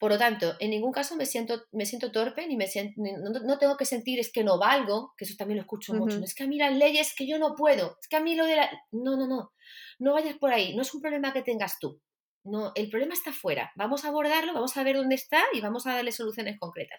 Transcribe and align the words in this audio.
Por 0.00 0.12
lo 0.12 0.18
tanto, 0.18 0.54
en 0.60 0.70
ningún 0.70 0.92
caso 0.92 1.14
me 1.14 1.26
siento, 1.26 1.66
me 1.72 1.84
siento 1.84 2.10
torpe, 2.10 2.46
ni 2.46 2.56
me 2.56 2.66
siento, 2.66 2.94
no, 3.44 3.58
tengo 3.58 3.76
que 3.76 3.84
sentir 3.84 4.18
es 4.18 4.32
que 4.32 4.42
no 4.42 4.58
valgo, 4.58 5.12
que 5.14 5.26
eso 5.26 5.34
también 5.36 5.58
lo 5.58 5.62
escucho 5.62 5.92
mucho. 5.92 6.24
Es 6.24 6.34
que 6.34 6.44
a 6.44 6.46
mí 6.46 6.56
las 6.56 6.74
leyes 6.74 7.14
que 7.14 7.26
yo 7.26 7.38
no 7.38 7.54
puedo, 7.54 7.98
es 8.00 8.08
que 8.08 8.16
a 8.16 8.20
mí 8.20 8.34
lo 8.34 8.46
de 8.46 8.56
la... 8.56 8.70
No, 8.92 9.18
no, 9.18 9.26
no, 9.26 9.52
no 9.98 10.12
vayas 10.14 10.38
por 10.38 10.54
ahí, 10.54 10.74
no 10.74 10.80
es 10.80 10.94
un 10.94 11.02
problema 11.02 11.34
que 11.34 11.42
tengas 11.42 11.78
tú. 11.78 12.00
No, 12.44 12.72
el 12.76 12.88
problema 12.88 13.12
está 13.12 13.30
fuera. 13.34 13.72
Vamos 13.76 14.06
a 14.06 14.08
abordarlo, 14.08 14.54
vamos 14.54 14.74
a 14.78 14.84
ver 14.84 14.96
dónde 14.96 15.16
está 15.16 15.42
y 15.52 15.60
vamos 15.60 15.86
a 15.86 15.92
darle 15.92 16.12
soluciones 16.12 16.58
concretas. 16.58 16.98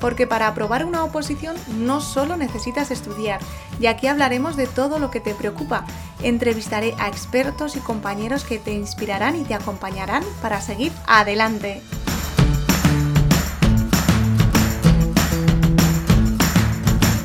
porque 0.00 0.26
para 0.26 0.48
aprobar 0.48 0.84
una 0.84 1.04
oposición 1.04 1.56
no 1.76 2.00
solo 2.00 2.36
necesitas 2.36 2.90
estudiar, 2.90 3.40
y 3.80 3.86
aquí 3.86 4.06
hablaremos 4.06 4.56
de 4.56 4.66
todo 4.66 4.98
lo 4.98 5.10
que 5.10 5.20
te 5.20 5.34
preocupa. 5.34 5.84
Entrevistaré 6.22 6.94
a 6.98 7.08
expertos 7.08 7.76
y 7.76 7.80
compañeros 7.80 8.44
que 8.44 8.58
te 8.58 8.72
inspirarán 8.72 9.36
y 9.36 9.44
te 9.44 9.54
acompañarán 9.54 10.24
para 10.42 10.60
seguir 10.60 10.92
adelante. 11.06 11.82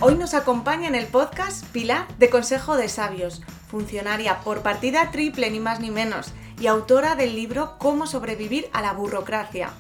Hoy 0.02 0.16
nos 0.16 0.34
acompaña 0.34 0.90
en 0.90 0.96
el 0.96 1.08
podcast 1.08 1.66
Pilar 1.68 2.08
de 2.20 2.30
Consejo 2.30 2.76
de 2.76 2.90
Sabios, 2.90 3.42
funcionaria 3.70 4.40
por 4.42 4.62
partida 4.62 5.12
triple 5.12 5.50
ni 5.50 5.62
más 5.62 5.80
ni 5.80 5.92
menos 5.92 6.34
y 6.60 6.68
autora 6.68 7.16
del 7.16 7.36
libro 7.36 7.76
Cómo 7.78 8.06
sobrevivir 8.06 8.68
a 8.74 8.82
la 8.82 8.92
burocracia 8.92 9.72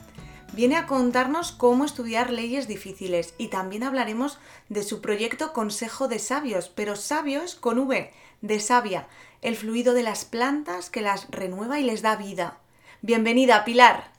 viene 0.53 0.75
a 0.77 0.85
contarnos 0.85 1.51
cómo 1.51 1.83
estudiar 1.83 2.29
leyes 2.29 2.67
difíciles 2.67 3.33
y 3.37 3.47
también 3.47 3.83
hablaremos 3.83 4.39
de 4.69 4.83
su 4.83 5.01
proyecto 5.01 5.51
Consejo 5.51 6.07
de 6.07 6.19
Sabios, 6.19 6.69
pero 6.69 6.95
sabios 6.95 7.55
con 7.55 7.79
V, 7.79 8.11
de 8.41 8.59
sabia, 8.59 9.07
el 9.41 9.55
fluido 9.55 9.93
de 9.93 10.03
las 10.03 10.25
plantas 10.25 10.89
que 10.89 11.01
las 11.01 11.29
renueva 11.31 11.79
y 11.79 11.83
les 11.83 12.01
da 12.01 12.15
vida. 12.15 12.59
Bienvenida, 13.01 13.65
Pilar. 13.65 14.11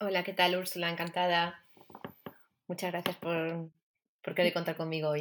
Hola, 0.00 0.24
¿qué 0.24 0.32
tal, 0.32 0.56
Úrsula? 0.56 0.90
Encantada. 0.90 1.64
Muchas 2.66 2.90
gracias 2.92 3.16
por, 3.16 3.70
por 4.22 4.34
querer 4.34 4.52
contar 4.52 4.76
conmigo 4.76 5.10
hoy. 5.10 5.20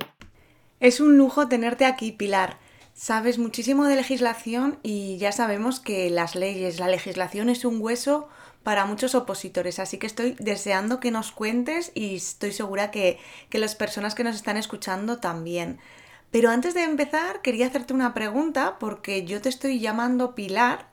Es 0.80 1.00
un 1.00 1.17
lujo 1.17 1.47
tenerte 1.47 1.86
aquí, 1.86 2.11
Pilar. 2.11 2.58
Sabes 2.94 3.38
muchísimo 3.38 3.86
de 3.86 3.95
legislación 3.95 4.80
y 4.83 5.17
ya 5.17 5.31
sabemos 5.31 5.80
que 5.80 6.09
las 6.09 6.36
leyes, 6.36 6.80
la 6.80 6.88
legislación 6.88 7.50
es 7.50 7.64
un 7.64 7.81
hueso 7.81 8.27
para 8.64 8.86
muchos 8.86 9.16
opositores. 9.16 9.80
Así 9.80 9.98
que 9.98 10.08
estoy 10.08 10.36
deseando 10.40 11.00
que 11.00 11.12
nos 11.12 11.32
cuentes 11.32 11.92
y 11.96 12.16
estoy 12.16 12.52
segura 12.52 12.92
que, 12.92 13.20
las 13.52 13.76
personas 13.76 14.16
que 14.16 14.24
nos 14.24 14.36
están 14.36 14.58
escuchando 14.58 15.20
también. 15.20 15.80
Pero 16.32 16.50
antes 16.50 16.74
de 16.74 16.84
empezar, 16.84 17.42
quería 17.42 17.68
hacerte 17.68 17.94
una 17.94 18.14
pregunta 18.14 18.78
porque 18.80 19.26
yo 19.26 19.42
te 19.42 19.50
estoy 19.50 19.80
llamando 19.80 20.36
Pilar, 20.36 20.88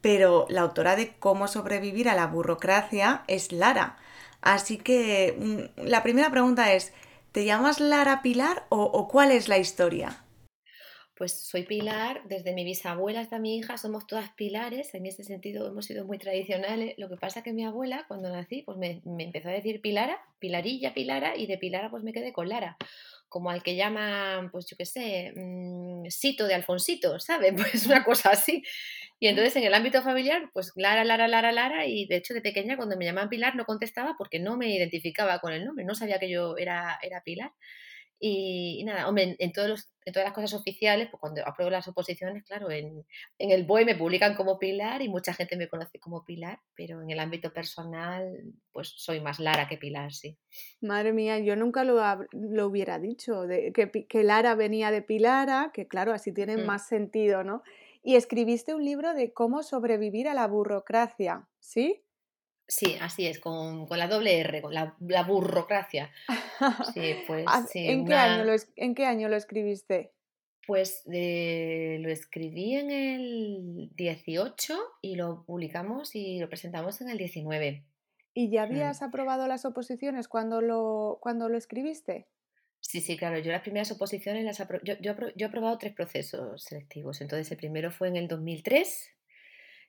pero 0.00 0.46
la 0.50 0.62
autora 0.62 0.96
de 0.96 1.14
Cómo 1.18 1.48
sobrevivir 1.48 2.08
a 2.08 2.14
la 2.14 2.26
burocracia 2.26 3.24
es 3.26 3.52
Lara. 3.52 3.96
Así 4.42 4.76
que 4.76 5.70
mm, 5.76 5.86
la 5.86 6.02
primera 6.02 6.30
pregunta 6.30 6.72
es, 6.74 6.92
¿te 7.32 7.44
llamas 7.46 7.80
Lara 7.80 8.20
Pilar 8.20 8.66
o 8.68 9.08
cuál 9.08 9.30
es 9.30 9.48
la 9.48 9.58
historia? 9.58 10.23
Pues 11.16 11.46
soy 11.46 11.62
Pilar, 11.62 12.22
desde 12.24 12.52
mi 12.52 12.64
bisabuela 12.64 13.20
hasta 13.20 13.38
mi 13.38 13.56
hija 13.56 13.78
somos 13.78 14.06
todas 14.06 14.30
pilares, 14.32 14.94
en 14.94 15.06
ese 15.06 15.22
sentido 15.22 15.68
hemos 15.68 15.86
sido 15.86 16.04
muy 16.04 16.18
tradicionales. 16.18 16.94
Lo 16.98 17.08
que 17.08 17.16
pasa 17.16 17.38
es 17.38 17.44
que 17.44 17.52
mi 17.52 17.64
abuela, 17.64 18.04
cuando 18.08 18.30
nací, 18.30 18.62
pues 18.62 18.78
me, 18.78 19.00
empezó 19.18 19.48
a 19.48 19.52
decir 19.52 19.80
Pilara, 19.80 20.18
Pilarilla, 20.40 20.92
Pilara, 20.92 21.36
y 21.36 21.46
de 21.46 21.56
Pilara 21.56 21.88
pues 21.88 22.02
me 22.02 22.12
quedé 22.12 22.32
con 22.32 22.48
Lara 22.48 22.76
como 23.34 23.50
al 23.50 23.64
que 23.64 23.74
llaman, 23.74 24.52
pues 24.52 24.66
yo 24.66 24.76
qué 24.76 24.86
sé, 24.86 25.32
mm, 25.34 26.06
Sito 26.08 26.46
de 26.46 26.54
Alfonsito, 26.54 27.18
¿sabes? 27.18 27.52
Pues 27.74 27.86
una 27.86 28.04
cosa 28.04 28.30
así. 28.30 28.62
Y 29.18 29.26
entonces 29.26 29.56
en 29.56 29.64
el 29.64 29.74
ámbito 29.74 30.02
familiar, 30.02 30.50
pues 30.52 30.72
Lara, 30.76 31.04
Lara, 31.04 31.26
Lara, 31.26 31.50
Lara, 31.50 31.86
y 31.86 32.06
de 32.06 32.16
hecho 32.16 32.32
de 32.32 32.40
pequeña 32.40 32.76
cuando 32.76 32.96
me 32.96 33.04
llamaban 33.04 33.28
Pilar 33.28 33.56
no 33.56 33.64
contestaba 33.64 34.14
porque 34.18 34.38
no 34.38 34.56
me 34.56 34.72
identificaba 34.72 35.40
con 35.40 35.52
el 35.52 35.64
nombre, 35.64 35.84
no 35.84 35.96
sabía 35.96 36.20
que 36.20 36.30
yo 36.30 36.56
era, 36.56 36.98
era 37.02 37.22
Pilar. 37.24 37.50
Y, 38.20 38.82
nada, 38.84 39.08
hombre, 39.08 39.36
en, 39.38 39.52
todos 39.52 39.68
los, 39.68 39.92
en, 40.04 40.12
todas 40.12 40.26
las 40.26 40.34
cosas 40.34 40.54
oficiales, 40.54 41.08
pues 41.10 41.20
cuando 41.20 41.46
apruebo 41.46 41.70
las 41.70 41.86
oposiciones, 41.88 42.44
claro, 42.44 42.70
en, 42.70 43.04
en, 43.38 43.50
el 43.50 43.64
BOE 43.64 43.84
me 43.84 43.96
publican 43.96 44.34
como 44.34 44.58
Pilar 44.58 45.02
y 45.02 45.08
mucha 45.08 45.34
gente 45.34 45.56
me 45.56 45.68
conoce 45.68 45.98
como 45.98 46.24
Pilar, 46.24 46.60
pero 46.74 47.02
en 47.02 47.10
el 47.10 47.18
ámbito 47.18 47.52
personal, 47.52 48.32
pues 48.72 48.94
soy 48.96 49.20
más 49.20 49.40
Lara 49.40 49.68
que 49.68 49.76
Pilar, 49.76 50.12
sí. 50.12 50.38
Madre 50.80 51.12
mía, 51.12 51.38
yo 51.40 51.56
nunca 51.56 51.84
lo, 51.84 52.00
lo 52.32 52.66
hubiera 52.66 52.98
dicho, 52.98 53.42
de, 53.46 53.72
que, 53.72 53.90
que, 53.90 54.22
Lara 54.22 54.54
venía 54.54 54.90
de 54.90 55.02
Pilara, 55.02 55.70
que 55.74 55.86
claro, 55.88 56.12
así 56.12 56.32
tiene 56.32 56.56
mm. 56.56 56.66
más 56.66 56.86
sentido, 56.88 57.44
¿no? 57.44 57.62
Y 58.02 58.16
escribiste 58.16 58.74
un 58.74 58.84
libro 58.84 59.14
de 59.14 59.32
cómo 59.32 59.62
sobrevivir 59.62 60.28
a 60.28 60.34
la 60.34 60.46
burocracia, 60.46 61.48
¿sí? 61.58 62.03
Sí, 62.66 62.96
así 63.00 63.26
es, 63.26 63.38
con, 63.38 63.86
la 63.90 64.08
doble 64.08 64.38
R, 64.40 64.62
con 64.62 64.72
la, 64.72 65.22
burocracia. 65.26 66.10
Sí, 66.94 67.16
pues, 67.26 67.44
¿En, 67.74 68.06
qué 68.06 68.14
año 68.14 68.44
lo, 68.44 68.54
¿En 68.76 68.94
qué 68.94 69.06
año 69.06 69.28
lo 69.28 69.36
escribiste? 69.36 70.12
Pues 70.66 71.02
lo 71.04 72.08
escribí 72.08 72.76
en 72.76 72.90
el 72.90 73.90
18 73.96 74.78
y 75.02 75.16
lo 75.16 75.44
publicamos 75.44 76.14
y 76.14 76.38
lo 76.38 76.48
presentamos 76.48 77.00
en 77.02 77.10
el 77.10 77.18
19. 77.18 77.84
¿Y 78.32 78.50
ya 78.50 78.62
mm. 78.62 78.70
habías 78.70 79.02
aprobado 79.02 79.46
las 79.46 79.64
oposiciones 79.64 80.28
cuando 80.28 80.60
lo, 80.60 81.18
cuando 81.20 81.48
lo 81.48 81.58
escribiste? 81.58 82.26
Sí, 82.80 83.00
sí, 83.00 83.16
claro. 83.16 83.38
Yo 83.38 83.50
las 83.52 83.62
primeras 83.62 83.90
oposiciones 83.90 84.44
las 84.44 84.58
yo, 84.58 84.94
yo, 85.00 85.14
yo 85.36 85.46
he 85.46 85.48
aprobado 85.48 85.78
tres 85.78 85.94
procesos 85.94 86.62
selectivos. 86.64 87.20
Entonces, 87.20 87.50
el 87.50 87.56
primero 87.56 87.90
fue 87.90 88.08
en 88.08 88.16
el 88.16 88.28
2003, 88.28 89.10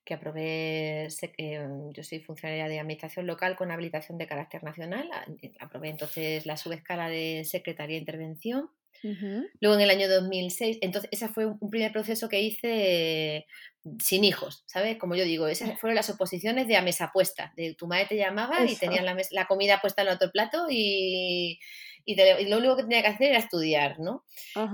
que 0.06 0.14
aprobé, 0.14 1.08
em, 1.38 1.92
yo 1.92 2.04
soy 2.04 2.20
funcionaria 2.20 2.68
de 2.68 2.80
administración 2.80 3.26
local 3.28 3.56
con 3.56 3.72
habilitación 3.72 4.18
de 4.18 4.28
carácter 4.28 4.64
nacional, 4.64 5.10
eh, 5.42 5.52
aprobé 5.60 5.90
entonces 5.90 6.46
la 6.46 6.58
subescala 6.58 7.10
de 7.10 7.44
secretaría 7.44 7.96
de 7.96 8.02
intervención. 8.02 8.70
Luego 9.60 9.76
en 9.76 9.82
el 9.82 9.90
año 9.90 10.10
2006, 10.10 10.80
entonces 10.82 11.10
ese 11.12 11.28
fue 11.28 11.46
un 11.46 11.70
primer 11.70 11.92
proceso 11.92 12.28
que 12.28 12.42
hice 12.42 13.46
sin 14.02 14.24
hijos, 14.24 14.64
¿sabes? 14.66 14.98
Como 14.98 15.16
yo 15.16 15.24
digo, 15.24 15.48
esas 15.48 15.80
fueron 15.80 15.96
las 15.96 16.10
oposiciones 16.10 16.68
de 16.68 16.76
a 16.76 16.82
mesa 16.82 17.12
puesta, 17.14 17.54
de 17.56 17.76
tu 17.76 17.88
madre 17.88 18.08
te 18.08 18.18
llamaba 18.18 18.66
y 18.66 18.76
tenían 18.76 19.06
la, 19.06 19.16
la 19.32 19.46
comida 19.46 19.80
puesta 19.80 20.02
en 20.02 20.08
otro 20.08 20.32
plato 20.32 20.68
y, 20.70 21.60
y, 22.06 22.16
lo 22.46 22.58
único 22.58 22.76
que 22.78 22.84
tenía 22.84 23.02
que 23.02 23.08
hacer 23.08 23.30
era 23.30 23.40
estudiar, 23.40 24.00
¿no? 24.00 24.24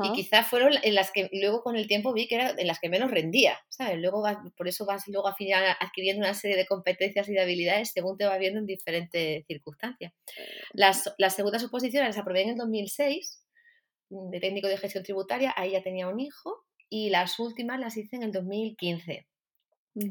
Y 0.03 0.11
quizás 0.13 0.47
fueron 0.47 0.73
en 0.83 0.95
las 0.95 1.11
que 1.11 1.29
luego 1.31 1.63
con 1.63 1.77
el 1.77 1.87
tiempo 1.87 2.13
vi 2.13 2.27
que 2.27 2.35
eran 2.35 2.59
en 2.59 2.67
las 2.67 2.79
que 2.79 2.89
menos 2.89 3.09
rendía, 3.09 3.57
¿sabes? 3.69 3.97
Luego 3.99 4.23
por 4.57 4.67
eso 4.67 4.85
vas 4.85 5.07
luego 5.07 5.27
a 5.27 5.35
final 5.35 5.63
adquiriendo 5.79 6.25
una 6.25 6.33
serie 6.33 6.57
de 6.57 6.65
competencias 6.65 7.29
y 7.29 7.33
de 7.33 7.41
habilidades 7.41 7.91
según 7.91 8.17
te 8.17 8.25
va 8.25 8.37
viendo 8.37 8.59
en 8.59 8.65
diferentes 8.65 9.45
circunstancias. 9.47 10.13
Las, 10.73 11.13
las 11.17 11.35
segundas 11.35 11.63
oposiciones 11.63 12.09
las 12.09 12.17
aprobé 12.17 12.41
en 12.41 12.49
el 12.49 12.57
2006 12.57 13.39
mm, 13.39 13.40
de 14.11 14.39
técnico 14.39 14.67
de 14.67 14.77
gestión 14.77 15.03
tributaria, 15.03 15.53
ahí 15.55 15.71
ya 15.71 15.81
tenía 15.81 16.07
un 16.07 16.19
hijo, 16.19 16.65
y 16.89 17.09
las 17.09 17.39
últimas 17.39 17.79
las 17.79 17.95
hice 17.95 18.17
en 18.17 18.23
el 18.23 18.31
2015, 18.31 19.27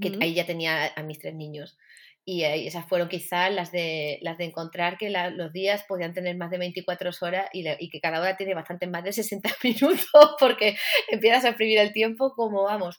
que 0.00 0.19
ahí 0.21 0.34
ya 0.34 0.47
tenía 0.47 0.93
a 0.97 1.03
mis 1.03 1.19
tres 1.19 1.34
niños. 1.34 1.77
Y 2.25 2.44
esas 2.44 2.87
fueron 2.87 3.09
quizás 3.09 3.53
las 3.53 3.72
de, 3.72 4.19
las 4.22 4.38
de 4.38 4.44
encontrar 4.44 4.99
que 4.99 5.11
los 5.11 5.53
días 5.53 5.84
podían 5.88 6.15
tener 6.15 6.37
más 6.37 6.50
de 6.50 6.59
24 6.59 7.11
horas 7.22 7.49
y, 7.53 7.91
que 7.91 8.00
cada 8.00 8.21
hora 8.21 8.37
tiene 8.37 8.55
bastante 8.55 8.87
más 8.87 9.05
de 9.05 9.12
60 9.12 9.49
minutos 9.65 10.37
porque 10.38 10.77
empiezas 11.11 11.44
a 11.44 11.49
exprimir 11.49 11.79
el 11.79 11.93
tiempo 11.93 12.32
como 12.35 12.62
vamos. 12.64 12.99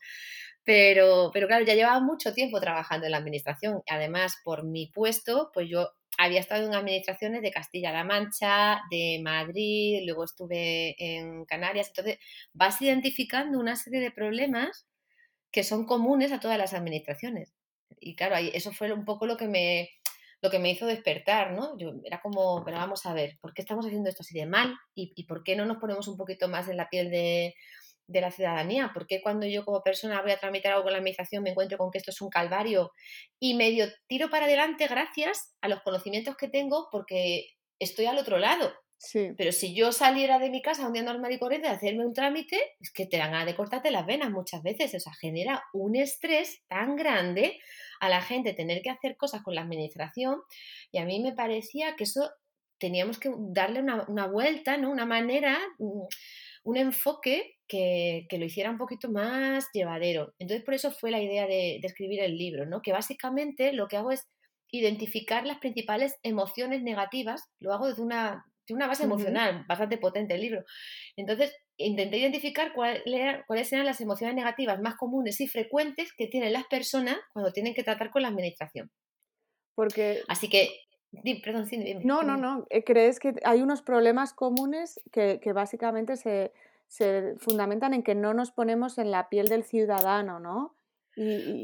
Pero, 0.64 1.32
pero 1.34 1.48
claro, 1.48 1.66
ya 1.66 1.74
llevaba 1.74 2.00
mucho 2.00 2.34
tiempo 2.34 2.60
trabajando 2.60 3.06
en 3.06 3.12
la 3.12 3.18
administración. 3.18 3.82
Además, 3.90 4.36
por 4.44 4.64
mi 4.64 4.88
puesto, 4.88 5.52
pues 5.54 5.68
yo 5.70 5.90
había 6.18 6.40
estado 6.40 6.68
en 6.68 6.76
administraciones 6.76 7.42
de 7.42 7.52
Castilla-La 7.52 8.04
Mancha, 8.04 8.82
de 8.92 9.20
Madrid, 9.24 10.02
luego 10.06 10.24
estuve 10.24 10.96
en 10.98 11.46
Canarias. 11.46 11.88
Entonces, 11.88 12.20
vas 12.54 12.82
identificando 12.82 13.60
una 13.60 13.76
serie 13.76 14.02
de 14.02 14.12
problemas 14.12 14.88
que 15.52 15.64
son 15.64 15.86
comunes 15.86 16.32
a 16.32 16.40
todas 16.40 16.58
las 16.58 16.74
administraciones 16.74 17.54
y 18.00 18.16
claro, 18.16 18.36
eso 18.54 18.72
fue 18.72 18.92
un 18.92 19.06
poco 19.06 19.26
lo 19.26 19.38
que 19.38 19.48
me, 19.48 19.90
lo 20.42 20.50
que 20.50 20.60
me 20.60 20.72
hizo 20.72 20.86
despertar, 20.86 21.54
¿no? 21.54 21.78
Yo 21.78 21.94
era 22.04 22.20
como, 22.22 22.64
pero 22.66 22.78
vamos 22.78 23.06
a 23.06 23.14
ver, 23.14 23.38
¿por 23.42 23.54
qué 23.54 23.62
estamos 23.62 23.86
haciendo 23.86 24.10
esto 24.10 24.24
así 24.24 24.38
de 24.38 24.46
mal? 24.46 24.76
¿Y, 24.96 25.14
y 25.16 25.26
por 25.26 25.44
qué 25.44 25.56
no 25.56 25.66
nos 25.66 25.78
ponemos 25.78 26.08
un 26.08 26.18
poquito 26.18 26.48
más 26.48 26.68
en 26.68 26.78
la 26.78 26.90
piel 26.90 27.12
de, 27.12 27.54
de, 28.08 28.22
la 28.22 28.32
ciudadanía? 28.32 28.92
¿Por 28.94 29.08
qué 29.08 29.22
cuando 29.22 29.46
yo 29.46 29.66
como 29.66 29.82
persona 29.82 30.22
voy 30.22 30.32
a 30.32 30.40
tramitar 30.40 30.74
algo 30.74 30.84
con 30.84 30.92
la 30.92 31.00
administración 31.00 31.44
me 31.44 31.52
encuentro 31.52 31.78
con 31.78 31.92
que 31.92 31.98
esto 31.98 32.12
es 32.12 32.22
un 32.22 32.30
calvario 32.30 32.92
y 33.40 33.56
medio 33.56 33.88
tiro 34.08 34.30
para 34.30 34.46
adelante 34.46 34.88
gracias 34.88 35.54
a 35.62 35.68
los 35.68 35.82
conocimientos 35.82 36.36
que 36.36 36.48
tengo 36.48 36.88
porque 36.92 37.52
estoy 37.80 38.06
al 38.06 38.18
otro 38.18 38.38
lado? 38.38 38.74
Pero 39.36 39.52
si 39.52 39.74
yo 39.74 39.92
saliera 39.92 40.38
de 40.38 40.52
mi 40.52 40.62
casa 40.62 40.86
un 40.86 40.94
día 40.94 41.02
normal 41.02 41.32
y 41.32 41.40
corriente 41.40 41.68
a 41.68 41.72
hacerme 41.72 42.06
un 42.06 42.14
trámite, 42.14 42.60
es 42.80 42.92
que 42.92 43.08
te 43.08 43.18
dan 43.18 43.32
ganas 43.32 43.48
de 43.48 43.56
cortarte 43.56 43.90
las 43.90 44.06
venas 44.06 44.30
muchas 44.30 44.62
veces. 44.62 44.94
O 44.94 45.00
sea, 45.00 45.14
genera 45.14 45.64
un 45.74 45.96
estrés 45.96 46.62
tan 46.68 46.96
grande 46.96 47.60
a 48.00 48.10
la 48.10 48.22
gente 48.22 48.54
tener 48.54 48.82
que 48.84 48.92
hacer 48.92 49.18
cosas 49.18 49.42
con 49.42 49.56
la 49.56 49.62
administración. 49.62 50.42
Y 50.92 51.00
a 51.00 51.06
mí 51.06 51.20
me 51.20 51.34
parecía 51.34 51.96
que 51.96 52.04
eso 52.04 52.30
teníamos 52.78 53.20
que 53.20 53.34
darle 53.36 53.82
una, 53.82 54.28
vuelta, 54.28 54.78
¿no? 54.78 54.92
Una 54.92 55.06
manera, 55.06 55.60
un 56.64 56.78
enfoque 56.78 57.58
que, 57.72 58.38
lo 58.38 58.46
hiciera 58.46 58.70
un 58.70 58.78
poquito 58.78 59.10
más 59.10 59.68
llevadero. 59.74 60.34
Entonces, 60.40 60.66
por 60.66 60.74
eso 60.74 60.92
fue 60.92 61.12
la 61.12 61.22
idea 61.22 61.48
de, 61.48 61.80
de 61.82 61.88
escribir 61.88 62.22
el 62.22 62.38
libro, 62.38 62.66
¿no? 62.66 62.82
Que 62.82 62.92
básicamente 62.92 63.74
lo 63.74 63.88
que 63.88 63.98
hago 63.98 64.12
es 64.12 64.28
identificar 64.72 65.46
las 65.46 65.60
principales 65.60 66.16
emociones 66.24 66.84
negativas, 66.84 67.44
lo 67.60 67.74
hago 67.74 67.88
desde 67.88 68.02
una 68.02 68.46
una 68.74 68.88
base 68.88 69.04
emocional 69.04 69.66
bastante 69.68 69.98
potente 69.98 70.36
el 70.36 70.42
libro. 70.42 70.64
Entonces, 71.16 71.56
intenté 71.78 72.18
identificar 72.18 72.74
cuáles 72.74 73.74
eran 73.74 73.86
las 73.86 74.02
emociones 74.02 74.36
negativas 74.36 74.82
más 74.82 74.96
comunes 74.96 75.40
y 75.42 75.48
frecuentes 75.48 76.14
que 76.14 76.28
tienen 76.28 76.54
las 76.54 76.66
personas 76.66 77.18
cuando 77.34 77.52
tienen 77.52 77.74
que 77.74 77.84
tratar 77.84 78.12
con 78.12 78.22
la 78.22 78.30
administración. 78.30 78.92
Porque... 79.76 80.22
Así 80.28 80.50
que, 80.50 80.70
perdón, 81.44 81.66
sí, 81.66 81.78
dime, 81.78 82.02
No, 82.04 82.24
no, 82.24 82.38
no. 82.38 82.66
Eh, 82.70 82.84
¿Crees 82.84 83.20
que 83.20 83.34
hay 83.44 83.62
unos 83.62 83.82
problemas 83.82 84.34
comunes 84.34 85.00
que, 85.12 85.40
básicamente 85.54 86.18
se, 86.18 86.52
se 86.92 87.36
fundamentan 87.38 87.94
en 87.94 88.04
que 88.04 88.16
no 88.16 88.34
nos 88.34 88.52
ponemos 88.52 88.98
en 88.98 89.12
la 89.12 89.30
piel 89.30 89.48
del 89.48 89.64
ciudadano, 89.64 90.42
¿no? 90.42 90.76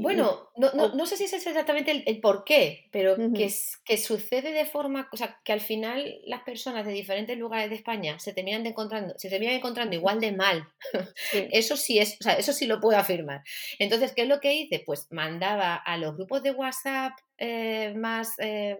bueno, 0.02 0.50
no, 0.58 0.72
no, 0.74 0.94
no, 0.94 1.06
sé 1.06 1.16
si 1.16 1.24
es 1.24 1.34
exactamente 1.34 2.04
el, 2.06 2.20
por 2.20 2.44
qué, 2.44 2.90
pero 2.92 3.16
que, 3.16 3.50
que 3.86 3.98
sucede 3.98 4.52
de 4.52 4.66
forma, 4.66 5.10
o 5.12 5.18
sea, 5.18 5.40
que 5.44 5.54
al 5.54 5.62
final 5.62 6.20
las 6.26 6.44
personas 6.44 6.86
de 6.86 6.92
diferentes 6.92 7.38
lugares 7.38 7.70
de 7.70 7.78
España 7.78 8.20
se 8.20 8.34
terminan 8.34 8.66
encontrando, 8.66 9.14
se 9.18 9.30
terminan 9.30 9.56
encontrando 9.56 9.96
igual 9.96 10.20
de 10.20 10.34
mal. 10.34 10.68
Eso 11.34 11.78
sí 11.78 11.98
es, 11.98 12.18
o 12.20 12.24
sea, 12.24 12.34
eso 12.34 12.52
sí 12.52 12.66
lo 12.66 12.82
puedo 12.82 12.98
afirmar. 12.98 13.42
Entonces, 13.80 14.14
¿qué 14.14 14.24
es 14.24 14.28
lo 14.28 14.42
que 14.42 14.54
hice? 14.54 14.84
Pues 14.86 15.08
mandaba 15.12 15.76
a 15.76 15.98
los 15.98 16.16
grupos 16.16 16.44
de 16.44 16.52
WhatsApp 16.52 17.14
eh, 17.38 17.94
más 17.96 18.34
eh, 18.40 18.78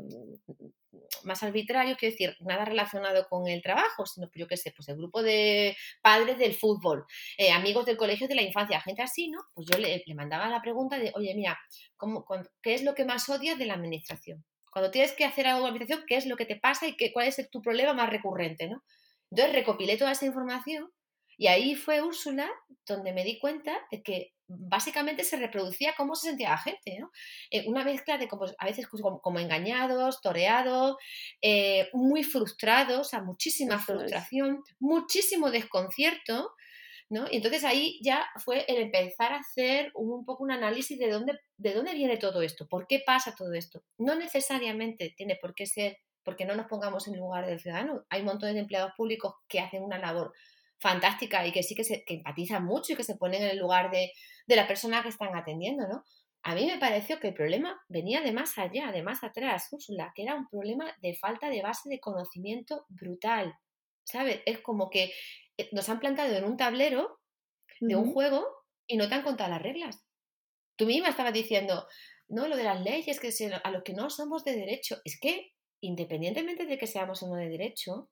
más 1.24 1.44
arbitrario, 1.44 1.96
quiero 1.98 2.14
decir, 2.14 2.36
nada 2.40 2.66
relacionado 2.66 3.28
con 3.30 3.48
el 3.48 3.62
trabajo, 3.62 4.06
sino, 4.06 4.30
yo 4.34 4.48
qué 4.48 4.58
sé, 4.58 4.74
pues 4.76 4.88
el 4.90 4.98
grupo 4.98 5.22
de 5.24 5.76
padres 6.02 6.38
del 6.38 6.54
fútbol, 6.54 7.06
eh, 7.38 7.52
amigos 7.52 7.86
del 7.86 7.98
colegio 7.98 8.28
de 8.28 8.36
la 8.36 8.42
infancia, 8.42 8.82
gente 8.82 9.02
así, 9.02 9.30
¿no? 9.30 9.40
Pues 9.54 9.68
yo 9.72 9.78
le, 9.78 10.04
mandaba 10.16 10.50
la 10.50 10.62
pregunta 10.62 10.98
de, 10.98 11.12
oye, 11.16 11.34
mira, 11.36 11.58
¿cómo, 11.96 12.26
¿qué 12.62 12.74
es 12.74 12.84
lo 12.84 12.96
que 12.96 13.06
más 13.06 13.30
odias 13.30 13.58
de 13.58 13.66
la 13.66 13.76
administración? 13.76 14.44
Cuando 14.72 14.92
tienes 14.92 15.14
que 15.14 15.26
hacer 15.26 15.48
algo 15.48 15.62
de 15.62 15.70
administración, 15.70 16.06
¿qué 16.08 16.16
es 16.16 16.26
lo 16.26 16.38
que 16.38 16.46
te 16.46 16.58
pasa 16.58 16.88
y 16.88 16.96
qué, 16.96 17.12
cuál 17.12 17.28
es 17.28 17.50
tu 17.50 17.62
problema 17.62 17.94
más 17.94 18.10
recurrente, 18.10 18.68
¿no? 18.68 18.84
Entonces 19.30 19.56
recopilé 19.56 19.98
toda 19.98 20.12
esa 20.12 20.26
información 20.26 20.90
y 21.38 21.48
ahí 21.48 21.76
fue 21.76 22.02
Úrsula 22.02 22.50
donde 22.86 23.14
me 23.14 23.24
di 23.24 23.40
cuenta 23.40 23.78
de 23.92 24.02
que 24.02 24.34
básicamente 24.48 25.24
se 25.24 25.38
reproducía 25.38 25.94
cómo 25.98 26.16
se 26.16 26.30
sentía 26.30 26.50
la 26.50 26.58
gente, 26.58 26.98
¿no? 27.00 27.12
Eh, 27.52 27.66
una 27.68 27.84
mezcla 27.84 28.18
de 28.18 28.28
como, 28.28 28.46
a 28.58 28.66
veces 28.66 28.88
como, 28.88 29.40
engañados, 29.40 30.22
toreados, 30.22 30.98
eh, 31.42 31.90
muy 31.94 32.24
frustrados, 32.24 33.14
o 33.14 33.22
muchísima 33.24 33.80
frustración, 33.80 34.64
muchísimo 34.80 35.52
desconcierto, 35.52 36.52
¿no? 37.10 37.28
Y 37.30 37.38
entonces 37.38 37.64
ahí 37.64 38.00
ya 38.02 38.26
fue 38.44 38.66
el 38.68 38.78
empezar 38.78 39.34
a 39.34 39.40
hacer 39.40 39.92
un, 39.94 40.26
poco 40.26 40.44
un 40.44 40.52
análisis 40.52 40.98
de 40.98 41.10
dónde, 41.10 41.40
de 41.58 41.74
dónde 41.74 41.94
viene 41.94 42.18
todo 42.18 42.42
esto, 42.42 42.68
por 42.68 42.88
qué 42.88 43.02
pasa 43.06 43.36
todo 43.36 43.54
esto. 43.54 43.84
No 43.98 44.16
necesariamente 44.16 45.14
tiene 45.16 45.38
por 45.42 45.54
qué 45.56 45.66
ser 45.66 45.98
porque 46.24 46.46
no 46.46 46.56
nos 46.56 46.68
pongamos 46.68 47.08
en 47.08 47.16
lugar 47.16 47.46
del 47.46 47.60
ciudadano. 47.60 48.04
Hay 48.10 48.20
un 48.20 48.26
montón 48.26 48.54
de 48.54 48.60
empleados 48.60 48.92
públicos 48.98 49.36
que 49.48 49.62
hacen 49.62 49.82
una 49.82 49.98
labor 49.98 50.34
fantástica 50.80 51.46
y 51.46 51.52
que 51.52 51.64
sí 51.64 51.76
que, 51.76 51.84
se, 51.84 52.04
que 52.06 52.16
empatizan 52.16 52.64
mucho 52.66 52.94
y 52.94 52.96
que 52.96 53.04
se 53.04 53.16
ponen 53.16 53.44
en 53.44 53.50
el 53.50 53.58
lugar 53.58 53.92
de, 53.92 54.12
de 54.46 54.56
la 54.56 54.68
persona 54.68 55.02
que 55.04 55.10
están 55.10 55.36
atendiendo, 55.36 55.88
¿no? 55.88 56.04
A 56.44 56.56
mí 56.56 56.66
me 56.66 56.78
pareció 56.78 57.20
que 57.20 57.30
el 57.30 57.34
problema 57.34 57.82
venía 57.90 58.22
de 58.22 58.32
más 58.32 58.58
allá, 58.58 58.92
de 58.92 59.04
más 59.04 59.24
atrás, 59.24 59.68
Úrsula, 59.72 60.14
que 60.16 60.24
era 60.24 60.36
un 60.36 60.48
problema 60.48 60.96
de 61.02 61.16
falta 61.16 61.50
de 61.50 61.62
base 61.62 61.90
de 61.90 62.00
conocimiento 62.00 62.86
brutal, 62.90 63.54
¿sabes? 64.06 64.42
Es 64.46 64.60
como 64.60 64.90
que 64.90 65.12
eh, 65.58 65.70
nos 65.74 65.90
han 65.90 66.00
plantado 66.00 66.34
en 66.36 66.46
un 66.46 66.56
tablero 66.56 67.20
de 67.82 67.96
un 67.96 68.14
juego 68.14 68.48
y 68.88 68.98
no 68.98 69.10
te 69.10 69.16
han 69.16 69.24
contado 69.24 69.50
las 69.50 69.62
reglas. 69.62 70.04
Tú 70.78 70.86
misma 70.86 71.10
estabas 71.10 71.34
diciendo, 71.34 71.86
no, 72.30 72.48
lo 72.48 72.56
de 72.56 72.64
las 72.64 72.82
leyes, 72.82 73.20
que 73.20 73.30
a 73.64 73.72
los 73.72 73.84
que 73.84 73.94
no 73.94 74.10
somos 74.10 74.44
de 74.44 74.56
derecho, 74.56 74.98
es 75.04 75.20
que 75.20 75.52
independientemente 75.82 76.66
de 76.66 76.78
que 76.78 76.88
seamos 76.88 77.22
o 77.24 77.28
no 77.28 77.36
de 77.36 77.50
derecho, 77.50 78.10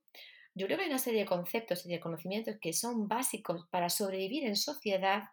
yo 0.55 0.65
creo 0.65 0.77
que 0.77 0.85
hay 0.85 0.89
una 0.89 0.99
serie 0.99 1.21
de 1.21 1.25
conceptos 1.25 1.85
y 1.85 1.89
de 1.89 1.99
conocimientos 1.99 2.55
que 2.59 2.73
son 2.73 3.07
básicos 3.07 3.67
para 3.69 3.89
sobrevivir 3.89 4.45
en 4.45 4.55
sociedad 4.55 5.23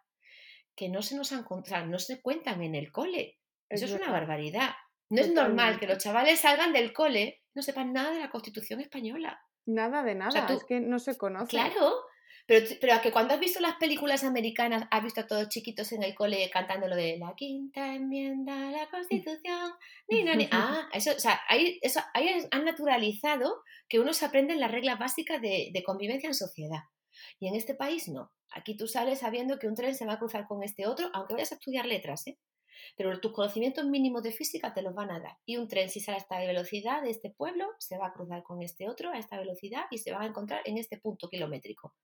que 0.75 0.89
no 0.89 1.01
se 1.01 1.15
nos 1.15 1.31
han 1.31 1.45
no 1.89 1.99
se 1.99 2.21
cuentan 2.21 2.61
en 2.61 2.75
el 2.75 2.91
cole. 2.91 3.39
Eso 3.69 3.85
es, 3.85 3.91
una 3.93 4.11
barbaridad. 4.11 4.71
No 5.09 5.21
es 5.21 5.33
normal 5.33 5.79
que 5.79 5.87
los 5.87 5.97
chavales 5.97 6.41
salgan 6.41 6.73
del 6.73 6.93
cole 6.93 7.43
no 7.55 7.61
sepan 7.61 7.93
nada 7.93 8.11
de 8.11 8.19
la 8.19 8.29
Constitución 8.29 8.81
española. 8.81 9.41
Nada 9.65 10.03
de 10.03 10.15
nada, 10.15 10.47
es 10.47 10.63
que 10.65 10.81
no 10.81 10.99
se 10.99 11.17
conoce. 11.17 11.51
Claro, 11.51 12.03
pero, 12.45 12.65
pero 12.81 12.93
a 12.93 13.01
que 13.01 13.11
cuando 13.11 13.33
has 13.33 13.39
visto 13.39 13.59
las 13.61 13.75
películas 13.75 14.23
americanas, 14.23 14.87
has 14.91 15.03
visto 15.03 15.21
a 15.21 15.27
todos 15.27 15.49
chiquitos 15.49 15.91
en 15.93 16.03
el 16.03 16.13
cole 16.13 16.49
cantando 16.51 16.87
lo 16.87 16.95
de 16.95 17.17
la 17.17 17.33
quinta 17.35 17.95
enmienda 17.95 18.69
a 18.69 18.71
la 18.71 18.89
Constitución. 18.89 19.71
Ni, 20.09 20.23
ni. 20.23 20.49
Ah, 20.51 20.89
eso, 20.93 21.11
o 21.11 21.19
sea, 21.19 21.39
ahí, 21.47 21.79
eso, 21.81 22.01
ahí 22.13 22.29
han 22.51 22.65
naturalizado 22.65 23.63
que 23.87 23.99
uno 23.99 24.13
se 24.13 24.25
aprende 24.25 24.55
las 24.55 24.71
reglas 24.71 24.99
básicas 24.99 25.41
de, 25.41 25.69
de 25.73 25.83
convivencia 25.83 26.27
en 26.27 26.33
sociedad. 26.33 26.81
Y 27.39 27.47
en 27.47 27.55
este 27.55 27.75
país 27.75 28.09
no. 28.09 28.31
Aquí 28.51 28.75
tú 28.75 28.87
sales 28.87 29.19
sabiendo 29.19 29.57
que 29.57 29.67
un 29.67 29.75
tren 29.75 29.95
se 29.95 30.05
va 30.05 30.13
a 30.13 30.19
cruzar 30.19 30.45
con 30.47 30.63
este 30.63 30.85
otro, 30.85 31.09
aunque 31.13 31.33
vayas 31.33 31.53
a 31.53 31.55
estudiar 31.55 31.85
letras, 31.85 32.27
¿eh? 32.27 32.37
Pero 32.97 33.19
tus 33.19 33.31
conocimientos 33.31 33.85
mínimos 33.85 34.23
de 34.23 34.31
física 34.31 34.73
te 34.73 34.81
los 34.81 34.93
van 34.93 35.11
a 35.11 35.19
dar. 35.19 35.37
Y 35.45 35.57
un 35.57 35.67
tren, 35.67 35.89
si 35.89 35.99
sale 35.99 36.17
a 36.17 36.21
esta 36.21 36.39
velocidad 36.39 37.01
de 37.01 37.09
este 37.09 37.29
pueblo, 37.29 37.67
se 37.79 37.97
va 37.97 38.07
a 38.07 38.13
cruzar 38.13 38.43
con 38.43 38.61
este 38.61 38.89
otro 38.89 39.11
a 39.11 39.17
esta 39.17 39.37
velocidad 39.37 39.85
y 39.91 39.99
se 39.99 40.11
va 40.11 40.21
a 40.21 40.25
encontrar 40.25 40.61
en 40.65 40.77
este 40.77 40.97
punto 40.97 41.29
kilométrico. 41.29 41.95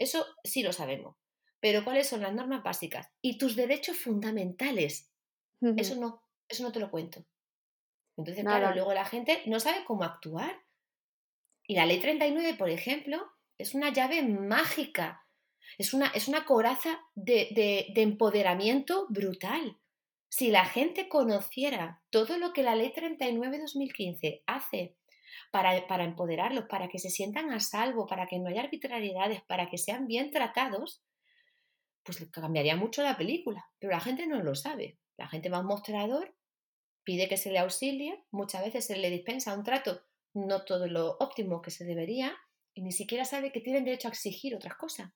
Eso 0.00 0.26
sí 0.42 0.62
lo 0.62 0.72
sabemos. 0.72 1.16
Pero 1.60 1.84
¿cuáles 1.84 2.08
son 2.08 2.22
las 2.22 2.32
normas 2.32 2.62
básicas? 2.62 3.08
Y 3.20 3.36
tus 3.36 3.54
derechos 3.54 3.98
fundamentales. 3.98 5.12
Eso 5.76 5.94
no, 5.96 6.24
eso 6.48 6.62
no 6.62 6.72
te 6.72 6.80
lo 6.80 6.90
cuento. 6.90 7.24
Entonces, 8.16 8.42
claro, 8.42 8.74
luego 8.74 8.94
la 8.94 9.04
gente 9.04 9.42
no 9.46 9.60
sabe 9.60 9.84
cómo 9.84 10.04
actuar. 10.04 10.64
Y 11.66 11.74
la 11.74 11.84
ley 11.84 12.00
39, 12.00 12.54
por 12.54 12.70
ejemplo, 12.70 13.30
es 13.58 13.74
una 13.74 13.92
llave 13.92 14.22
mágica, 14.22 15.26
es 15.76 15.92
una, 15.92 16.08
es 16.08 16.28
una 16.28 16.46
coraza 16.46 16.98
de, 17.14 17.92
empoderamiento 17.94 19.06
brutal. 19.10 19.78
Si 20.30 20.50
la 20.50 20.64
gente 20.64 21.08
conociera 21.08 22.02
todo 22.10 22.38
lo 22.38 22.52
que 22.54 22.62
la 22.62 22.74
ley 22.74 22.92
39-2015 22.94 24.44
hace 24.46 24.96
para, 25.50 25.86
para, 25.86 26.04
empoderarlos, 26.04 26.66
para 26.66 26.88
que 26.88 26.98
se 26.98 27.10
sientan 27.10 27.50
a 27.52 27.60
salvo, 27.60 28.06
para 28.06 28.26
que 28.26 28.38
no 28.38 28.48
haya 28.48 28.62
arbitrariedades, 28.62 29.42
para 29.42 29.68
que 29.68 29.78
sean 29.78 30.06
bien 30.06 30.30
tratados, 30.30 31.02
pues 32.02 32.24
cambiaría 32.30 32.76
mucho 32.76 33.02
la 33.02 33.16
película. 33.16 33.68
Pero 33.78 33.92
la 33.92 34.00
gente 34.00 34.26
no 34.26 34.42
lo 34.42 34.54
sabe. 34.54 34.98
La 35.16 35.28
gente 35.28 35.48
va 35.48 35.58
a 35.58 35.60
un 35.60 35.66
mostrador, 35.66 36.34
pide 37.04 37.28
que 37.28 37.36
se 37.36 37.50
le 37.50 37.58
auxilie, 37.58 38.24
muchas 38.30 38.64
veces 38.64 38.86
se 38.86 38.96
le 38.96 39.10
dispensa 39.10 39.54
un 39.54 39.64
trato 39.64 40.02
no 40.34 40.64
todo 40.64 40.86
lo 40.86 41.16
óptimo 41.18 41.60
que 41.60 41.70
se 41.70 41.84
debería, 41.84 42.36
y 42.74 42.82
ni 42.82 42.92
siquiera 42.92 43.24
sabe 43.24 43.52
que 43.52 43.60
tienen 43.60 43.84
derecho 43.84 44.08
a 44.08 44.10
exigir 44.10 44.54
otras 44.54 44.74
cosas. 44.74 45.10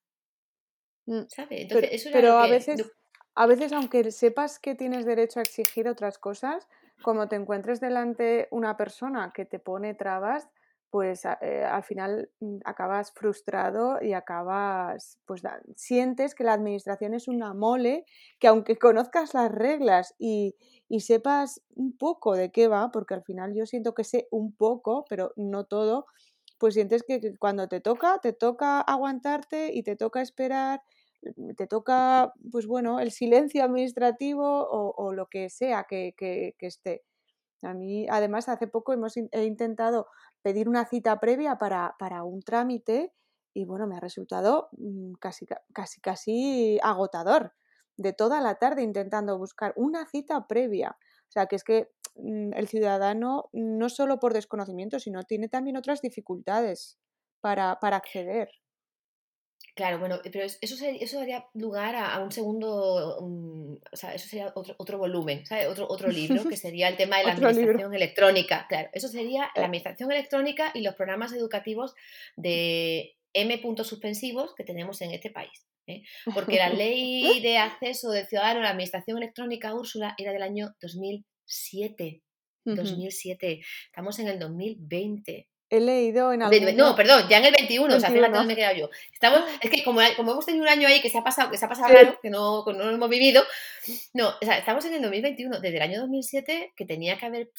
Mm, 1.06 1.22
¿Sabe? 1.28 1.62
Entonces, 1.62 1.90
pero, 1.90 1.94
eso 1.94 2.10
pero 2.12 2.38
a 2.38 2.48
veces, 2.48 2.92
a 3.34 3.46
veces, 3.46 3.72
aunque 3.72 4.10
sepas 4.10 4.58
que 4.58 4.74
tienes 4.74 5.06
derecho 5.06 5.38
a 5.38 5.42
exigir 5.42 5.88
otras 5.88 6.18
cosas, 6.18 6.66
como 7.04 7.28
te 7.28 7.36
encuentres 7.36 7.80
delante 7.80 8.48
una 8.50 8.76
persona 8.76 9.32
que 9.34 9.44
te 9.44 9.60
pone 9.60 9.94
trabas, 9.94 10.48
pues 10.90 11.24
eh, 11.40 11.64
al 11.64 11.82
final 11.82 12.30
mm, 12.40 12.58
acabas 12.64 13.12
frustrado 13.12 13.98
y 14.00 14.12
acabas, 14.12 15.18
pues 15.26 15.42
sientes 15.76 16.34
que 16.34 16.44
la 16.44 16.52
administración 16.54 17.14
es 17.14 17.28
una 17.28 17.52
mole, 17.54 18.04
que 18.38 18.48
aunque 18.48 18.76
conozcas 18.78 19.34
las 19.34 19.50
reglas 19.52 20.14
y, 20.18 20.56
y 20.88 21.00
sepas 21.00 21.62
un 21.74 21.96
poco 21.96 22.34
de 22.36 22.52
qué 22.52 22.68
va, 22.68 22.90
porque 22.92 23.14
al 23.14 23.24
final 23.24 23.54
yo 23.54 23.66
siento 23.66 23.94
que 23.94 24.04
sé 24.04 24.28
un 24.30 24.54
poco, 24.54 25.04
pero 25.08 25.32
no 25.36 25.64
todo, 25.64 26.06
pues 26.58 26.74
sientes 26.74 27.02
que, 27.02 27.36
cuando 27.38 27.68
te 27.68 27.80
toca, 27.80 28.18
te 28.20 28.32
toca 28.32 28.80
aguantarte 28.80 29.74
y 29.74 29.82
te 29.82 29.96
toca 29.96 30.22
esperar, 30.22 30.80
te 31.56 31.66
toca, 31.66 32.32
pues 32.50 32.66
bueno, 32.66 33.00
el 33.00 33.10
silencio 33.10 33.64
administrativo 33.64 34.66
o, 34.68 35.12
lo 35.12 35.26
que 35.26 35.50
sea 35.50 35.84
que, 35.84 36.14
esté. 36.60 37.02
A 37.62 37.74
mí, 37.74 38.06
además, 38.10 38.48
hace 38.48 38.66
poco 38.66 38.92
hemos 38.92 39.16
he 39.16 39.44
intentado 39.44 40.08
pedir 40.42 40.68
una 40.68 40.84
cita 40.84 41.18
previa 41.20 41.56
para, 41.56 42.24
un 42.24 42.42
trámite 42.42 43.12
y 43.54 43.64
bueno, 43.64 43.86
me 43.86 43.96
ha 43.96 44.00
resultado 44.00 44.68
mm, 44.72 45.14
casi, 45.14 45.46
casi, 45.72 46.00
casi 46.00 46.78
agotador 46.82 47.52
de 47.96 48.12
toda 48.12 48.40
la 48.40 48.56
tarde 48.56 48.82
intentando 48.82 49.38
buscar 49.38 49.72
una 49.76 50.06
cita 50.06 50.46
previa. 50.46 50.96
O 51.28 51.30
sea, 51.30 51.46
que 51.46 51.56
es 51.56 51.64
que 51.64 51.88
Mm, 52.16 52.52
el 52.54 52.68
ciudadano 52.68 53.48
no 53.52 53.88
solo 53.88 54.20
por 54.20 54.34
desconocimiento, 54.34 55.00
sino 55.00 55.24
tiene 55.24 55.48
también 55.48 55.76
otras 55.76 56.00
dificultades 56.00 56.98
para, 57.40 57.78
para 57.80 57.96
acceder. 57.96 58.50
Claro, 59.74 59.98
bueno, 59.98 60.20
pero 60.22 60.44
eso, 60.44 60.58
eso 60.60 61.18
daría 61.18 61.44
lugar 61.52 61.96
a, 61.96 62.20
un 62.20 62.30
segundo, 62.30 63.18
mm, 63.20 63.74
o 63.92 63.96
sea, 63.96 64.14
eso 64.14 64.28
sería 64.28 64.52
otro, 64.54 64.76
otro 64.78 64.98
volumen, 64.98 65.44
¿sabes? 65.44 65.66
Otro, 65.66 65.86
otro 65.88 66.08
libro, 66.10 66.44
que 66.48 66.56
sería 66.56 66.88
el 66.88 66.96
tema 66.96 67.18
de 67.18 67.24
la 67.24 67.32
administración 67.32 67.92
electrónica. 67.92 68.66
Claro, 68.68 68.88
eso 68.92 69.08
sería 69.08 69.50
la 69.56 69.62
eh. 69.62 69.64
administración 69.64 70.12
electrónica 70.12 70.70
y 70.74 70.82
los 70.82 70.94
programas 70.94 71.32
educativos 71.32 71.94
de 72.36 73.16
M 73.32 73.58
puntos 73.58 73.88
suspensivos 73.88 74.54
que 74.54 74.62
tenemos 74.62 75.00
en 75.02 75.10
este 75.10 75.30
país. 75.30 75.66
¿eh? 75.88 76.02
Porque 76.32 76.56
la 76.56 76.68
ley 76.68 77.40
de 77.40 77.58
acceso 77.58 78.12
del 78.12 78.28
ciudadano 78.28 78.60
a 78.60 78.62
la 78.62 78.70
administración 78.70 79.18
electrónica, 79.18 79.74
Úrsula, 79.74 80.14
era 80.18 80.32
del 80.32 80.42
año 80.42 80.72
2007. 80.80 82.22
2007. 82.64 83.60
Estamos 83.90 84.18
en 84.20 84.28
el 84.28 84.38
2020 84.38 85.48
he 85.70 85.80
leído 85.80 86.32
en 86.32 86.42
algún... 86.42 86.76
No, 86.76 86.94
perdón, 86.94 87.26
ya 87.28 87.38
en 87.38 87.46
el 87.46 87.52
21, 87.52 87.96
o 87.96 88.00
sea, 88.00 88.10
fíjate 88.10 88.32
dónde 88.32 88.52
he 88.52 88.56
quedado 88.56 88.76
yo. 88.76 88.90
Estamos, 89.12 89.42
es 89.60 89.70
que 89.70 89.82
como, 89.82 90.00
como, 90.16 90.32
hemos 90.32 90.46
tenido 90.46 90.64
un 90.64 90.68
año 90.68 90.88
ahí 90.88 91.00
que 91.00 91.10
se 91.10 91.18
ha 91.18 91.24
pasado, 91.24 91.50
que 91.50 91.58
se 91.58 91.64
ha 91.64 91.68
pasado 91.68 91.92
raro, 91.92 92.18
que 92.20 92.30
no, 92.30 92.64
no 92.66 92.84
lo 92.84 92.90
hemos 92.90 93.08
vivido, 93.08 93.42
no, 94.12 94.28
o 94.28 94.44
sea, 94.44 94.58
estamos 94.58 94.84
en 94.84 94.94
el 94.94 95.02
2021, 95.02 95.60
desde 95.60 95.76
el 95.76 95.82
año 95.82 96.00
2007, 96.00 96.72
que 96.76 96.84
tenía 96.84 97.18
que 97.18 97.26
haber, 97.26 97.50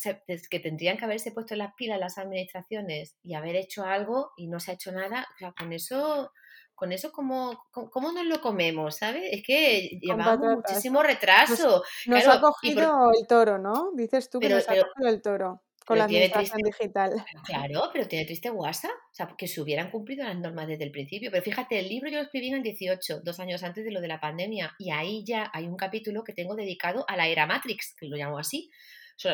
que 0.50 0.60
tendrían 0.60 0.98
que 0.98 1.06
haberse 1.06 1.32
puesto 1.32 1.54
en 1.54 1.60
las 1.60 1.74
pilas 1.76 2.00
las 2.00 2.18
administraciones 2.18 3.16
y 3.24 3.34
haber 3.34 3.56
hecho 3.56 3.84
algo 3.84 4.32
y 4.38 4.48
no 4.48 4.60
se 4.60 4.72
ha 4.72 4.74
hecho 4.76 4.92
nada, 4.92 5.28
o 5.36 5.38
sea, 5.38 5.54
con 5.54 5.74
eso 5.74 6.32
con 6.76 6.92
eso 6.92 7.12
cómo, 7.14 7.68
cómo 7.72 8.12
nos 8.12 8.26
lo 8.26 8.42
comemos, 8.42 8.98
¿sabes? 8.98 9.24
Es 9.32 9.44
que 9.44 9.98
llevamos 10.02 10.40
muchísimo 10.40 11.02
retraso. 11.02 11.84
Nos, 12.06 12.28
ha 12.28 12.42
cogido 12.42 13.12
el 13.18 13.26
toro, 13.28 13.58
¿no? 13.58 13.92
Dices 13.94 14.30
tú 14.30 14.42
que 14.42 14.50
nos 14.50 14.68
ha 14.68 14.74
cogido 14.74 15.08
el 15.08 15.22
toro. 15.22 15.64
Con 15.86 16.00
la 16.00 16.06
administración 16.06 16.62
digital. 16.63 17.13
Claro, 17.46 17.89
pero 17.94 18.08
tiene 18.08 18.25
triste 18.25 18.50
guasa. 18.50 18.88
O 18.89 19.13
sea, 19.13 19.36
que 19.38 19.48
se 19.48 19.62
hubieran 19.62 19.92
cumplido 19.92 20.24
las 20.24 20.38
normas 20.38 20.68
desde 20.68 20.84
el 20.84 20.92
principio. 20.92 21.30
Pero 21.32 21.44
fíjate, 21.44 21.77
el 21.77 21.88
libro 21.88 22.10
yo 22.10 22.18
lo 22.18 22.24
escribí 22.24 22.48
en 22.48 22.56
el 22.56 22.63
18, 22.63 23.22
dos 23.24 23.39
años 23.39 23.62
antes 23.62 23.86
de 23.86 23.92
lo 23.92 24.01
de 24.01 24.08
la 24.08 24.20
pandemia. 24.20 24.74
Y 24.80 24.89
ahí 24.89 25.24
ya 25.25 25.51
hay 25.54 25.68
un 25.68 25.77
capítulo 25.77 26.24
que 26.24 26.34
tengo 26.34 26.56
dedicado 26.56 27.06
a 27.08 27.15
la 27.15 27.27
era 27.27 27.46
Matrix, 27.46 27.96
que 28.00 28.08
lo 28.08 28.18
llamo 28.18 28.39
así. 28.39 28.72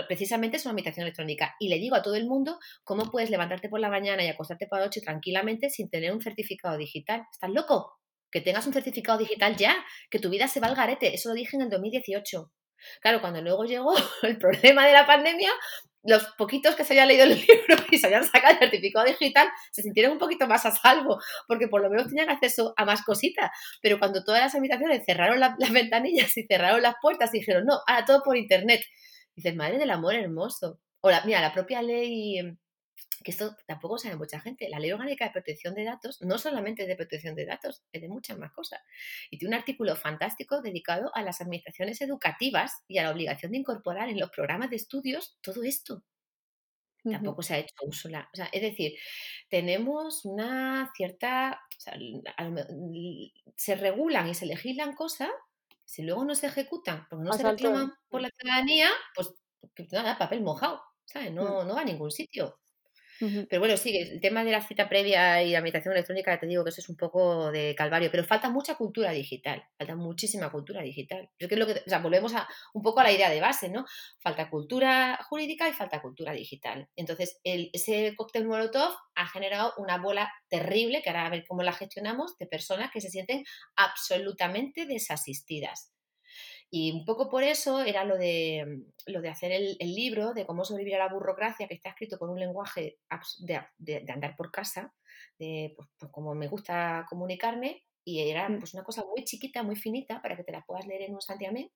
precisamente 0.07 0.57
es 0.57 0.65
una 0.65 0.73
habitación 0.73 1.05
electrónica. 1.05 1.55
Y 1.57 1.69
le 1.69 1.77
digo 1.77 1.95
a 1.95 2.01
todo 2.01 2.15
el 2.15 2.27
mundo 2.27 2.59
cómo 2.83 3.09
puedes 3.09 3.29
levantarte 3.29 3.69
por 3.69 3.79
la 3.79 3.89
mañana 3.89 4.23
y 4.23 4.27
acostarte 4.27 4.67
por 4.67 4.79
la 4.79 4.85
noche 4.85 4.99
tranquilamente 4.99 5.69
sin 5.69 5.89
tener 5.89 6.11
un 6.11 6.21
certificado 6.21 6.77
digital. 6.77 7.23
¿Estás 7.31 7.49
loco? 7.51 7.93
Que 8.29 8.41
tengas 8.41 8.67
un 8.67 8.73
certificado 8.73 9.17
digital 9.17 9.55
ya, 9.55 9.75
que 10.09 10.19
tu 10.19 10.29
vida 10.29 10.49
se 10.49 10.59
va 10.59 10.67
al 10.67 10.75
garete. 10.75 11.13
Eso 11.13 11.29
lo 11.29 11.35
dije 11.35 11.55
en 11.55 11.63
el 11.63 11.69
2018. 11.69 12.51
Claro, 13.01 13.21
cuando 13.21 13.41
luego 13.41 13.65
llegó 13.65 13.93
el 14.23 14.37
problema 14.37 14.85
de 14.87 14.93
la 14.93 15.05
pandemia, 15.05 15.51
los 16.03 16.25
poquitos 16.37 16.75
que 16.75 16.83
se 16.83 16.93
habían 16.93 17.07
leído 17.07 17.23
el 17.25 17.29
libro 17.47 17.75
y 17.91 17.97
se 17.97 18.07
habían 18.07 18.23
sacado 18.23 18.53
el 18.53 18.59
certificado 18.59 19.05
digital 19.05 19.49
se 19.71 19.83
sintieron 19.83 20.13
un 20.13 20.19
poquito 20.19 20.47
más 20.47 20.65
a 20.65 20.71
salvo, 20.71 21.19
porque 21.47 21.67
por 21.67 21.81
lo 21.81 21.89
menos 21.89 22.07
tenían 22.07 22.29
acceso 22.29 22.73
a 22.77 22.85
más 22.85 23.03
cositas. 23.03 23.51
Pero 23.81 23.99
cuando 23.99 24.23
todas 24.23 24.41
las 24.41 24.55
habitaciones 24.55 25.03
cerraron 25.05 25.39
las 25.39 25.71
ventanillas 25.71 26.35
y 26.37 26.45
cerraron 26.45 26.81
las 26.81 26.95
puertas 27.01 27.33
y 27.33 27.39
dijeron, 27.39 27.65
no, 27.65 27.79
ahora 27.87 28.05
todo 28.05 28.23
por 28.23 28.37
internet. 28.37 28.81
Dices, 29.35 29.55
madre 29.55 29.77
del 29.77 29.91
amor 29.91 30.15
hermoso. 30.15 30.79
O 31.01 31.09
la, 31.09 31.23
mira, 31.25 31.41
la 31.41 31.53
propia 31.53 31.81
ley 31.81 32.39
que 33.23 33.31
esto 33.31 33.55
tampoco 33.65 33.97
sabe 33.97 34.15
mucha 34.15 34.39
gente. 34.39 34.69
La 34.69 34.79
Ley 34.79 34.91
Orgánica 34.91 35.25
de 35.25 35.31
Protección 35.31 35.75
de 35.75 35.83
Datos 35.83 36.21
no 36.21 36.37
solamente 36.37 36.83
es 36.83 36.87
de 36.87 36.95
protección 36.95 37.35
de 37.35 37.45
datos, 37.45 37.83
es 37.91 38.01
de 38.01 38.07
muchas 38.07 38.37
más 38.37 38.51
cosas. 38.51 38.81
Y 39.29 39.37
tiene 39.37 39.55
un 39.55 39.59
artículo 39.59 39.95
fantástico 39.95 40.61
dedicado 40.61 41.11
a 41.15 41.21
las 41.21 41.41
administraciones 41.41 42.01
educativas 42.01 42.83
y 42.87 42.97
a 42.97 43.03
la 43.03 43.11
obligación 43.11 43.51
de 43.51 43.59
incorporar 43.59 44.09
en 44.09 44.19
los 44.19 44.31
programas 44.31 44.69
de 44.69 44.77
estudios 44.77 45.37
todo 45.41 45.63
esto. 45.63 46.03
Tampoco 47.03 47.41
se 47.41 47.55
ha 47.55 47.57
hecho 47.57 47.73
Úrsula. 47.81 48.29
O 48.31 48.35
sea, 48.35 48.49
es 48.51 48.61
decir, 48.61 48.93
tenemos 49.49 50.23
una 50.23 50.91
cierta. 50.95 51.59
se 53.55 53.75
regulan 53.75 54.29
y 54.29 54.35
se 54.35 54.45
legislan 54.45 54.93
cosas, 54.93 55.31
si 55.83 56.03
luego 56.03 56.23
no 56.25 56.35
se 56.35 56.47
ejecutan 56.47 57.07
porque 57.09 57.25
no 57.25 57.33
se 57.33 57.43
reclaman 57.43 57.91
por 58.07 58.21
la 58.21 58.29
ciudadanía, 58.29 58.89
pues, 59.15 59.33
pues 59.75 59.91
nada, 59.91 60.17
papel 60.17 60.41
mojado. 60.41 60.81
¿sabes? 61.11 61.31
No, 61.33 61.63
no 61.63 61.75
va 61.75 61.81
a 61.81 61.85
ningún 61.85 62.11
sitio. 62.11 62.60
Pero 63.49 63.59
bueno, 63.59 63.77
sí, 63.77 63.95
el 63.95 64.19
tema 64.19 64.43
de 64.43 64.51
la 64.51 64.61
cita 64.61 64.89
previa 64.89 65.43
y 65.43 65.51
la 65.51 65.61
meditación 65.61 65.93
electrónica, 65.93 66.39
te 66.39 66.47
digo 66.47 66.63
que 66.63 66.71
eso 66.71 66.81
es 66.81 66.89
un 66.89 66.97
poco 66.97 67.51
de 67.51 67.75
calvario, 67.75 68.09
pero 68.09 68.23
falta 68.23 68.49
mucha 68.49 68.75
cultura 68.75 69.11
digital, 69.11 69.63
falta 69.77 69.95
muchísima 69.95 70.51
cultura 70.51 70.81
digital. 70.81 71.29
Yo 71.39 71.47
creo 71.47 71.67
que, 71.67 71.73
o 71.73 71.89
sea, 71.89 71.99
volvemos 71.99 72.33
a, 72.33 72.47
un 72.73 72.81
poco 72.81 72.99
a 72.99 73.03
la 73.03 73.11
idea 73.11 73.29
de 73.29 73.39
base, 73.39 73.69
¿no? 73.69 73.85
Falta 74.19 74.49
cultura 74.49 75.19
jurídica 75.29 75.69
y 75.69 75.73
falta 75.73 76.01
cultura 76.01 76.33
digital. 76.33 76.89
Entonces, 76.95 77.39
el, 77.43 77.69
ese 77.73 78.15
cóctel 78.15 78.45
Molotov 78.45 78.93
ha 79.15 79.27
generado 79.27 79.73
una 79.77 79.97
bola 79.97 80.31
terrible, 80.49 81.01
que 81.01 81.09
ahora 81.09 81.27
a 81.27 81.29
ver 81.29 81.45
cómo 81.47 81.63
la 81.63 81.73
gestionamos, 81.73 82.37
de 82.37 82.47
personas 82.47 82.91
que 82.91 83.01
se 83.01 83.09
sienten 83.09 83.43
absolutamente 83.75 84.85
desasistidas. 84.85 85.91
Y 86.73 86.93
un 86.93 87.03
poco 87.03 87.29
por 87.29 87.43
eso 87.43 87.81
era 87.81 88.05
lo 88.05 88.17
de, 88.17 88.85
lo 89.05 89.21
de 89.21 89.29
hacer 89.29 89.51
el, 89.51 89.77
libro 89.77 90.33
de 90.33 90.45
cómo 90.45 90.63
sobrevivir 90.63 90.95
a 90.95 91.05
la 91.05 91.13
burocracia, 91.13 91.67
que 91.67 91.73
está 91.73 91.89
escrito 91.89 92.17
con 92.17 92.29
un 92.29 92.39
lenguaje 92.39 92.97
de, 93.39 94.09
andar 94.09 94.37
por 94.37 94.51
casa, 94.51 94.93
de 95.37 95.73
pues, 95.75 95.89
pues, 95.97 96.09
como 96.13 96.33
me 96.33 96.47
gusta 96.47 97.05
comunicarme, 97.09 97.83
y 98.05 98.29
era 98.29 98.47
mm. 98.47 98.59
pues, 98.59 98.73
una 98.73 98.85
cosa 98.85 99.03
muy 99.03 99.25
chiquita, 99.25 99.63
muy 99.63 99.75
finita, 99.75 100.21
para 100.21 100.37
que 100.37 100.45
te 100.45 100.53
la 100.53 100.63
puedas 100.65 100.87
leer 100.87 101.01
en 101.01 101.13
un 101.13 101.21
santiamén, 101.21 101.69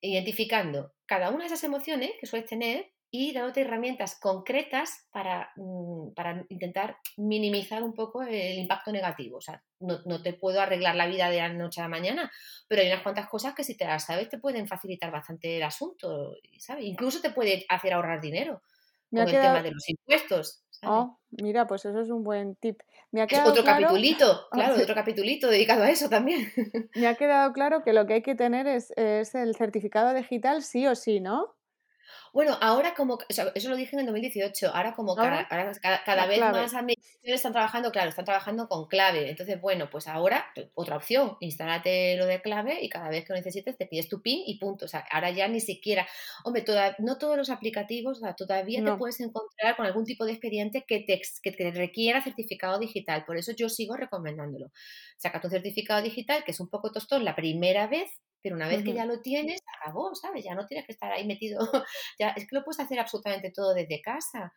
identificando 0.00 0.94
cada 1.04 1.28
una 1.28 1.40
de 1.40 1.46
esas 1.48 1.64
emociones 1.64 2.12
que 2.18 2.26
sueles 2.26 2.48
tener 2.48 2.93
y 3.16 3.32
dándote 3.32 3.60
herramientas 3.60 4.18
concretas 4.18 5.06
para, 5.12 5.52
mm, 5.54 6.14
para, 6.16 6.44
intentar 6.48 6.96
minimizar 7.16 7.84
un 7.84 7.94
poco 7.94 8.24
el 8.24 8.58
impacto 8.58 8.90
negativo. 8.90 9.36
O 9.38 9.40
sea, 9.40 9.62
no, 9.78 10.00
no, 10.04 10.20
te 10.20 10.32
puedo 10.32 10.60
arreglar 10.60 10.96
la 10.96 11.06
vida 11.06 11.30
de 11.30 11.36
la 11.36 11.48
noche 11.48 11.80
a 11.80 11.84
la 11.84 11.90
mañana, 11.90 12.32
pero 12.66 12.82
hay 12.82 12.88
unas 12.88 13.04
cuantas 13.04 13.28
cosas 13.28 13.54
que 13.54 13.62
si 13.62 13.76
te 13.76 13.84
las 13.84 14.06
sabes 14.06 14.28
te 14.28 14.38
pueden 14.38 14.66
facilitar 14.66 15.12
bastante 15.12 15.56
el 15.56 15.62
asunto, 15.62 16.34
¿sabes? 16.58 16.86
Incluso 16.86 17.20
te 17.20 17.30
puede 17.30 17.64
hacer 17.68 17.92
ahorrar 17.92 18.20
dinero 18.20 18.62
con 19.12 19.20
el 19.20 19.30
tema 19.30 19.62
de 19.62 19.70
los 19.70 19.88
impuestos. 19.88 20.64
Oh, 20.82 21.16
mira, 21.30 21.68
pues 21.68 21.84
eso 21.84 22.00
es 22.00 22.10
un 22.10 22.24
buen 22.24 22.56
tip. 22.56 22.80
Me 23.12 23.22
ha 23.22 23.28
quedado 23.28 23.52
otro 23.52 23.62
capitulito, 23.62 24.48
claro, 24.50 24.74
otro 24.74 24.94
capitulito 24.96 25.46
dedicado 25.46 25.84
a 25.84 25.90
eso 25.90 26.08
también. 26.08 26.52
Me 26.96 27.06
ha 27.06 27.14
quedado 27.14 27.52
claro 27.52 27.84
que 27.84 27.92
lo 27.92 28.08
que 28.08 28.14
hay 28.14 28.22
que 28.22 28.34
tener 28.34 28.66
es, 28.66 28.92
es 28.96 29.36
el 29.36 29.54
certificado 29.54 30.12
digital 30.14 30.64
sí 30.64 30.88
o 30.88 30.96
sí, 30.96 31.20
¿no? 31.20 31.54
Bueno, 32.32 32.58
ahora 32.60 32.94
como, 32.94 33.18
eso 33.28 33.68
lo 33.68 33.76
dije 33.76 33.94
en 33.94 34.00
el 34.00 34.06
2018, 34.06 34.70
ahora 34.74 34.92
como 34.94 35.14
cada, 35.14 35.46
vez 36.26 36.40
más 36.40 36.74
administraciones 36.74 37.36
están 37.36 37.52
trabajando, 37.52 37.92
claro, 37.92 38.08
están 38.08 38.24
trabajando 38.24 38.68
con 38.68 38.86
clave. 38.86 39.30
Entonces, 39.30 39.60
bueno, 39.60 39.88
pues 39.90 40.08
ahora 40.08 40.46
otra 40.74 40.96
opción, 40.96 41.36
instálate 41.40 42.16
lo 42.16 42.26
de 42.26 42.42
clave 42.42 42.82
y 42.82 42.88
cada 42.88 43.08
vez 43.08 43.24
que 43.24 43.32
lo 43.32 43.38
necesites 43.38 43.76
te 43.76 43.86
pides 43.86 44.08
tu 44.08 44.20
PIN 44.20 44.42
y 44.46 44.58
punto. 44.58 44.84
O 44.84 44.88
sea, 44.88 45.04
ahora 45.10 45.30
ya 45.30 45.48
ni 45.48 45.60
siquiera, 45.60 46.06
hombre, 46.44 46.64
no 46.98 47.18
todos 47.18 47.36
los 47.36 47.50
aplicativos, 47.50 48.20
todavía 48.36 48.84
te 48.84 48.92
puedes 48.96 49.20
encontrar 49.20 49.76
con 49.76 49.86
algún 49.86 50.04
tipo 50.04 50.24
de 50.24 50.32
expediente 50.32 50.84
que 50.86 51.00
te, 51.00 51.20
que 51.42 51.52
te 51.52 51.70
requiera 51.70 52.22
certificado 52.22 52.78
digital. 52.78 53.24
Por 53.24 53.36
eso 53.36 53.52
yo 53.52 53.68
sigo 53.68 53.96
recomendándolo. 53.96 54.70
Saca 55.16 55.40
tu 55.40 55.48
certificado 55.48 56.02
digital, 56.02 56.44
que 56.44 56.50
es 56.50 56.60
un 56.60 56.68
poco 56.68 56.90
tostón 56.90 57.24
la 57.24 57.36
primera 57.36 57.86
vez, 57.86 58.10
pero 58.44 58.56
una 58.56 58.68
vez 58.68 58.84
que 58.84 58.92
ya 58.92 59.06
lo 59.06 59.22
tienes, 59.22 59.62
acabó, 59.80 60.14
¿sabes? 60.14 60.44
Ya 60.44 60.54
no 60.54 60.66
tienes 60.66 60.84
que 60.84 60.92
estar 60.92 61.10
ahí 61.10 61.26
metido, 61.26 61.58
ya 62.20 62.28
es 62.36 62.46
que 62.46 62.54
lo 62.54 62.62
puedes 62.62 62.78
hacer 62.78 63.00
absolutamente 63.00 63.50
todo 63.50 63.72
desde 63.72 64.02
casa. 64.02 64.52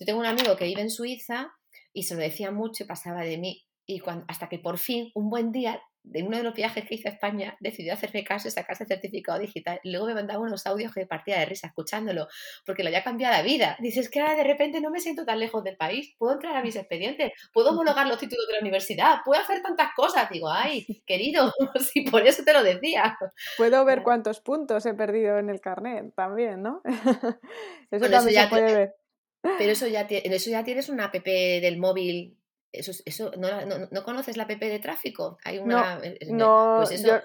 Yo 0.00 0.06
tengo 0.06 0.18
un 0.18 0.24
amigo 0.24 0.56
que 0.56 0.64
vive 0.64 0.80
en 0.80 0.88
Suiza 0.88 1.52
y 1.92 2.04
se 2.04 2.14
lo 2.14 2.22
decía 2.22 2.50
mucho 2.52 2.84
y 2.84 2.86
pasaba 2.86 3.20
de 3.20 3.36
mí. 3.36 3.66
Y 3.84 4.00
cuando, 4.00 4.24
hasta 4.28 4.48
que 4.48 4.58
por 4.58 4.78
fin, 4.78 5.10
un 5.14 5.28
buen 5.28 5.52
día, 5.52 5.78
de 6.10 6.22
uno 6.22 6.36
de 6.36 6.42
los 6.42 6.54
viajes 6.54 6.84
que 6.84 6.94
hice 6.94 7.08
a 7.08 7.12
España, 7.12 7.56
decidió 7.60 7.92
hacerme 7.92 8.24
caso 8.24 8.48
y 8.48 8.50
sacarse 8.50 8.84
el 8.84 8.88
certificado 8.88 9.38
digital. 9.38 9.80
Y 9.82 9.90
luego 9.90 10.06
me 10.06 10.14
mandaba 10.14 10.40
unos 10.40 10.66
audios 10.66 10.92
que 10.92 11.06
partía 11.06 11.38
de 11.38 11.46
risa 11.46 11.68
escuchándolo, 11.68 12.28
porque 12.64 12.82
lo 12.82 12.88
había 12.88 13.04
cambiado 13.04 13.34
la 13.34 13.42
vida. 13.42 13.76
Dices 13.80 14.08
que 14.10 14.20
ahora 14.20 14.34
de 14.34 14.44
repente 14.44 14.80
no 14.80 14.90
me 14.90 15.00
siento 15.00 15.24
tan 15.24 15.38
lejos 15.38 15.62
del 15.64 15.76
país, 15.76 16.14
puedo 16.18 16.34
entrar 16.34 16.56
a 16.56 16.62
mis 16.62 16.76
expedientes, 16.76 17.32
puedo 17.52 17.70
homologar 17.70 18.06
los 18.06 18.18
títulos 18.18 18.46
de 18.46 18.54
la 18.54 18.60
universidad, 18.60 19.18
puedo 19.24 19.40
hacer 19.40 19.62
tantas 19.62 19.90
cosas. 19.94 20.28
Digo, 20.30 20.50
ay, 20.50 20.86
querido, 21.06 21.52
si 21.92 22.02
por 22.02 22.26
eso 22.26 22.42
te 22.44 22.52
lo 22.52 22.62
decía. 22.62 23.16
Puedo 23.56 23.84
ver 23.84 24.02
cuántos 24.02 24.40
puntos 24.40 24.86
he 24.86 24.94
perdido 24.94 25.38
en 25.38 25.50
el 25.50 25.60
carnet 25.60 26.14
también, 26.14 26.62
¿no? 26.62 26.82
eso 27.90 28.10
también 28.10 28.34
ya 28.34 28.44
se 28.44 28.48
puede 28.48 28.74
ver. 28.74 28.94
Pero 29.40 29.70
eso 29.70 29.86
ya, 29.86 30.02
eso 30.02 30.50
ya 30.50 30.64
tienes 30.64 30.88
una 30.88 31.06
app 31.06 31.14
del 31.14 31.78
móvil 31.78 32.36
eso, 32.72 32.92
eso 33.04 33.32
¿no, 33.36 33.48
no, 33.90 34.02
conoces 34.02 34.36
la 34.36 34.44
app 34.44 34.50
de 34.50 34.78
tráfico? 34.78 35.38
Hay 35.44 35.58
una. 35.58 36.00
No, 36.28 36.76
pues 36.78 37.00
eso, 37.00 37.20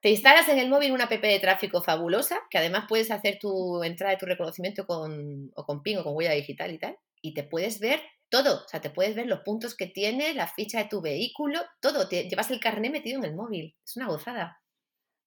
Te 0.00 0.10
instalas 0.10 0.48
en 0.48 0.58
el 0.58 0.68
móvil 0.68 0.92
una 0.92 1.04
app 1.04 1.12
de 1.12 1.38
tráfico 1.40 1.82
fabulosa, 1.82 2.40
que 2.50 2.58
además 2.58 2.84
puedes 2.88 3.10
hacer 3.10 3.38
tu 3.40 3.82
entrada 3.82 4.12
de 4.12 4.18
tu 4.18 4.26
reconocimiento 4.26 4.86
con, 4.86 5.50
o 5.54 5.64
con 5.64 5.82
PIN 5.82 5.98
o 5.98 6.04
con 6.04 6.14
huella 6.14 6.32
digital 6.32 6.72
y 6.72 6.78
tal, 6.78 6.98
y 7.20 7.34
te 7.34 7.44
puedes 7.44 7.80
ver 7.80 8.00
todo. 8.28 8.64
O 8.64 8.68
sea, 8.68 8.80
te 8.80 8.90
puedes 8.90 9.14
ver 9.14 9.26
los 9.26 9.40
puntos 9.40 9.74
que 9.74 9.86
tiene, 9.86 10.34
la 10.34 10.46
ficha 10.46 10.78
de 10.78 10.88
tu 10.88 11.00
vehículo, 11.00 11.60
todo. 11.80 12.08
Te, 12.08 12.28
llevas 12.28 12.50
el 12.50 12.60
carnet 12.60 12.92
metido 12.92 13.18
en 13.18 13.24
el 13.24 13.34
móvil. 13.34 13.76
Es 13.84 13.96
una 13.96 14.08
gozada. 14.08 14.60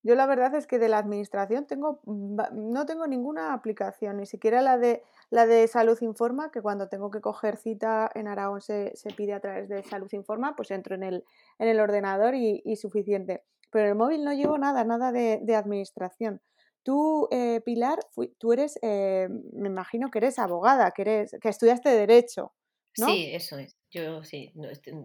Yo 0.03 0.15
la 0.15 0.25
verdad 0.25 0.55
es 0.55 0.65
que 0.65 0.79
de 0.79 0.89
la 0.89 0.97
administración 0.97 1.67
tengo, 1.67 2.01
no 2.05 2.85
tengo 2.87 3.05
ninguna 3.05 3.53
aplicación, 3.53 4.17
ni 4.17 4.25
siquiera 4.25 4.61
la 4.61 4.77
de, 4.77 5.03
la 5.29 5.45
de 5.45 5.67
Salud 5.67 5.97
Informa, 6.01 6.51
que 6.51 6.61
cuando 6.61 6.89
tengo 6.89 7.11
que 7.11 7.21
coger 7.21 7.57
cita 7.57 8.09
en 8.15 8.27
Aragón 8.27 8.61
se, 8.61 8.93
pide 9.15 9.33
a 9.33 9.39
través 9.39 9.69
de 9.69 9.83
Salud 9.83 10.11
Informa, 10.11 10.55
pues 10.55 10.71
entro 10.71 10.95
en 10.95 11.03
el, 11.03 11.23
en 11.59 11.67
el 11.67 11.79
ordenador 11.79 12.33
y, 12.33 12.75
suficiente. 12.77 13.43
Pero 13.69 13.85
en 13.85 13.91
el 13.91 13.97
móvil 13.97 14.23
no 14.23 14.33
llevo 14.33 14.57
nada, 14.57 14.83
nada 14.83 15.11
de, 15.11 15.55
administración. 15.55 16.41
Tú, 16.83 17.27
eh, 17.29 17.61
Pilar, 17.63 17.99
tú 18.39 18.53
eres, 18.53 18.79
eh, 18.81 19.29
me 19.53 19.69
imagino 19.69 20.09
que 20.09 20.17
eres 20.17 20.39
abogada, 20.39 20.89
que, 20.91 21.03
eres, 21.03 21.37
que 21.39 21.49
estudiaste 21.49 21.89
Derecho. 21.89 22.53
¿No? 22.97 23.07
Sí, 23.07 23.29
eso 23.33 23.57
es. 23.57 23.77
Yo 23.89 24.23
sí, 24.23 24.53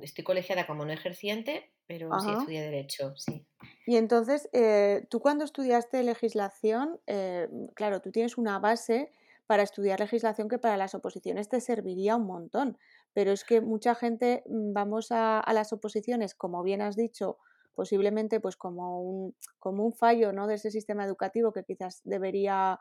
estoy, 0.03 0.25
colegiada 0.25 0.67
como 0.67 0.85
no 0.85 0.93
ejerciente, 0.93 1.73
pero 1.87 2.11
sí 2.21 2.31
estudié 2.31 2.63
Derecho, 2.63 3.15
sí. 3.17 3.47
Y 3.87 3.97
entonces, 3.97 4.49
eh, 4.53 5.07
tú 5.11 5.21
cuando 5.21 5.45
estudiaste 5.45 6.03
legislación, 6.03 7.01
eh, 7.07 7.49
claro, 7.75 8.01
tú 8.01 8.13
tienes 8.13 8.39
una 8.39 8.59
base 8.59 9.11
para 9.47 9.63
estudiar 9.63 10.01
legislación 10.01 10.49
que 10.49 10.59
para 10.59 10.77
las 10.77 10.95
oposiciones 10.95 11.49
te 11.49 11.61
serviría 11.61 12.17
un 12.17 12.27
montón, 12.27 12.79
pero 13.13 13.33
es 13.33 13.45
que 13.45 13.61
mucha 13.61 13.95
gente 13.95 14.43
mm, 14.47 14.73
vamos 14.73 15.09
a, 15.11 15.43
las 15.53 15.73
oposiciones, 15.73 16.35
como 16.35 16.63
bien 16.63 16.83
has 16.83 16.97
dicho, 16.97 17.39
posiblemente 17.75 18.41
pues 18.41 18.57
como 18.57 19.01
un, 19.01 19.37
como 19.59 19.85
un 19.85 19.93
fallo 19.93 20.33
¿no? 20.33 20.47
de 20.47 20.55
ese 20.55 20.71
sistema 20.71 21.05
educativo 21.05 21.53
que 21.53 21.65
quizás 21.65 22.01
debería 22.05 22.79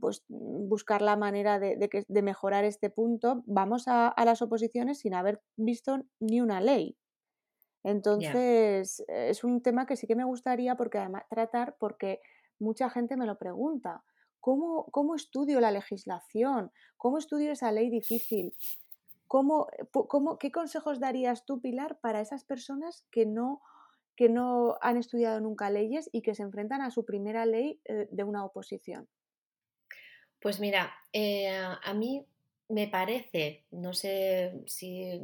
pues, 0.00 0.24
buscar 0.28 1.02
la 1.02 1.16
manera 1.16 1.58
de, 1.58 2.04
de, 2.06 2.22
mejorar 2.22 2.64
este 2.64 2.90
punto, 2.90 3.42
vamos 3.46 3.88
a, 3.88 4.08
a, 4.08 4.24
las 4.24 4.42
oposiciones 4.42 4.98
sin 4.98 5.14
haber 5.14 5.40
visto 5.56 6.02
ni 6.20 6.40
una 6.40 6.60
ley. 6.60 6.96
Entonces, 7.84 9.04
es 9.06 9.44
un 9.44 9.62
tema 9.62 9.86
que 9.86 9.96
sí 9.96 10.08
que 10.08 10.16
me 10.16 10.24
gustaría 10.24 10.74
porque 10.74 10.98
además 10.98 11.22
tratar 11.30 11.76
porque 11.78 12.20
mucha 12.58 12.90
gente 12.90 13.16
me 13.16 13.26
lo 13.26 13.38
pregunta. 13.38 14.02
¿Cómo, 14.40 14.86
¿Cómo 14.90 15.14
estudio 15.14 15.60
la 15.60 15.70
legislación? 15.70 16.72
¿Cómo 16.96 17.18
estudio 17.18 17.52
esa 17.52 17.72
ley 17.72 17.90
difícil? 17.90 18.54
¿Cómo, 19.28 19.66
cómo, 19.92 20.38
¿Qué 20.38 20.52
consejos 20.52 21.00
darías 21.00 21.44
tú, 21.44 21.60
Pilar, 21.60 21.98
para 22.00 22.20
esas 22.20 22.44
personas 22.44 23.04
que 23.10 23.26
no, 23.26 23.60
que 24.14 24.28
no 24.28 24.76
han 24.80 24.96
estudiado 24.96 25.40
nunca 25.40 25.70
leyes 25.70 26.08
y 26.12 26.22
que 26.22 26.34
se 26.34 26.42
enfrentan 26.42 26.80
a 26.80 26.90
su 26.90 27.04
primera 27.04 27.44
ley 27.44 27.80
eh, 27.84 28.08
de 28.10 28.24
una 28.24 28.44
oposición? 28.44 29.08
Pues 30.46 30.60
mira, 30.60 30.94
eh, 31.12 31.48
a 31.50 31.92
mí 31.92 32.24
me 32.68 32.86
parece, 32.86 33.66
no 33.72 33.92
sé 33.92 34.52
si 34.68 35.20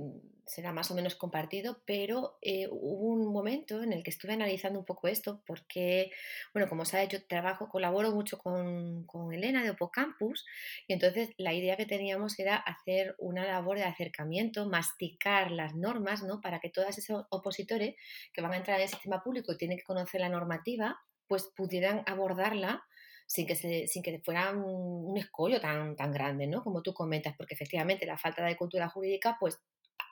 será 0.46 0.72
más 0.72 0.90
o 0.90 0.96
menos 0.96 1.14
compartido, 1.14 1.80
pero 1.86 2.38
eh, 2.42 2.66
hubo 2.68 3.06
un 3.06 3.32
momento 3.32 3.84
en 3.84 3.92
el 3.92 4.02
que 4.02 4.10
estuve 4.10 4.32
analizando 4.32 4.80
un 4.80 4.84
poco 4.84 5.06
esto, 5.06 5.40
porque, 5.46 6.10
bueno, 6.52 6.68
como 6.68 6.84
sabes, 6.84 7.08
yo 7.08 7.24
trabajo, 7.24 7.68
colaboro 7.68 8.10
mucho 8.10 8.36
con, 8.36 9.06
Elena 9.32 9.62
de 9.62 9.70
Opocampus, 9.70 10.44
y 10.88 10.92
entonces 10.92 11.30
la 11.36 11.54
idea 11.54 11.76
que 11.76 11.86
teníamos 11.86 12.36
era 12.40 12.56
hacer 12.56 13.14
una 13.18 13.46
labor 13.46 13.78
de 13.78 13.84
acercamiento, 13.84 14.68
masticar 14.68 15.52
las 15.52 15.76
normas, 15.76 16.24
¿no? 16.24 16.40
Para 16.40 16.58
que 16.58 16.68
todos 16.68 16.98
esos 16.98 17.26
opositores 17.30 17.94
que 18.32 18.42
van 18.42 18.54
a 18.54 18.56
entrar 18.56 18.78
en 18.78 18.86
el 18.86 18.88
sistema 18.88 19.22
público 19.22 19.52
y 19.52 19.56
tienen 19.56 19.78
que 19.78 19.84
conocer 19.84 20.20
la 20.20 20.28
normativa, 20.28 21.00
pues 21.28 21.44
pudieran 21.54 22.02
abordarla 22.06 22.82
sin 23.32 23.46
que, 23.46 23.54
se, 23.54 23.86
sin 23.86 24.02
que 24.02 24.20
fuera 24.20 24.50
un, 24.50 25.16
escollo 25.16 25.58
tan, 25.58 25.96
tan 25.96 26.12
grande, 26.12 26.46
¿no? 26.46 26.62
Como 26.62 26.82
tú 26.82 26.92
comentas, 26.92 27.34
porque 27.34 27.54
efectivamente 27.54 28.04
la 28.04 28.18
falta 28.18 28.44
de 28.44 28.58
cultura 28.58 28.90
jurídica 28.90 29.38
pues 29.40 29.58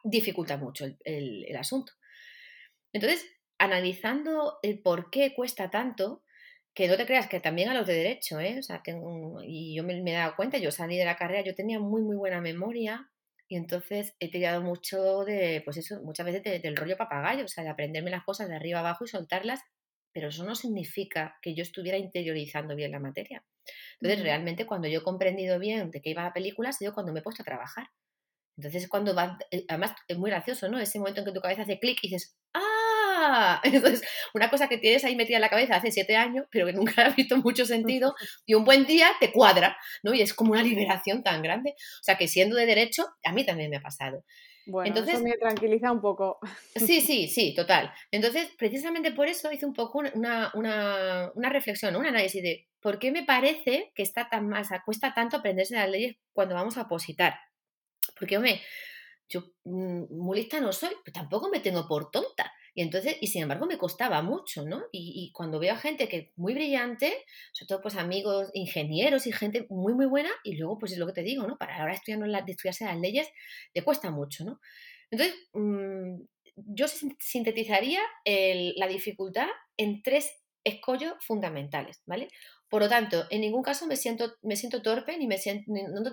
dificulta 0.02 0.56
mucho 0.56 0.86
el, 1.04 1.54
asunto. 1.54 1.92
Entonces, 2.94 3.26
analizando 3.58 4.58
el 4.62 4.80
por 4.80 5.10
qué 5.10 5.34
cuesta 5.34 5.70
tanto, 5.70 6.24
que 6.72 6.88
no 6.88 6.96
te 6.96 7.04
creas 7.04 7.28
que 7.28 7.40
también 7.40 7.68
a 7.68 7.74
los 7.74 7.86
de 7.86 7.92
derecho, 7.92 8.40
¿eh? 8.40 8.58
O 8.58 8.62
sea, 8.62 8.80
tengo, 8.82 9.42
y 9.42 9.76
yo 9.76 9.84
me, 9.84 9.98
he 9.98 10.14
dado 10.14 10.34
cuenta, 10.34 10.56
yo 10.56 10.70
salí 10.70 10.96
de 10.96 11.04
la 11.04 11.18
carrera, 11.18 11.44
yo 11.44 11.54
tenía 11.54 11.78
muy, 11.78 12.00
muy 12.00 12.16
buena 12.16 12.40
memoria 12.40 13.10
y 13.48 13.56
entonces 13.56 14.16
he 14.18 14.30
tirado 14.30 14.62
mucho 14.62 15.26
de, 15.26 15.60
pues 15.62 15.76
eso, 15.76 16.00
muchas 16.02 16.24
veces 16.24 16.62
del 16.62 16.76
rollo 16.76 16.96
papagayo, 16.96 17.44
o 17.44 17.48
sea, 17.48 17.64
de 17.64 17.70
aprenderme 17.70 18.10
las 18.10 18.24
cosas 18.24 18.48
de 18.48 18.56
arriba 18.56 18.78
abajo 18.78 19.04
y 19.04 19.08
soltarlas 19.08 19.60
pero 20.12 20.28
eso 20.28 20.44
no 20.44 20.54
significa 20.54 21.36
que 21.42 21.54
yo 21.54 21.62
estuviera 21.62 21.98
interiorizando 21.98 22.74
bien 22.76 22.92
la 22.92 23.00
materia. 23.00 23.44
Entonces, 24.00 24.22
realmente 24.22 24.66
cuando 24.66 24.88
yo 24.88 25.00
he 25.00 25.02
comprendido 25.02 25.58
bien 25.58 25.90
de 25.90 26.00
qué 26.00 26.10
iba 26.10 26.22
la 26.22 26.32
película, 26.32 26.70
ha 26.70 26.72
sido 26.72 26.92
cuando 26.92 27.12
me 27.12 27.20
he 27.20 27.22
puesto 27.22 27.42
a 27.42 27.44
trabajar. 27.44 27.86
Entonces, 28.56 28.88
cuando 28.88 29.14
va, 29.14 29.38
eh, 29.50 29.64
además 29.68 29.92
es 30.06 30.18
muy 30.18 30.30
gracioso, 30.30 30.68
¿no? 30.68 30.78
Ese 30.78 30.98
momento 30.98 31.20
en 31.20 31.26
que 31.26 31.32
tu 31.32 31.40
cabeza 31.40 31.62
hace 31.62 31.78
clic 31.78 31.98
y 32.02 32.08
dices, 32.08 32.36
¡ah! 32.54 33.60
Entonces, 33.64 34.02
una 34.34 34.50
cosa 34.50 34.68
que 34.68 34.78
tienes 34.78 35.04
ahí 35.04 35.16
metida 35.16 35.36
en 35.36 35.42
la 35.42 35.48
cabeza 35.48 35.76
hace 35.76 35.90
siete 35.90 36.16
años, 36.16 36.46
pero 36.50 36.66
que 36.66 36.72
nunca 36.72 36.92
has 37.06 37.16
visto 37.16 37.36
mucho 37.38 37.64
sentido, 37.64 38.14
y 38.46 38.54
un 38.54 38.64
buen 38.64 38.84
día 38.86 39.10
te 39.20 39.32
cuadra, 39.32 39.76
¿no? 40.02 40.14
Y 40.14 40.20
es 40.20 40.34
como 40.34 40.52
una 40.52 40.62
liberación 40.62 41.22
tan 41.22 41.42
grande. 41.42 41.70
O 41.70 42.02
sea, 42.02 42.16
que 42.16 42.28
siendo 42.28 42.56
de 42.56 42.66
derecho, 42.66 43.06
a 43.24 43.32
mí 43.32 43.44
también 43.46 43.70
me 43.70 43.76
ha 43.76 43.82
pasado. 43.82 44.24
Bueno, 44.66 44.88
Entonces, 44.88 45.14
eso 45.14 45.24
me 45.24 45.36
tranquiliza 45.36 45.90
un 45.90 46.00
poco. 46.00 46.38
Sí, 46.74 47.00
sí, 47.00 47.28
sí, 47.28 47.54
total. 47.54 47.92
Entonces, 48.10 48.48
precisamente 48.58 49.12
por 49.12 49.26
eso 49.26 49.50
hice 49.52 49.66
un 49.66 49.74
poco 49.74 50.00
una, 50.14 50.50
una, 50.54 51.30
una 51.34 51.48
reflexión, 51.48 51.96
un 51.96 52.06
análisis 52.06 52.42
de 52.42 52.68
por 52.80 52.98
qué 52.98 53.10
me 53.10 53.24
parece 53.24 53.92
que 53.94 54.02
está 54.02 54.28
tan 54.28 54.48
más, 54.48 54.68
cuesta 54.84 55.12
tanto 55.14 55.36
aprenderse 55.36 55.74
las 55.74 55.90
leyes 55.90 56.16
cuando 56.32 56.54
vamos 56.54 56.76
a 56.76 56.82
opositar. 56.82 57.38
Porque, 58.18 58.36
hombre, 58.36 58.60
yo 59.28 59.44
mm, 59.64 60.16
muy 60.16 60.38
lista 60.38 60.60
no 60.60 60.72
soy, 60.72 60.90
pero 61.04 61.14
tampoco 61.14 61.48
me 61.48 61.60
tengo 61.60 61.86
por 61.86 62.10
tonta. 62.10 62.52
Y 62.74 62.82
entonces, 62.82 63.16
y 63.20 63.26
sin 63.28 63.42
embargo 63.42 63.66
me 63.66 63.78
costaba 63.78 64.22
mucho, 64.22 64.64
¿no? 64.64 64.82
Y, 64.92 65.30
cuando 65.32 65.58
veo 65.58 65.74
a 65.74 65.76
gente 65.76 66.08
que 66.08 66.32
muy 66.36 66.54
brillante, 66.54 67.12
sobre 67.52 67.68
todo 67.68 67.82
pues 67.82 67.96
amigos, 67.96 68.50
ingenieros 68.54 69.26
y 69.26 69.32
gente 69.32 69.66
muy, 69.70 69.94
muy 69.94 70.06
buena, 70.06 70.30
y 70.44 70.56
luego 70.56 70.78
pues 70.78 70.92
es 70.92 70.98
lo 70.98 71.06
que 71.06 71.12
te 71.12 71.22
digo, 71.22 71.46
¿no? 71.46 71.58
Para 71.58 71.76
la 71.76 71.84
hora 71.84 71.92
de, 71.92 71.96
estudiar, 71.96 72.44
de 72.44 72.52
estudiarse 72.52 72.84
las 72.84 72.98
leyes, 72.98 73.28
le 73.74 73.82
cuesta 73.82 74.10
mucho, 74.10 74.44
¿no? 74.44 74.60
Entonces, 75.10 75.36
mm, 75.52 76.22
yo 76.56 76.86
sintetizaría 76.88 78.00
la 78.24 78.86
dificultad 78.86 79.48
en 79.76 80.02
tres 80.02 80.30
escollos 80.64 81.14
fundamentales, 81.20 82.02
¿vale? 82.06 82.28
Por 82.70 82.82
lo 82.82 82.88
tanto, 82.88 83.26
en 83.30 83.40
ningún 83.40 83.64
caso 83.64 83.84
me 83.88 83.96
siento, 83.96 84.36
me 84.42 84.54
siento 84.54 84.80
torpe, 84.80 85.18
ni 85.18 85.26
me 85.26 85.38
siento, 85.38 85.64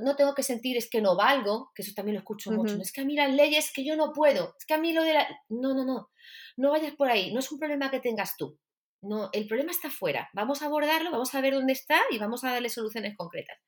no, 0.02 0.16
tengo 0.16 0.34
que 0.34 0.42
sentir 0.42 0.76
es 0.76 0.90
que 0.90 1.02
no 1.02 1.16
valgo, 1.16 1.72
que 1.76 1.84
eso 1.84 1.94
también 1.96 2.16
lo 2.16 2.22
escucho 2.22 2.52
mucho. 2.52 2.82
Es 2.82 2.92
que 2.92 3.02
a 3.02 3.06
mí 3.06 3.16
las 3.16 3.32
leyes 3.32 3.72
que 3.72 3.86
yo 3.86 3.96
no 3.96 4.12
puedo, 4.12 4.56
es 4.58 4.66
que 4.66 4.74
a 4.74 4.80
mí 4.80 4.92
lo 4.92 5.04
de 5.04 5.14
la... 5.14 5.28
No, 5.50 5.76
no, 5.76 5.86
no, 5.86 6.10
no 6.58 6.72
vayas 6.72 6.96
por 6.96 7.10
ahí, 7.10 7.32
no 7.32 7.40
es 7.40 7.52
un 7.52 7.60
problema 7.60 7.92
que 7.92 8.00
tengas 8.00 8.36
tú. 8.38 8.60
No, 9.04 9.30
el 9.34 9.48
problema 9.48 9.72
está 9.72 9.92
fuera. 9.92 10.30
Vamos 10.34 10.64
a 10.64 10.66
abordarlo, 10.66 11.12
vamos 11.12 11.36
a 11.36 11.42
ver 11.42 11.54
dónde 11.54 11.74
está 11.74 12.02
y 12.10 12.18
vamos 12.18 12.44
a 12.44 12.52
darle 12.52 12.70
soluciones 12.70 13.16
concretas. 13.16 13.60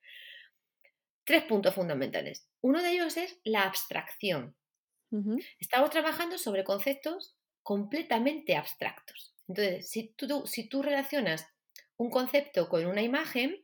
Tres 1.24 1.44
puntos 1.44 1.76
fundamentales. 1.76 2.50
Uno 2.62 2.82
de 2.82 2.90
ellos 2.90 3.18
es 3.18 3.40
la 3.44 3.66
abstracción. 3.66 4.56
Estamos 5.60 5.92
trabajando 5.92 6.40
sobre 6.40 6.64
conceptos 6.64 7.36
completamente 7.62 8.56
abstractos. 8.56 9.36
Entonces, 9.48 9.90
si 9.90 10.14
tú, 10.14 10.44
si 10.48 10.68
tú 10.68 10.82
relacionas 10.82 11.48
un 12.00 12.10
concepto 12.10 12.70
con 12.70 12.86
una 12.86 13.02
imagen, 13.02 13.58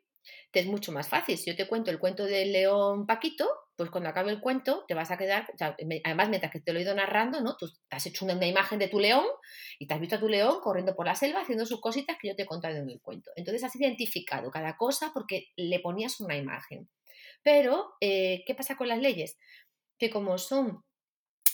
te 0.52 0.60
es 0.60 0.65
mucho 0.65 0.91
más 0.91 1.08
fácil. 1.08 1.38
Si 1.38 1.50
yo 1.50 1.56
te 1.56 1.67
cuento 1.67 1.89
el 1.89 2.00
cuento 2.00 2.26
del 2.26 2.52
león 2.52 3.06
Paquito, 3.08 3.50
pues 3.78 3.89
cuando 3.89 4.10
acabe 4.10 4.32
el 4.32 4.41
cuento 4.41 4.84
te 4.88 4.93
vas 4.93 5.10
a 5.10 5.17
quedar, 5.17 5.48
además 6.04 6.30
mientras 6.30 6.52
que 6.52 6.60
te 6.60 6.74
lo 6.74 6.80
he 6.80 6.82
ido 6.82 6.93
narrando, 6.93 7.41
¿no? 7.41 7.56
Tú 7.56 7.69
te 7.88 7.95
has 7.95 8.06
hecho 8.06 8.26
una, 8.26 8.45
imagen 8.45 8.78
de 8.78 8.89
tu 8.89 9.00
león 9.00 9.26
y 9.80 9.88
te 9.88 9.93
has 9.93 10.02
visto 10.02 10.17
a 10.17 10.19
tu 10.19 10.28
león 10.28 10.60
corriendo 10.62 10.95
por 10.95 11.06
la 11.06 11.15
selva 11.15 11.41
haciendo 11.41 11.65
sus 11.65 11.80
cositas 11.80 12.17
que 12.21 12.28
yo 12.28 12.36
te 12.36 12.43
he 12.43 12.45
contado 12.45 12.76
en 12.76 12.89
el 12.89 13.00
cuento. 13.02 13.32
Entonces 13.38 13.63
has 13.63 13.76
identificado 13.76 14.52
cada 14.52 14.76
cosa 14.76 15.12
porque 15.13 15.48
le 15.56 15.80
ponías 15.80 16.19
una 16.19 16.36
imagen. 16.36 16.89
Pero, 17.41 17.93
eh, 18.02 18.43
¿qué 18.45 18.54
pasa 18.54 18.76
con 18.76 18.89
las 18.89 19.00
leyes? 19.00 19.38
Que 19.98 20.10
como 20.10 20.38
son 20.38 20.84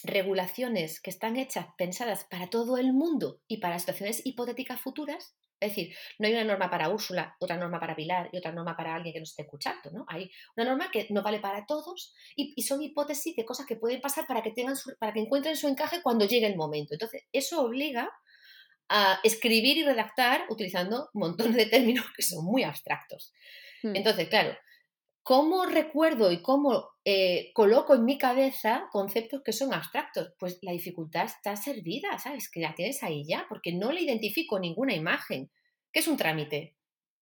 regulaciones 0.04 1.00
que 1.00 1.12
están 1.12 1.38
hechas, 1.38 1.68
pensadas 1.78 2.24
para 2.24 2.50
todo 2.50 2.78
el 2.78 2.92
mundo 2.92 3.40
y 3.48 3.58
para 3.58 3.78
situaciones 3.78 4.26
hipotéticas 4.26 4.82
futuras, 4.82 5.36
es 5.62 5.70
decir, 5.70 5.96
no 6.18 6.28
hay 6.28 6.34
una 6.34 6.44
norma 6.44 6.72
para 6.72 6.90
Úrsula, 6.90 7.36
otra 7.40 7.56
norma 7.56 7.80
para 7.80 7.96
Pilar 7.96 8.30
y 8.34 8.38
otra 8.38 8.52
norma 8.52 8.76
para 8.76 8.96
alguien 8.96 9.14
que 9.14 9.20
nos 9.20 9.30
esté 9.30 9.44
escuchando, 9.44 9.92
¿no? 9.92 10.06
Hay 10.08 10.32
una 10.58 10.66
norma 10.66 10.90
que 10.92 11.06
no 11.12 11.22
vale 11.22 11.40
para 11.40 11.68
todos 11.68 12.16
y, 12.36 12.60
son 12.64 12.82
hipótesis 12.82 13.36
de 13.36 13.46
cosas 13.46 13.68
que 13.68 13.76
pueden 13.76 14.02
pasar 14.02 14.26
para 14.26 14.42
que, 14.42 14.52
tengan 14.52 14.76
para 15.00 15.14
que 15.14 15.20
encuentren 15.20 15.56
su 15.56 15.68
encaje 15.68 16.02
cuando 16.02 16.26
llegue 16.26 16.48
el 16.48 16.56
momento. 16.56 16.96
Entonces, 16.96 17.26
eso 17.32 17.62
obliga 17.62 18.10
a 18.90 19.20
escribir 19.24 19.78
y 19.78 19.84
redactar 19.84 20.46
utilizando 20.50 21.12
montones 21.14 21.56
de 21.56 21.68
términos 21.68 22.06
que 22.16 22.24
son 22.24 22.44
muy 22.44 22.64
abstractos. 22.64 23.32
Hmm. 23.84 23.96
Entonces, 23.96 24.30
claro, 24.30 24.58
¿cómo 25.24 25.66
recuerdo 25.66 26.32
y 26.32 26.42
cómo 26.42 26.90
eh, 27.06 27.52
coloco 27.54 27.96
en 27.96 28.06
mi 28.06 28.18
cabeza 28.18 28.88
conceptos 28.92 29.42
que 29.44 29.54
son 29.54 29.74
abstractos? 29.74 30.34
Pues 30.40 30.60
la 30.62 30.72
dificultad 30.72 31.26
está 31.26 31.56
servida, 31.56 32.18
¿sabes? 32.18 32.50
Que 32.50 32.62
la 32.62 32.76
tienes 32.76 33.04
ahí 33.04 33.26
ya, 33.26 33.46
porque 33.50 33.74
no 33.74 33.92
le 33.92 34.02
identifico 34.02 34.60
ninguna 34.60 34.94
imagen. 34.94 35.52
¿Qué 35.92 36.00
es 36.00 36.08
un 36.08 36.18
trámite? 36.18 36.76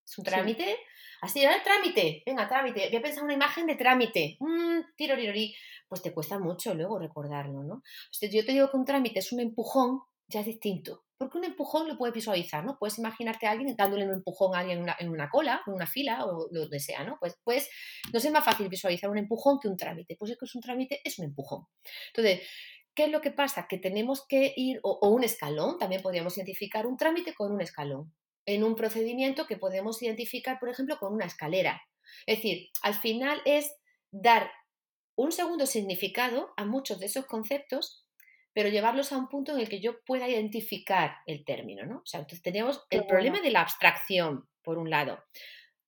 ¿Es 0.05 0.17
un 0.17 0.23
trámite? 0.23 0.77
Así, 1.21 1.43
el 1.43 1.63
trámite, 1.63 2.23
venga, 2.25 2.47
trámite. 2.47 2.87
Voy 2.87 2.97
a 2.97 3.01
pensar 3.01 3.23
una 3.23 3.33
imagen 3.33 3.67
de 3.67 3.75
trámite. 3.75 4.37
Mmm, 4.39 4.79
Pues 5.87 6.01
te 6.01 6.13
cuesta 6.13 6.39
mucho 6.39 6.73
luego 6.73 6.97
recordarlo, 6.97 7.63
¿no? 7.63 7.83
yo 8.21 8.45
te 8.45 8.53
digo 8.53 8.69
que 8.71 8.77
un 8.77 8.85
trámite 8.85 9.19
es 9.19 9.31
un 9.31 9.39
empujón, 9.41 10.01
ya 10.27 10.41
es 10.41 10.45
distinto, 10.45 11.03
Porque 11.19 11.37
un 11.37 11.43
empujón 11.43 11.87
lo 11.89 11.97
puedes 11.97 12.15
visualizar, 12.15 12.63
¿no? 12.63 12.77
Puedes 12.79 12.97
imaginarte 12.97 13.45
a 13.45 13.51
alguien 13.51 13.75
dándole 13.75 14.05
un 14.05 14.13
empujón 14.13 14.55
a 14.55 14.59
alguien 14.59 14.85
en 14.99 15.09
una, 15.09 15.29
cola, 15.29 15.61
en 15.67 15.73
una 15.73 15.85
fila 15.85 16.25
o 16.25 16.47
donde 16.49 16.79
sea, 16.79 17.03
¿no? 17.03 17.17
Pues, 17.19 17.37
pues 17.43 17.69
no 18.13 18.19
es 18.19 18.31
más 18.31 18.45
fácil 18.45 18.69
visualizar 18.69 19.09
un 19.09 19.17
empujón 19.17 19.59
que 19.59 19.67
un 19.67 19.75
trámite. 19.75 20.15
Pues 20.17 20.31
es 20.31 20.37
que 20.37 20.45
es 20.45 20.55
un 20.55 20.61
trámite, 20.61 21.01
es 21.03 21.19
un 21.19 21.25
empujón. 21.25 21.67
Entonces, 22.07 22.47
¿qué 22.95 23.03
es 23.03 23.11
lo 23.11 23.19
que 23.19 23.31
pasa? 23.31 23.67
Que 23.67 23.77
tenemos 23.77 24.25
que 24.25 24.53
ir, 24.55 24.79
o, 24.81 24.97
o 25.01 25.09
un 25.09 25.25
escalón, 25.25 25.77
también 25.77 26.01
podríamos 26.01 26.37
identificar 26.37 26.87
un 26.87 26.95
trámite 26.95 27.33
con 27.33 27.51
un 27.51 27.59
escalón. 27.59 28.15
En 28.45 28.63
un 28.63 28.75
procedimiento 28.75 29.45
que 29.45 29.57
podemos 29.57 30.01
identificar, 30.01 30.57
por 30.57 30.69
ejemplo, 30.69 30.97
con 30.99 31.13
una 31.13 31.25
escalera. 31.25 31.81
Es 32.25 32.37
decir, 32.37 32.69
al 32.81 32.93
final 32.93 33.41
es 33.43 33.75
dar 34.09 34.49
un 35.19 35.33
segundo 35.33 35.65
significado 35.65 36.53
a 36.55 36.63
muchos 36.63 36.97
de 36.99 37.07
esos 37.07 37.25
conceptos 37.25 38.05
pero 38.59 38.71
llevarlos 38.71 39.13
a 39.13 39.17
un 39.17 39.29
punto 39.29 39.53
en 39.53 39.59
el 39.61 39.69
que 39.69 39.79
yo 39.79 40.01
pueda 40.01 40.27
identificar 40.27 41.19
el 41.25 41.45
término, 41.45 41.85
¿no? 41.85 41.99
O 41.99 42.05
sea, 42.05 42.19
entonces 42.19 42.41
tenemos 42.41 42.85
el 42.89 43.05
problema 43.05 43.39
de 43.39 43.51
la 43.51 43.61
abstracción, 43.61 44.49
por 44.61 44.77
un 44.77 44.89
lado. 44.89 45.23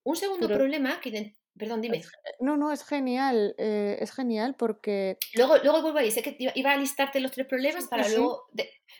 Un 0.04 0.16
segundo 0.16 0.48
problema 0.48 0.98
que... 0.98 1.34
Perdón, 1.54 1.82
dime. 1.82 2.00
no, 2.40 2.56
no, 2.56 2.72
es 2.72 2.82
genial, 2.82 3.54
eh, 3.58 3.98
es 4.00 4.10
genial 4.10 4.54
porque... 4.58 5.18
Luego, 5.34 5.58
luego 5.58 5.82
vuelvo 5.82 5.98
ahí, 5.98 6.10
sé 6.10 6.22
que 6.22 6.34
iba 6.38 6.72
a 6.72 6.78
listarte 6.78 7.20
los 7.20 7.32
tres 7.32 7.46
problemas 7.46 7.88
para 7.88 8.08
luego 8.08 8.48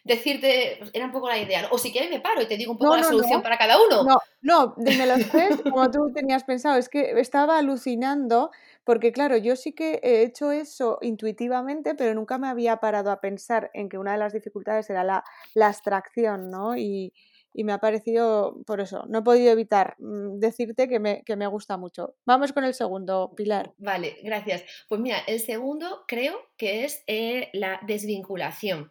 decirte, 0.04 0.76
pues, 0.78 0.90
era 0.92 1.06
un 1.06 1.12
poco 1.12 1.28
la 1.28 1.38
idea, 1.38 1.68
o 1.70 1.78
si 1.78 1.92
quieres 1.92 2.10
me 2.10 2.20
paro 2.20 2.42
y 2.42 2.46
te 2.46 2.56
digo 2.56 2.72
un 2.72 2.78
poco 2.78 2.96
la 2.96 3.04
solución 3.04 3.42
para 3.42 3.56
cada 3.56 3.76
uno. 3.80 4.02
No, 4.02 4.18
no, 4.40 4.74
dime 4.76 5.06
los 5.06 5.28
tres 5.30 5.60
como 5.62 5.90
tú 5.90 6.12
tenías 6.12 6.44
pensado, 6.44 6.76
es 6.76 6.88
que 6.88 7.20
estaba 7.20 7.58
alucinando 7.58 8.50
porque 8.84 9.12
claro, 9.12 9.36
yo 9.36 9.56
sí 9.56 9.72
que 9.72 10.00
he 10.02 10.22
hecho 10.22 10.50
eso 10.50 10.98
intuitivamente, 11.02 11.94
pero 11.94 12.14
nunca 12.14 12.38
me 12.38 12.48
había 12.48 12.78
parado 12.78 13.10
a 13.10 13.20
pensar 13.20 13.70
en 13.74 13.88
que 13.88 13.98
una 13.98 14.12
de 14.12 14.18
las 14.18 14.32
dificultades 14.32 14.90
era 14.90 15.04
la, 15.04 15.24
abstracción, 15.54 16.50
¿no? 16.50 16.76
Y, 16.76 17.12
me 17.54 17.72
ha 17.72 17.78
parecido, 17.78 18.62
por 18.66 18.80
eso, 18.80 19.04
no 19.08 19.18
he 19.18 19.22
podido 19.22 19.52
evitar 19.52 19.94
mm, 19.98 20.38
decirte 20.38 20.88
que 20.88 20.98
me, 20.98 21.22
que 21.22 21.36
me, 21.36 21.46
gusta 21.46 21.76
mucho. 21.76 22.14
Vamos 22.24 22.52
con 22.54 22.64
el 22.64 22.72
segundo, 22.72 23.34
Pilar. 23.36 23.74
Vale, 23.76 24.16
gracias. 24.22 24.64
Pues 24.88 25.02
mira, 25.02 25.18
el 25.26 25.38
segundo 25.38 26.04
creo 26.08 26.34
que 26.56 26.84
es 26.84 27.04
eh, 27.06 27.50
la 27.52 27.78
desvinculación. 27.86 28.90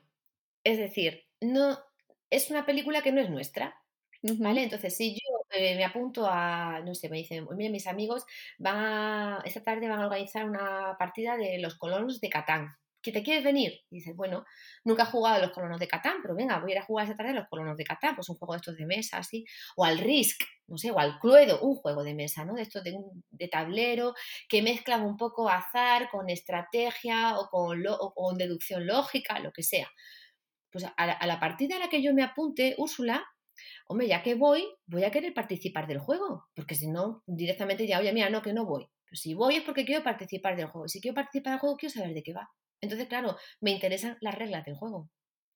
Es 0.63 0.77
decir, 0.77 1.23
no, 1.41 1.77
es 2.29 2.49
una 2.51 2.65
película 2.65 3.01
que 3.01 3.11
no 3.11 3.21
es 3.21 3.29
nuestra. 3.29 3.75
¿Vale? 4.39 4.63
Entonces, 4.63 4.95
si 4.95 5.13
yo 5.15 5.19
eh, 5.49 5.75
me 5.75 5.83
apunto 5.83 6.27
a, 6.29 6.81
no 6.85 6.93
sé, 6.93 7.09
me 7.09 7.17
dicen, 7.17 7.47
mira, 7.55 7.71
mis 7.71 7.87
amigos 7.87 8.23
van 8.59 9.39
esta 9.45 9.63
tarde 9.63 9.89
van 9.89 9.99
a 9.99 10.05
organizar 10.05 10.47
una 10.47 10.95
partida 10.99 11.37
de 11.37 11.57
los 11.59 11.75
colonos 11.75 12.21
de 12.21 12.29
Catán. 12.29 12.75
¿Que 13.01 13.11
te 13.11 13.23
quieres 13.23 13.43
venir? 13.43 13.79
Y 13.89 13.95
dices, 13.95 14.15
bueno, 14.15 14.45
nunca 14.83 15.03
he 15.03 15.05
jugado 15.07 15.37
a 15.37 15.39
los 15.39 15.51
colonos 15.51 15.79
de 15.79 15.87
Catán, 15.87 16.17
pero 16.21 16.35
venga, 16.35 16.59
voy 16.59 16.71
a 16.71 16.75
ir 16.75 16.79
a 16.81 16.85
jugar 16.85 17.05
esta 17.05 17.17
tarde 17.17 17.31
a 17.31 17.41
los 17.41 17.47
colonos 17.49 17.75
de 17.75 17.83
Catán, 17.83 18.15
pues 18.15 18.29
un 18.29 18.37
juego 18.37 18.53
de 18.53 18.57
estos 18.57 18.77
de 18.77 18.85
mesa, 18.85 19.17
así, 19.17 19.43
o 19.75 19.83
al 19.85 19.97
Risk, 19.97 20.43
no 20.67 20.77
sé, 20.77 20.91
o 20.91 20.99
al 20.99 21.17
Cluedo, 21.19 21.61
un 21.61 21.75
juego 21.77 22.03
de 22.03 22.13
mesa, 22.13 22.45
¿no? 22.45 22.53
De 22.53 22.61
estos 22.61 22.83
de, 22.83 22.95
de 23.31 23.47
tablero, 23.47 24.13
que 24.47 24.61
mezclan 24.61 25.03
un 25.03 25.17
poco 25.17 25.49
azar 25.49 26.09
con 26.11 26.29
estrategia 26.29 27.39
o 27.39 27.49
con, 27.49 27.83
o 27.87 28.13
con 28.13 28.37
deducción 28.37 28.85
lógica, 28.85 29.39
lo 29.39 29.51
que 29.51 29.63
sea. 29.63 29.89
Pues 30.71 30.85
a 30.85 30.89
a 30.95 31.27
la 31.27 31.39
partida 31.39 31.75
a 31.75 31.79
la 31.79 31.89
que 31.89 32.01
yo 32.01 32.13
me 32.13 32.23
apunte, 32.23 32.75
Úrsula, 32.77 33.25
hombre, 33.87 34.07
ya 34.07 34.23
que 34.23 34.35
voy, 34.35 34.67
voy 34.85 35.03
a 35.03 35.11
querer 35.11 35.33
participar 35.33 35.87
del 35.87 35.99
juego, 35.99 36.45
porque 36.55 36.75
si 36.75 36.87
no, 36.89 37.23
directamente 37.27 37.87
ya, 37.87 37.99
oye, 37.99 38.13
mira, 38.13 38.29
no, 38.29 38.41
que 38.41 38.53
no 38.53 38.65
voy. 38.65 38.87
Pero 39.05 39.19
si 39.19 39.33
voy 39.33 39.55
es 39.57 39.63
porque 39.63 39.85
quiero 39.85 40.03
participar 40.03 40.55
del 40.55 40.67
juego. 40.67 40.87
Si 40.87 41.01
quiero 41.01 41.15
participar 41.15 41.53
del 41.53 41.59
juego, 41.59 41.77
quiero 41.77 41.93
saber 41.93 42.13
de 42.13 42.23
qué 42.23 42.33
va. 42.33 42.49
Entonces, 42.81 43.07
claro, 43.07 43.37
me 43.59 43.71
interesan 43.71 44.17
las 44.21 44.35
reglas 44.35 44.65
del 44.65 44.75
juego. 44.75 45.09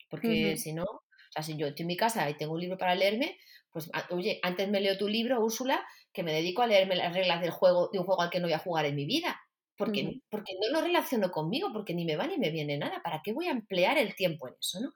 Porque 0.09 0.57
si 0.57 0.73
no, 0.73 0.83
o 0.83 1.01
sea, 1.31 1.43
si 1.43 1.57
yo 1.57 1.67
estoy 1.67 1.83
en 1.83 1.87
mi 1.87 1.97
casa 1.97 2.29
y 2.29 2.37
tengo 2.37 2.53
un 2.53 2.59
libro 2.59 2.77
para 2.77 2.95
leerme, 2.95 3.37
pues, 3.71 3.89
oye, 4.11 4.39
antes 4.43 4.69
me 4.69 4.79
leo 4.81 4.97
tu 4.97 5.07
libro, 5.07 5.43
Úrsula, 5.43 5.85
que 6.13 6.23
me 6.23 6.31
dedico 6.33 6.61
a 6.61 6.67
leerme 6.67 6.95
las 6.95 7.13
reglas 7.13 7.41
del 7.41 7.51
juego, 7.51 7.89
de 7.91 7.99
un 7.99 8.05
juego 8.05 8.21
al 8.21 8.29
que 8.29 8.39
no 8.39 8.47
voy 8.47 8.53
a 8.53 8.59
jugar 8.59 8.85
en 8.85 8.95
mi 8.95 9.05
vida. 9.05 9.39
Porque, 9.77 10.21
porque 10.29 10.53
no 10.61 10.71
lo 10.71 10.85
relaciono 10.85 11.31
conmigo, 11.31 11.73
porque 11.73 11.93
ni 11.93 12.05
me 12.05 12.15
va 12.15 12.27
ni 12.27 12.37
me 12.37 12.49
viene 12.49 12.77
nada. 12.77 13.01
¿Para 13.03 13.21
qué 13.21 13.33
voy 13.33 13.47
a 13.47 13.51
emplear 13.51 13.97
el 13.97 14.15
tiempo 14.15 14.47
en 14.47 14.55
eso? 14.59 14.79
¿no? 14.79 14.93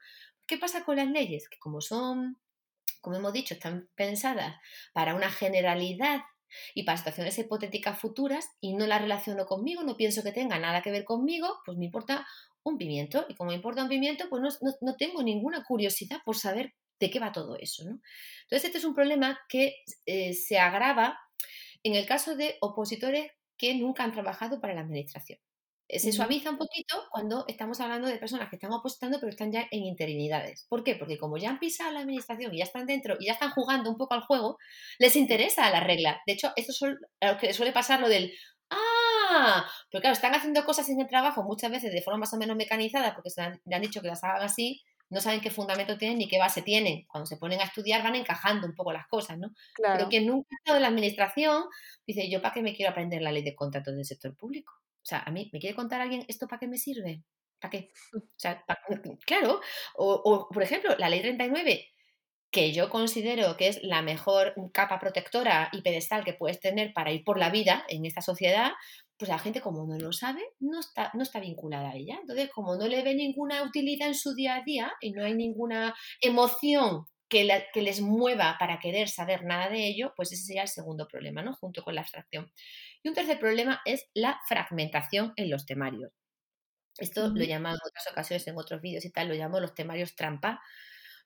¿Qué 0.47 0.57
pasa 0.57 0.85
con 0.85 0.95
las 0.95 1.07
leyes? 1.07 1.49
Que 1.49 1.59
como 1.59 1.81
son 1.81 2.37
como 3.01 3.17
hemos 3.17 3.33
dicho, 3.33 3.53
están 3.53 3.89
pensadas 3.95 4.55
para 4.93 5.15
una 5.15 5.31
generalidad 5.31 6.21
y 6.73 6.83
para 6.83 6.97
situaciones 6.97 7.37
hipotéticas 7.37 7.99
futuras 7.99 8.49
y 8.59 8.73
no 8.73 8.87
las 8.87 9.01
relaciono 9.01 9.45
conmigo, 9.45 9.83
no 9.83 9.97
pienso 9.97 10.23
que 10.23 10.31
tenga 10.31 10.59
nada 10.59 10.81
que 10.81 10.91
ver 10.91 11.05
conmigo, 11.05 11.59
pues 11.65 11.77
me 11.77 11.85
importa 11.85 12.27
un 12.63 12.77
pimiento. 12.77 13.25
Y 13.29 13.35
como 13.35 13.49
me 13.49 13.55
importa 13.55 13.83
un 13.83 13.89
pimiento, 13.89 14.25
pues 14.29 14.59
no, 14.81 14.95
tengo 14.95 15.23
ninguna 15.23 15.63
curiosidad 15.63 16.19
por 16.25 16.37
saber 16.37 16.73
de 16.99 17.09
qué 17.09 17.19
va 17.19 17.31
todo 17.31 17.55
eso. 17.55 17.83
Entonces, 17.83 18.65
este 18.65 18.79
es 18.79 18.83
un 18.83 18.95
problema 18.95 19.39
que 19.47 19.75
eh, 20.05 20.33
se 20.33 20.59
agrava 20.59 21.19
en 21.83 21.95
el 21.95 22.05
caso 22.05 22.35
de 22.35 22.57
opositores 22.59 23.31
que 23.59 23.75
nunca 23.75 24.03
han 24.03 24.13
trabajado 24.13 24.59
para 24.59 24.73
la 24.73 24.81
administración. 24.81 25.39
Eh, 25.89 25.99
se 25.99 26.11
suaviza 26.11 26.51
un 26.51 26.57
poquito 26.57 26.95
cuando 27.11 27.45
estamos 27.47 27.79
hablando 27.81 28.07
de 28.07 28.17
personas 28.17 28.49
que 28.49 28.57
están 28.57 28.71
opositando 28.71 29.19
pero 29.19 29.31
están 29.31 29.51
ya 29.51 29.67
en 29.71 29.83
interinidades. 29.83 30.65
¿Por 30.69 30.83
qué? 30.83 30.95
Porque 30.95 31.17
como 31.17 31.37
ya 31.37 31.49
han 31.49 31.59
pisado 31.59 31.91
la 31.91 32.01
administración 32.01 32.53
y 32.53 32.59
ya 32.59 32.63
están 32.65 32.85
dentro 32.85 33.17
y 33.19 33.25
ya 33.27 33.33
están 33.33 33.51
jugando 33.51 33.89
un 33.89 33.97
poco 33.97 34.13
al 34.13 34.21
juego, 34.21 34.57
les 34.99 35.15
interesa 35.15 35.69
la 35.71 35.81
regla. 35.81 36.21
De 36.27 36.33
hecho, 36.33 36.51
esto 36.55 36.71
es 36.71 36.81
lo 37.21 37.37
que 37.39 37.53
suele 37.53 37.71
pasar 37.73 37.99
lo 37.99 38.09
del 38.09 38.31
¡Ah! 38.71 39.65
Pero 39.91 40.01
claro, 40.01 40.13
están 40.13 40.35
haciendo 40.35 40.63
cosas 40.65 40.89
en 40.89 40.99
el 41.01 41.07
trabajo 41.07 41.43
muchas 41.43 41.71
veces 41.71 41.91
de 41.91 42.01
forma 42.01 42.19
más 42.21 42.33
o 42.33 42.37
menos 42.37 42.55
mecanizada 42.57 43.15
porque 43.15 43.29
se 43.31 43.41
han, 43.41 43.61
le 43.65 43.75
han 43.75 43.81
dicho 43.81 44.01
que 44.01 44.07
las 44.07 44.23
hagan 44.23 44.43
así, 44.43 44.81
no 45.09 45.21
saben 45.21 45.41
qué 45.41 45.49
fundamento 45.49 45.97
tienen 45.97 46.17
ni 46.17 46.27
qué 46.27 46.37
base 46.37 46.61
tienen. 46.61 47.05
Cuando 47.07 47.25
se 47.25 47.37
ponen 47.37 47.59
a 47.59 47.63
estudiar 47.63 48.03
van 48.03 48.15
encajando 48.15 48.67
un 48.67 48.75
poco 48.75 48.93
las 48.93 49.07
cosas, 49.07 49.37
¿no? 49.37 49.51
Pero 49.75 50.07
quien 50.09 50.27
nunca 50.27 50.47
ha 50.51 50.57
estado 50.57 50.77
en 50.77 50.83
la 50.83 50.89
administración 50.89 51.63
dice, 52.05 52.29
¿yo 52.29 52.41
para 52.41 52.53
qué 52.53 52.61
me 52.61 52.75
quiero 52.75 52.91
aprender 52.91 53.21
la 53.21 53.31
ley 53.31 53.43
de 53.43 53.55
contratos 53.55 53.95
del 53.95 54.05
sector 54.05 54.35
público? 54.35 54.73
O 54.73 55.05
sea, 55.09 55.19
a 55.19 55.31
mí, 55.31 55.49
¿me 55.53 55.59
quiere 55.59 55.75
contar 55.75 56.01
alguien 56.01 56.25
esto 56.27 56.47
para 56.47 56.59
qué 56.59 56.67
me 56.67 56.77
sirve? 56.77 57.23
¿Para 57.59 57.71
qué? 57.71 57.91
O 58.13 58.21
sea, 58.35 58.63
claro, 59.25 59.61
o, 59.95 60.47
por 60.51 60.63
ejemplo, 60.63 60.95
la 60.97 61.09
ley 61.09 61.21
39, 61.21 61.87
que 62.51 62.71
yo 62.71 62.89
considero 62.89 63.57
que 63.57 63.67
es 63.67 63.83
la 63.83 64.01
mejor 64.01 64.53
capa 64.73 64.99
protectora 64.99 65.69
y 65.71 65.81
pedestal 65.81 66.23
que 66.23 66.33
puedes 66.33 66.59
tener 66.59 66.93
para 66.93 67.11
ir 67.11 67.23
por 67.23 67.37
la 67.37 67.49
vida 67.49 67.85
en 67.89 68.05
esta 68.05 68.21
sociedad, 68.21 68.71
pues 69.17 69.29
la 69.29 69.37
gente 69.37 69.61
como 69.61 69.85
no 69.85 69.99
lo 69.99 70.11
sabe, 70.11 70.41
no 70.59 70.79
está, 70.79 71.11
no 71.13 71.23
está 71.23 71.39
vinculada 71.39 71.91
a 71.91 71.95
ella. 71.95 72.17
Entonces, 72.21 72.49
como 72.49 72.75
no 72.75 72.87
le 72.87 73.03
ve 73.03 73.13
ninguna 73.13 73.61
utilidad 73.63 74.07
en 74.07 74.15
su 74.15 74.33
día 74.33 74.55
a 74.55 74.63
día 74.63 74.93
y 75.01 75.11
no 75.11 75.23
hay 75.23 75.35
ninguna 75.35 75.93
emoción 76.21 77.05
que, 77.27 77.47
que, 77.73 77.81
les 77.81 78.01
mueva 78.01 78.55
para 78.57 78.79
querer 78.79 79.09
saber 79.09 79.43
nada 79.43 79.69
de 79.69 79.85
ello, 79.85 80.13
pues 80.15 80.31
ese 80.31 80.43
sería 80.43 80.63
el 80.63 80.67
segundo 80.67 81.07
problema, 81.07 81.43
¿no? 81.43 81.53
Junto 81.53 81.83
con 81.83 81.93
la 81.93 82.01
abstracción. 82.01 82.51
Y 83.03 83.09
un 83.09 83.13
tercer 83.13 83.39
problema 83.39 83.81
es 83.85 84.07
la 84.13 84.39
fragmentación 84.47 85.33
en 85.35 85.49
los 85.51 85.65
temarios. 85.65 86.11
Esto 86.97 87.27
lo 87.27 87.43
llamo 87.45 87.69
en 87.69 87.75
otras 87.75 88.07
ocasiones, 88.11 88.47
en 88.47 88.57
otros 88.57 88.81
vídeos 88.81 89.05
y 89.05 89.11
tal, 89.11 89.27
lo 89.27 89.35
llamo 89.35 89.59
los 89.59 89.75
temarios 89.75 90.15
trampa. 90.15 90.61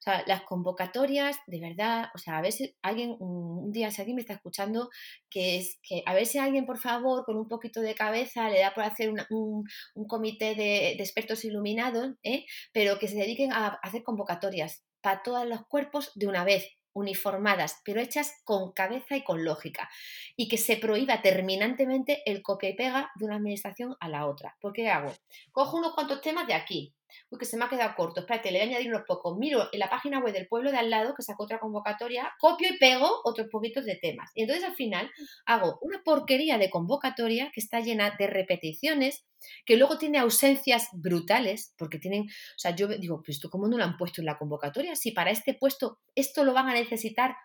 O 0.03 0.11
sea, 0.11 0.21
las 0.27 0.41
convocatorias, 0.41 1.37
de 1.47 1.61
verdad, 1.61 2.09
o 2.13 2.17
sea, 2.17 2.37
a 2.37 2.41
ver 2.41 2.51
si 2.51 2.75
alguien, 2.81 3.15
un 3.19 3.71
día, 3.71 3.89
si 3.89 4.01
alguien 4.01 4.15
me 4.15 4.21
está 4.21 4.33
escuchando, 4.33 4.89
que 5.29 5.57
es 5.59 5.79
que 5.81 6.03
a 6.05 6.13
ver 6.13 6.25
si 6.25 6.39
alguien, 6.39 6.65
por 6.65 6.77
favor, 6.77 7.23
con 7.23 7.37
un 7.37 7.47
poquito 7.47 7.79
de 7.79 7.95
cabeza, 7.95 8.49
le 8.49 8.59
da 8.59 8.73
por 8.73 8.83
hacer 8.83 9.13
un, 9.29 9.63
comité 10.07 10.55
de, 10.55 10.91
expertos 10.91 11.45
iluminados, 11.45 12.15
¿eh? 12.21 12.45
pero 12.73 12.99
que 12.99 13.07
se 13.07 13.15
dediquen 13.15 13.53
a 13.53 13.79
hacer 13.81 14.03
convocatorias 14.03 14.83
para 14.99 15.23
todos 15.23 15.47
los 15.47 15.65
cuerpos 15.67 16.11
de 16.15 16.27
una 16.27 16.43
vez, 16.43 16.67
uniformadas, 16.93 17.81
pero 17.85 18.01
hechas 18.01 18.41
con 18.43 18.73
cabeza 18.73 19.15
y 19.15 19.23
con 19.23 19.45
lógica, 19.45 19.89
y 20.35 20.49
que 20.49 20.57
se 20.57 20.75
prohíba 20.75 21.21
terminantemente 21.21 22.23
el 22.29 22.41
copia 22.41 22.69
y 22.69 22.75
pega 22.75 23.09
de 23.15 23.25
una 23.25 23.37
administración 23.37 23.95
a 24.01 24.09
la 24.09 24.27
otra. 24.27 24.57
¿Por 24.59 24.73
qué 24.73 24.89
hago? 24.89 25.13
Cojo 25.53 25.77
unos 25.77 25.93
cuantos 25.93 26.21
temas 26.21 26.45
de 26.45 26.53
aquí, 26.53 26.93
uy, 27.29 27.39
que 27.39 27.45
se 27.45 27.57
me 27.57 27.65
ha 27.65 27.69
quedado 27.69 27.93
corto, 27.95 28.21
espérate, 28.21 28.51
le 28.51 28.59
voy 28.59 28.67
a 28.67 28.71
añadir 28.71 28.89
unos 28.89 29.03
pocos. 29.07 29.37
Miro 29.37 29.69
en 29.71 29.79
la 29.79 29.89
página 29.89 30.19
web 30.19 30.33
del 30.33 30.47
pueblo 30.47 30.71
de 30.71 30.77
al 30.77 30.89
lado, 30.89 31.13
que 31.15 31.23
sacó 31.23 31.43
otra 31.43 31.59
convocatoria, 31.59 32.33
copio 32.39 32.69
y 32.69 32.77
pego 32.77 33.21
otros 33.23 33.47
poquitos 33.51 33.85
de 33.85 33.95
temas. 33.95 34.31
Y 34.35 34.41
entonces 34.41 34.65
al 34.65 34.75
final 34.75 35.09
hago 35.45 35.77
una 35.81 36.01
porquería 36.03 36.57
de 36.57 36.69
convocatoria 36.69 37.51
que 37.53 37.61
está 37.61 37.79
llena 37.79 38.15
de 38.17 38.27
repeticiones, 38.27 39.25
que 39.65 39.77
luego 39.77 39.97
tiene 39.97 40.19
ausencias 40.19 40.87
brutales, 40.93 41.73
porque 41.77 41.99
tienen, 41.99 42.23
o 42.23 42.57
sea, 42.59 42.75
yo 42.75 42.87
digo, 42.87 43.21
pues 43.23 43.37
esto 43.37 43.49
cómo 43.49 43.67
no 43.67 43.77
lo 43.77 43.83
han 43.83 43.97
puesto 43.97 44.21
en 44.21 44.25
la 44.25 44.37
convocatoria, 44.37 44.95
si 44.95 45.11
para 45.11 45.31
este 45.31 45.53
puesto 45.53 45.99
esto 46.15 46.43
lo 46.43 46.53
van 46.53 46.69
a 46.69 46.73
necesitar 46.73 47.35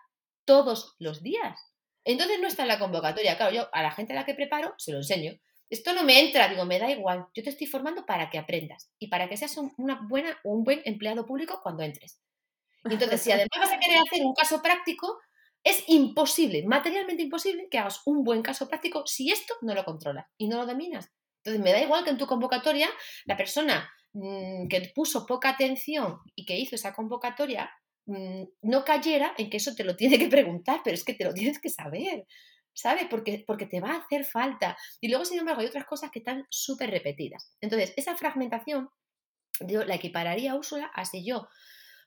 todos 0.45 0.95
los 0.99 1.21
días. 1.21 1.59
Entonces 2.05 2.39
no 2.41 2.47
está 2.47 2.63
en 2.63 2.69
la 2.69 2.79
convocatoria. 2.79 3.37
Claro, 3.37 3.53
yo 3.53 3.67
a 3.71 3.83
la 3.83 3.91
gente 3.91 4.13
a 4.13 4.15
la 4.15 4.25
que 4.25 4.33
preparo 4.33 4.73
se 4.77 4.91
lo 4.91 4.97
enseño 4.97 5.33
esto 5.69 5.93
no 5.93 6.03
me 6.03 6.19
entra, 6.19 6.47
digo, 6.47 6.65
me 6.65 6.79
da 6.79 6.89
igual, 6.89 7.27
yo 7.33 7.43
te 7.43 7.49
estoy 7.49 7.67
formando 7.67 8.05
para 8.05 8.29
que 8.29 8.37
aprendas 8.37 8.91
y 8.97 9.07
para 9.07 9.29
que 9.29 9.37
seas 9.37 9.55
una 9.77 10.01
buena 10.09 10.37
un 10.43 10.63
buen 10.63 10.81
empleado 10.85 11.25
público 11.25 11.59
cuando 11.61 11.83
entres. 11.83 12.19
Entonces, 12.83 13.21
si 13.21 13.31
además 13.31 13.49
vas 13.59 13.73
a 13.73 13.79
querer 13.79 13.99
hacer 13.99 14.25
un 14.25 14.33
caso 14.33 14.61
práctico, 14.61 15.19
es 15.63 15.83
imposible, 15.87 16.63
materialmente 16.65 17.23
imposible, 17.23 17.67
que 17.69 17.77
hagas 17.77 18.01
un 18.05 18.23
buen 18.23 18.41
caso 18.41 18.67
práctico 18.67 19.05
si 19.05 19.31
esto 19.31 19.53
no 19.61 19.73
lo 19.75 19.83
controlas 19.83 20.25
y 20.37 20.47
no 20.47 20.57
lo 20.57 20.65
dominas. 20.65 21.11
Entonces, 21.43 21.61
me 21.61 21.71
da 21.71 21.81
igual 21.81 22.03
que 22.03 22.09
en 22.11 22.17
tu 22.17 22.27
convocatoria 22.27 22.89
la 23.25 23.37
persona 23.37 23.89
mm, 24.13 24.67
que 24.67 24.91
puso 24.95 25.25
poca 25.25 25.49
atención 25.49 26.19
y 26.35 26.45
que 26.45 26.57
hizo 26.57 26.75
esa 26.75 26.93
convocatoria 26.93 27.69
mm, 28.05 28.43
no 28.63 28.83
cayera 28.85 29.33
en 29.37 29.49
que 29.49 29.57
eso 29.57 29.75
te 29.75 29.83
lo 29.83 29.95
tiene 29.95 30.17
que 30.17 30.27
preguntar, 30.29 30.81
pero 30.83 30.95
es 30.95 31.03
que 31.03 31.13
te 31.13 31.25
lo 31.25 31.33
tienes 31.33 31.59
que 31.59 31.69
saber. 31.69 32.25
¿Sabes? 32.73 33.07
Porque, 33.09 33.43
porque 33.45 33.65
te 33.65 33.81
va 33.81 33.91
a 33.91 33.97
hacer 33.99 34.25
falta. 34.25 34.77
Y 35.01 35.09
luego, 35.09 35.25
sin 35.25 35.39
embargo, 35.39 35.61
hay 35.61 35.67
otras 35.67 35.85
cosas 35.85 36.11
que 36.11 36.19
están 36.19 36.45
súper 36.49 36.91
repetidas. 36.91 37.55
Entonces, 37.61 37.93
esa 37.97 38.15
fragmentación 38.15 38.89
yo 39.67 39.83
la 39.85 39.95
equipararía 39.95 40.53
a 40.53 40.55
Úrsula 40.55 40.91
así 40.93 41.25
yo. 41.25 41.47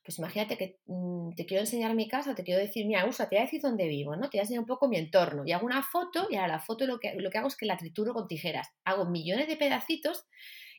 Pues 0.04 0.18
imagínate 0.18 0.56
que 0.56 0.80
mm, 0.86 1.34
te 1.36 1.46
quiero 1.46 1.62
enseñar 1.62 1.94
mi 1.94 2.08
casa, 2.08 2.34
te 2.34 2.42
quiero 2.42 2.60
decir, 2.60 2.86
mira, 2.86 3.04
Úrsula, 3.06 3.28
te 3.28 3.36
voy 3.36 3.42
a 3.42 3.44
decir 3.44 3.60
dónde 3.60 3.86
vivo, 3.86 4.16
¿no? 4.16 4.28
Te 4.30 4.36
voy 4.36 4.40
a 4.40 4.42
enseñar 4.42 4.60
un 4.60 4.66
poco 4.66 4.88
mi 4.88 4.96
entorno. 4.96 5.44
Y 5.46 5.52
hago 5.52 5.64
una 5.66 5.82
foto 5.82 6.26
y 6.28 6.36
ahora 6.36 6.48
la 6.48 6.60
foto 6.60 6.86
lo 6.86 6.98
que, 6.98 7.14
lo 7.16 7.30
que 7.30 7.38
hago 7.38 7.48
es 7.48 7.56
que 7.56 7.66
la 7.66 7.76
trituro 7.76 8.12
con 8.12 8.26
tijeras. 8.26 8.68
Hago 8.84 9.04
millones 9.04 9.46
de 9.46 9.56
pedacitos 9.56 10.26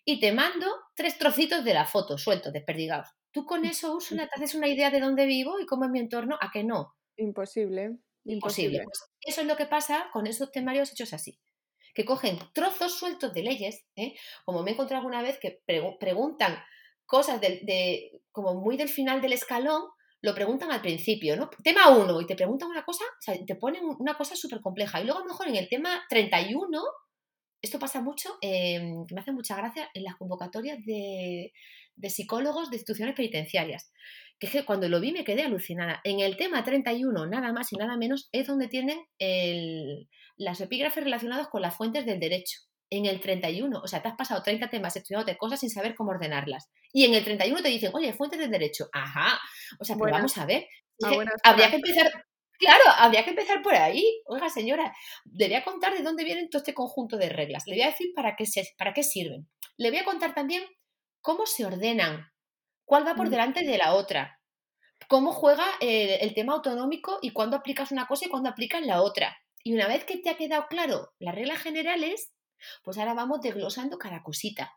y 0.04 0.19
te 0.19 0.34
mando 0.34 0.67
tres 0.96 1.17
trocitos 1.17 1.63
de 1.63 1.74
la 1.74 1.86
foto, 1.86 2.17
sueltos, 2.17 2.52
desperdigados. 2.52 3.08
Tú 3.32 3.46
con 3.46 3.65
eso, 3.65 3.96
Úrsula, 3.96 4.28
te 4.28 4.36
haces 4.36 4.56
una 4.56 4.67
idea 4.67 4.91
de 4.91 5.00
dónde 5.00 5.26
vivo 5.26 5.60
y 5.60 5.65
cómo 5.65 5.86
es 5.86 5.91
mi 5.91 6.00
entorno, 6.00 6.38
¿a 6.41 6.52
que 6.52 6.63
no? 6.63 6.93
Imposible. 7.15 7.98
Imposible. 8.26 8.84
Pues 8.84 9.00
eso 9.22 9.42
es 9.42 9.48
lo 9.48 9.56
que 9.56 9.66
pasa 9.66 10.10
con 10.12 10.28
esos 10.28 10.52
temarios 10.52 10.92
hechos 10.92 11.14
así 11.14 11.40
que 11.94 12.06
cogen 12.06 12.40
trozos 12.54 12.98
sueltos 12.98 13.34
de 13.34 13.44
leyes, 13.44 13.86
¿eh? 13.96 14.16
como 14.46 14.64
me 14.64 14.72
he 14.72 14.74
encontrado 14.74 15.02
alguna 15.02 15.22
vez 15.22 15.38
que 15.40 15.62
preguntan 16.00 16.58
cosas 17.06 17.40
de, 17.40 18.22
como 18.32 18.56
muy 18.56 18.78
del 18.78 18.90
final 18.90 19.22
del 19.22 19.34
escalón, 19.34 19.84
lo 20.22 20.34
preguntan 20.34 20.72
al 20.72 20.82
principio, 20.82 21.36
¿no? 21.36 21.50
Tema 21.64 21.90
1, 21.90 22.22
y 22.22 22.26
te 22.26 22.36
preguntan 22.36 22.70
una 22.70 22.86
cosa, 22.86 23.04
o 23.04 23.22
sea, 23.22 23.36
te 23.46 23.56
ponen 23.56 23.84
una 24.00 24.16
cosa 24.16 24.36
súper 24.38 24.62
compleja. 24.62 25.02
Y 25.02 25.04
luego 25.04 25.20
a 25.20 25.24
lo 25.24 25.28
mejor 25.28 25.50
en 25.50 25.58
el 25.58 25.68
tema 25.68 26.02
31, 26.10 26.82
esto 27.62 27.78
pasa 27.78 28.02
mucho, 28.02 28.38
em, 28.42 29.06
que 29.06 29.14
me 29.14 29.22
hace 29.22 29.34
mucha 29.34 29.58
gracia 29.58 29.90
en 29.94 30.04
las 30.04 30.16
convocatorias 30.16 30.84
de, 30.86 31.52
de 31.96 32.10
psicólogos 32.10 32.70
de 32.70 32.78
instituciones 32.78 33.16
penitenciarias. 33.16 33.92
Que, 34.39 34.50
que 34.50 34.65
cuando 34.65 34.89
lo 34.89 35.00
vi 35.00 35.12
me 35.12 35.24
quedé 35.24 35.43
alucinada. 35.43 36.02
En 36.04 36.19
el 36.19 36.38
tema 36.38 36.63
31, 36.63 37.26
nada 37.28 37.54
más 37.54 37.72
y 37.72 37.78
nada 37.78 37.98
menos, 37.98 38.30
es 38.32 38.48
donde 38.48 38.67
tienen 38.67 39.00
el, 39.19 40.08
las 40.36 40.62
epígrafes 40.62 41.04
relacionadas 41.04 41.48
con 41.48 41.62
las 41.62 41.76
fuentes 41.76 42.06
del 42.06 42.19
derecho. 42.19 42.60
En 42.89 43.06
el 43.06 43.22
31, 43.22 43.80
o 43.80 43.88
sea, 43.88 44.02
te 44.02 44.10
has 44.10 44.15
pasado 44.15 44.43
30 44.43 44.69
temas 44.69 44.96
estudiándote 44.96 45.38
cosas 45.38 45.60
sin 45.60 45.69
saber 45.69 45.96
cómo 45.96 46.12
ordenarlas. 46.12 46.69
Y 46.91 47.06
en 47.06 47.15
el 47.15 47.24
31 47.24 47.62
te 47.62 47.69
dicen, 47.69 47.91
oye, 47.93 48.13
fuentes 48.13 48.39
del 48.39 48.52
derecho. 48.52 48.88
Ajá. 48.93 49.39
O 49.80 49.86
sea, 49.86 49.96
pues 49.96 50.12
vamos 50.12 50.38
a 50.38 50.46
ver. 50.46 50.67
habría 51.43 51.69
que 51.69 51.78
empezar, 51.78 52.12
Claro, 52.63 52.84
habría 52.98 53.24
que 53.24 53.32
empezar 53.32 53.62
por 53.62 53.76
ahí. 53.76 54.22
Oiga, 54.26 54.50
señora, 54.50 54.93
debería 55.26 55.63
contar 55.63 55.93
de 55.93 56.04
dónde 56.04 56.24
viene 56.24 56.48
todo 56.50 56.62
este 56.62 56.74
conjunto 56.74 57.17
de 57.17 57.30
reglas. 57.30 57.63
Le 57.67 57.76
voy 57.76 57.82
a 57.82 57.88
decir 57.88 58.13
para 58.15 58.36
qué, 58.36 58.46
se, 58.46 58.63
para 58.78 58.93
qué 58.93 59.04
sirven. 59.04 59.50
Le 59.78 59.89
voy 59.89 60.00
a 60.00 60.06
contar 60.06 60.34
también 60.34 60.63
cómo 61.22 61.46
se 61.46 61.65
ordenan, 61.65 62.32
cuál 62.93 63.08
va 63.08 63.15
por 63.15 63.32
delante 63.32 63.65
de 63.65 63.79
la 63.79 63.95
otra, 63.95 64.39
cómo 65.08 65.32
juega 65.32 65.65
el, 65.82 66.12
el 66.21 66.36
tema 66.36 66.53
autonómico 66.53 67.17
y 67.23 67.32
cuándo 67.32 67.58
aplicas 67.58 67.91
una 67.91 68.06
cosa 68.06 68.27
y 68.27 68.29
cuándo 68.29 68.49
aplicas 68.49 68.86
la 68.86 69.01
otra. 69.01 69.36
Y 69.63 69.73
una 69.73 69.88
vez 69.88 70.06
que 70.06 70.19
te 70.19 70.29
ha 70.29 70.38
quedado 70.38 70.67
claro 70.67 71.12
las 71.17 71.34
reglas 71.34 71.58
generales, 71.58 72.36
pues 72.84 72.99
ahora 72.99 73.15
vamos 73.15 73.41
desglosando 73.41 73.97
cada 73.97 74.21
cosita. 74.21 74.73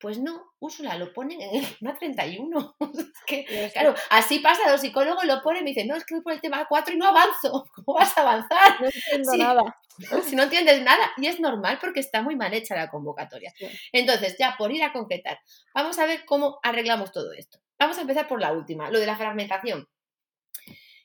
Pues 0.00 0.18
no, 0.18 0.54
Úrsula, 0.60 0.96
lo 0.96 1.12
ponen 1.12 1.42
en 1.42 1.62
el 1.62 1.98
31. 1.98 2.76
que, 3.26 3.70
claro, 3.70 3.94
así 4.08 4.38
pasa, 4.38 4.70
los 4.70 4.80
psicólogos 4.80 5.24
lo 5.26 5.42
ponen 5.42 5.60
y 5.60 5.64
me 5.64 5.70
dicen, 5.70 5.88
no, 5.88 5.94
es 5.94 6.06
que 6.06 6.14
voy 6.14 6.22
por 6.22 6.32
el 6.32 6.40
tema 6.40 6.66
4 6.66 6.94
y 6.94 6.96
no 6.96 7.06
avanzo. 7.06 7.68
¿Cómo 7.74 7.98
vas 7.98 8.16
a 8.16 8.22
avanzar? 8.22 8.80
No 8.80 8.86
entiendo 8.86 9.36
nada. 9.36 9.76
Si 10.24 10.34
no 10.34 10.44
entiendes 10.44 10.82
nada, 10.82 11.12
y 11.18 11.26
es 11.26 11.40
normal 11.40 11.76
porque 11.78 12.00
está 12.00 12.22
muy 12.22 12.34
mal 12.34 12.54
hecha 12.54 12.74
la 12.74 12.88
convocatoria. 12.88 13.52
Entonces, 13.92 14.34
ya 14.38 14.54
por 14.56 14.72
ir 14.72 14.82
a 14.82 14.94
concretar, 14.94 15.38
vamos 15.74 15.98
a 15.98 16.06
ver 16.06 16.24
cómo 16.24 16.58
arreglamos 16.62 17.12
todo 17.12 17.34
esto. 17.34 17.58
Vamos 17.78 17.98
a 17.98 18.00
empezar 18.00 18.26
por 18.26 18.40
la 18.40 18.52
última, 18.52 18.90
lo 18.90 18.98
de 18.98 19.04
la 19.04 19.16
fragmentación. 19.16 19.86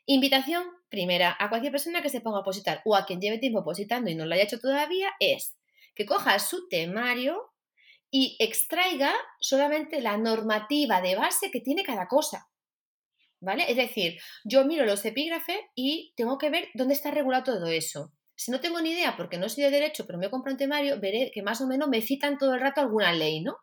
Invitación 0.06 0.64
primera 0.88 1.36
a 1.38 1.50
cualquier 1.50 1.74
persona 1.74 2.02
que 2.02 2.10
se 2.10 2.22
ponga 2.22 2.38
a 2.38 2.42
opositar 2.42 2.82
o 2.86 2.96
a 2.96 3.06
quien 3.06 3.20
lleve 3.20 3.38
tiempo 3.38 3.60
opositando 3.60 4.10
y 4.10 4.16
no 4.16 4.26
lo 4.26 4.34
haya 4.34 4.44
hecho 4.44 4.62
todavía 4.62 5.12
es 5.20 5.58
que 5.94 6.06
coja 6.06 6.40
su 6.40 6.70
temario 6.70 7.52
y 8.18 8.38
extraiga 8.40 9.14
solamente 9.42 10.00
la 10.00 10.16
normativa 10.16 11.02
de 11.02 11.18
base 11.18 11.52
que 11.52 11.60
tiene 11.60 11.84
cada 11.84 12.08
cosa. 12.08 12.48
¿Vale? 13.42 13.66
Es 13.68 13.76
decir, 13.76 14.18
yo 14.46 14.64
miro 14.64 14.86
los 14.86 15.04
epígrafes 15.04 15.60
y 15.76 16.14
tengo 16.16 16.38
que 16.38 16.50
ver 16.50 16.70
dónde 16.76 16.94
está 16.94 17.12
regulado 17.12 17.44
todo 17.44 17.68
eso. 17.68 18.14
Si 18.34 18.52
no 18.52 18.62
tengo 18.62 18.80
ni 18.80 18.92
idea, 18.92 19.18
porque 19.18 19.38
no 19.38 19.50
soy 19.50 19.66
de 19.66 19.70
derecho, 19.70 20.06
pero 20.08 20.18
me 20.18 20.30
compro 20.30 20.54
un 20.54 20.58
temario, 20.58 20.98
veré 21.02 21.30
que 21.34 21.44
más 21.44 21.60
o 21.60 21.68
menos 21.68 21.90
me 21.90 22.02
citan 22.02 22.38
todo 22.38 22.54
el 22.54 22.62
rato 22.62 22.80
alguna 22.80 23.12
ley, 23.12 23.42
¿no? 23.42 23.58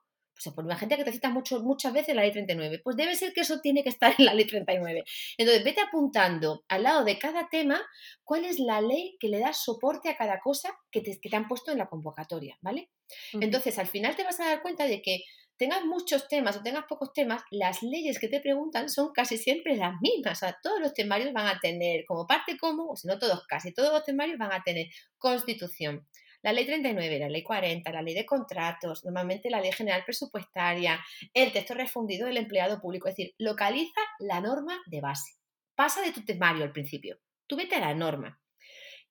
Pues 0.44 0.54
por 0.54 0.66
la 0.66 0.76
gente 0.76 0.96
que 0.96 1.04
te 1.04 1.12
cita 1.12 1.30
mucho, 1.30 1.60
muchas 1.62 1.92
veces 1.92 2.14
la 2.14 2.22
ley 2.22 2.32
39. 2.32 2.80
Pues 2.82 2.96
debe 2.96 3.14
ser 3.14 3.32
que 3.32 3.42
eso 3.42 3.60
tiene 3.60 3.82
que 3.82 3.90
estar 3.90 4.14
en 4.18 4.24
la 4.24 4.34
ley 4.34 4.46
39. 4.46 5.04
Entonces, 5.38 5.64
vete 5.64 5.80
apuntando 5.80 6.64
al 6.68 6.82
lado 6.82 7.04
de 7.04 7.18
cada 7.18 7.48
tema 7.48 7.80
cuál 8.24 8.44
es 8.44 8.58
la 8.58 8.80
ley 8.80 9.16
que 9.20 9.28
le 9.28 9.38
da 9.38 9.52
soporte 9.52 10.08
a 10.08 10.16
cada 10.16 10.40
cosa 10.40 10.70
que 10.90 11.00
te, 11.00 11.18
que 11.20 11.28
te 11.28 11.36
han 11.36 11.48
puesto 11.48 11.72
en 11.72 11.78
la 11.78 11.88
convocatoria, 11.88 12.58
¿vale? 12.60 12.90
Entonces, 13.34 13.78
al 13.78 13.86
final 13.86 14.16
te 14.16 14.24
vas 14.24 14.40
a 14.40 14.46
dar 14.46 14.62
cuenta 14.62 14.86
de 14.86 15.02
que 15.02 15.24
tengas 15.56 15.84
muchos 15.84 16.26
temas 16.28 16.56
o 16.56 16.62
tengas 16.62 16.86
pocos 16.88 17.12
temas, 17.12 17.42
las 17.50 17.82
leyes 17.82 18.18
que 18.18 18.28
te 18.28 18.40
preguntan 18.40 18.88
son 18.88 19.12
casi 19.12 19.38
siempre 19.38 19.76
las 19.76 19.94
mismas. 20.00 20.38
O 20.38 20.40
sea, 20.40 20.58
todos 20.62 20.80
los 20.80 20.92
temarios 20.92 21.32
van 21.32 21.46
a 21.46 21.60
tener 21.60 22.04
como 22.06 22.26
parte 22.26 22.56
común, 22.56 22.88
o 22.90 22.96
si 22.96 23.06
no 23.06 23.18
todos, 23.18 23.46
casi 23.46 23.72
todos 23.72 23.92
los 23.92 24.04
temarios 24.04 24.38
van 24.38 24.52
a 24.52 24.62
tener 24.64 24.86
constitución, 25.18 26.06
la 26.42 26.52
ley 26.52 26.66
39, 26.66 27.18
la 27.18 27.28
ley 27.28 27.42
40, 27.42 27.90
la 27.90 28.02
ley 28.02 28.14
de 28.14 28.26
contratos, 28.26 29.04
normalmente 29.04 29.50
la 29.50 29.60
ley 29.60 29.72
general 29.72 30.04
presupuestaria, 30.04 31.00
el 31.32 31.52
texto 31.52 31.74
refundido 31.74 32.26
del 32.26 32.36
empleado 32.36 32.80
público, 32.80 33.08
es 33.08 33.16
decir, 33.16 33.34
localiza 33.38 34.00
la 34.18 34.40
norma 34.40 34.80
de 34.86 35.00
base. 35.00 35.32
Pasa 35.74 36.02
de 36.02 36.12
tu 36.12 36.24
temario 36.24 36.64
al 36.64 36.72
principio, 36.72 37.18
tú 37.46 37.56
vete 37.56 37.76
a 37.76 37.80
la 37.80 37.94
norma. 37.94 38.40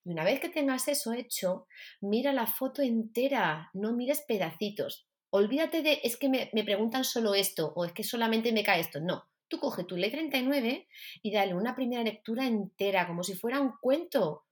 Y 0.04 0.10
una 0.10 0.24
vez 0.24 0.40
que 0.40 0.48
tengas 0.48 0.88
eso 0.88 1.12
hecho, 1.12 1.66
mira 2.00 2.32
la 2.32 2.46
foto 2.46 2.82
entera, 2.82 3.70
no 3.72 3.92
mires 3.92 4.22
pedacitos. 4.22 5.06
Olvídate 5.30 5.82
de, 5.82 6.00
es 6.02 6.16
que 6.16 6.28
me, 6.28 6.50
me 6.52 6.64
preguntan 6.64 7.04
solo 7.04 7.34
esto 7.34 7.72
o 7.74 7.84
es 7.84 7.92
que 7.92 8.04
solamente 8.04 8.52
me 8.52 8.64
cae 8.64 8.80
esto. 8.80 9.00
No, 9.00 9.24
tú 9.52 9.58
coge 9.58 9.84
tu 9.84 9.96
ley 9.96 10.10
39 10.10 10.88
y 11.22 11.30
dale 11.30 11.54
una 11.54 11.76
primera 11.76 12.02
lectura 12.02 12.46
entera, 12.46 13.06
como 13.06 13.22
si 13.22 13.34
fuera 13.34 13.60
un 13.60 13.72
cuento. 13.80 14.44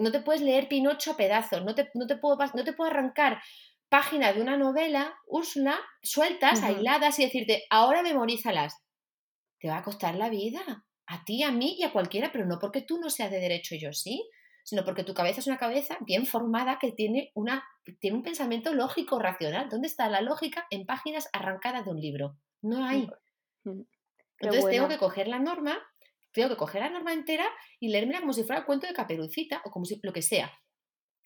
No 0.00 0.10
te 0.12 0.20
puedes 0.20 0.42
leer 0.42 0.68
Pinocho 0.68 1.12
a 1.12 1.16
pedazos, 1.16 1.64
no 1.64 1.74
te, 1.74 1.90
no 1.94 2.06
te, 2.06 2.16
puedo, 2.16 2.38
no 2.54 2.64
te 2.64 2.72
puedo 2.72 2.90
arrancar 2.90 3.40
páginas 3.88 4.34
de 4.34 4.42
una 4.42 4.56
novela, 4.56 5.14
Úrsula, 5.26 5.78
sueltas, 6.02 6.62
aisladas 6.62 7.18
y 7.18 7.24
decirte, 7.24 7.64
ahora 7.70 8.02
memorízalas. 8.02 8.74
Te 9.60 9.68
va 9.68 9.78
a 9.78 9.82
costar 9.82 10.14
la 10.14 10.28
vida, 10.28 10.60
a 11.06 11.24
ti, 11.24 11.42
a 11.42 11.50
mí 11.50 11.76
y 11.78 11.84
a 11.84 11.92
cualquiera, 11.92 12.30
pero 12.32 12.46
no 12.46 12.58
porque 12.60 12.82
tú 12.82 12.98
no 12.98 13.10
seas 13.10 13.30
de 13.30 13.40
derecho 13.40 13.74
y 13.74 13.80
yo 13.80 13.92
sí, 13.92 14.28
sino 14.62 14.84
porque 14.84 15.04
tu 15.04 15.14
cabeza 15.14 15.40
es 15.40 15.46
una 15.46 15.56
cabeza 15.56 15.96
bien 16.00 16.26
formada 16.26 16.78
que 16.78 16.92
tiene, 16.92 17.32
una, 17.34 17.64
tiene 18.00 18.18
un 18.18 18.22
pensamiento 18.22 18.74
lógico, 18.74 19.18
racional. 19.18 19.68
¿Dónde 19.70 19.88
está 19.88 20.10
la 20.10 20.20
lógica 20.20 20.66
en 20.70 20.84
páginas 20.84 21.28
arrancadas 21.32 21.86
de 21.86 21.90
un 21.90 22.00
libro? 22.00 22.36
No 22.60 22.84
hay. 22.84 23.08
Entonces 24.40 24.70
tengo 24.70 24.88
que 24.88 24.98
coger 24.98 25.26
la 25.26 25.38
norma 25.38 25.78
tengo 26.38 26.50
que 26.50 26.56
coger 26.56 26.82
la 26.82 26.90
norma 26.90 27.12
entera 27.12 27.46
y 27.80 27.88
leérmela 27.88 28.20
como 28.20 28.32
si 28.32 28.44
fuera 28.44 28.60
el 28.60 28.66
cuento 28.66 28.86
de 28.86 28.94
caperucita 28.94 29.60
o 29.64 29.70
como 29.70 29.84
si 29.84 29.98
lo 30.02 30.12
que 30.12 30.22
sea. 30.22 30.52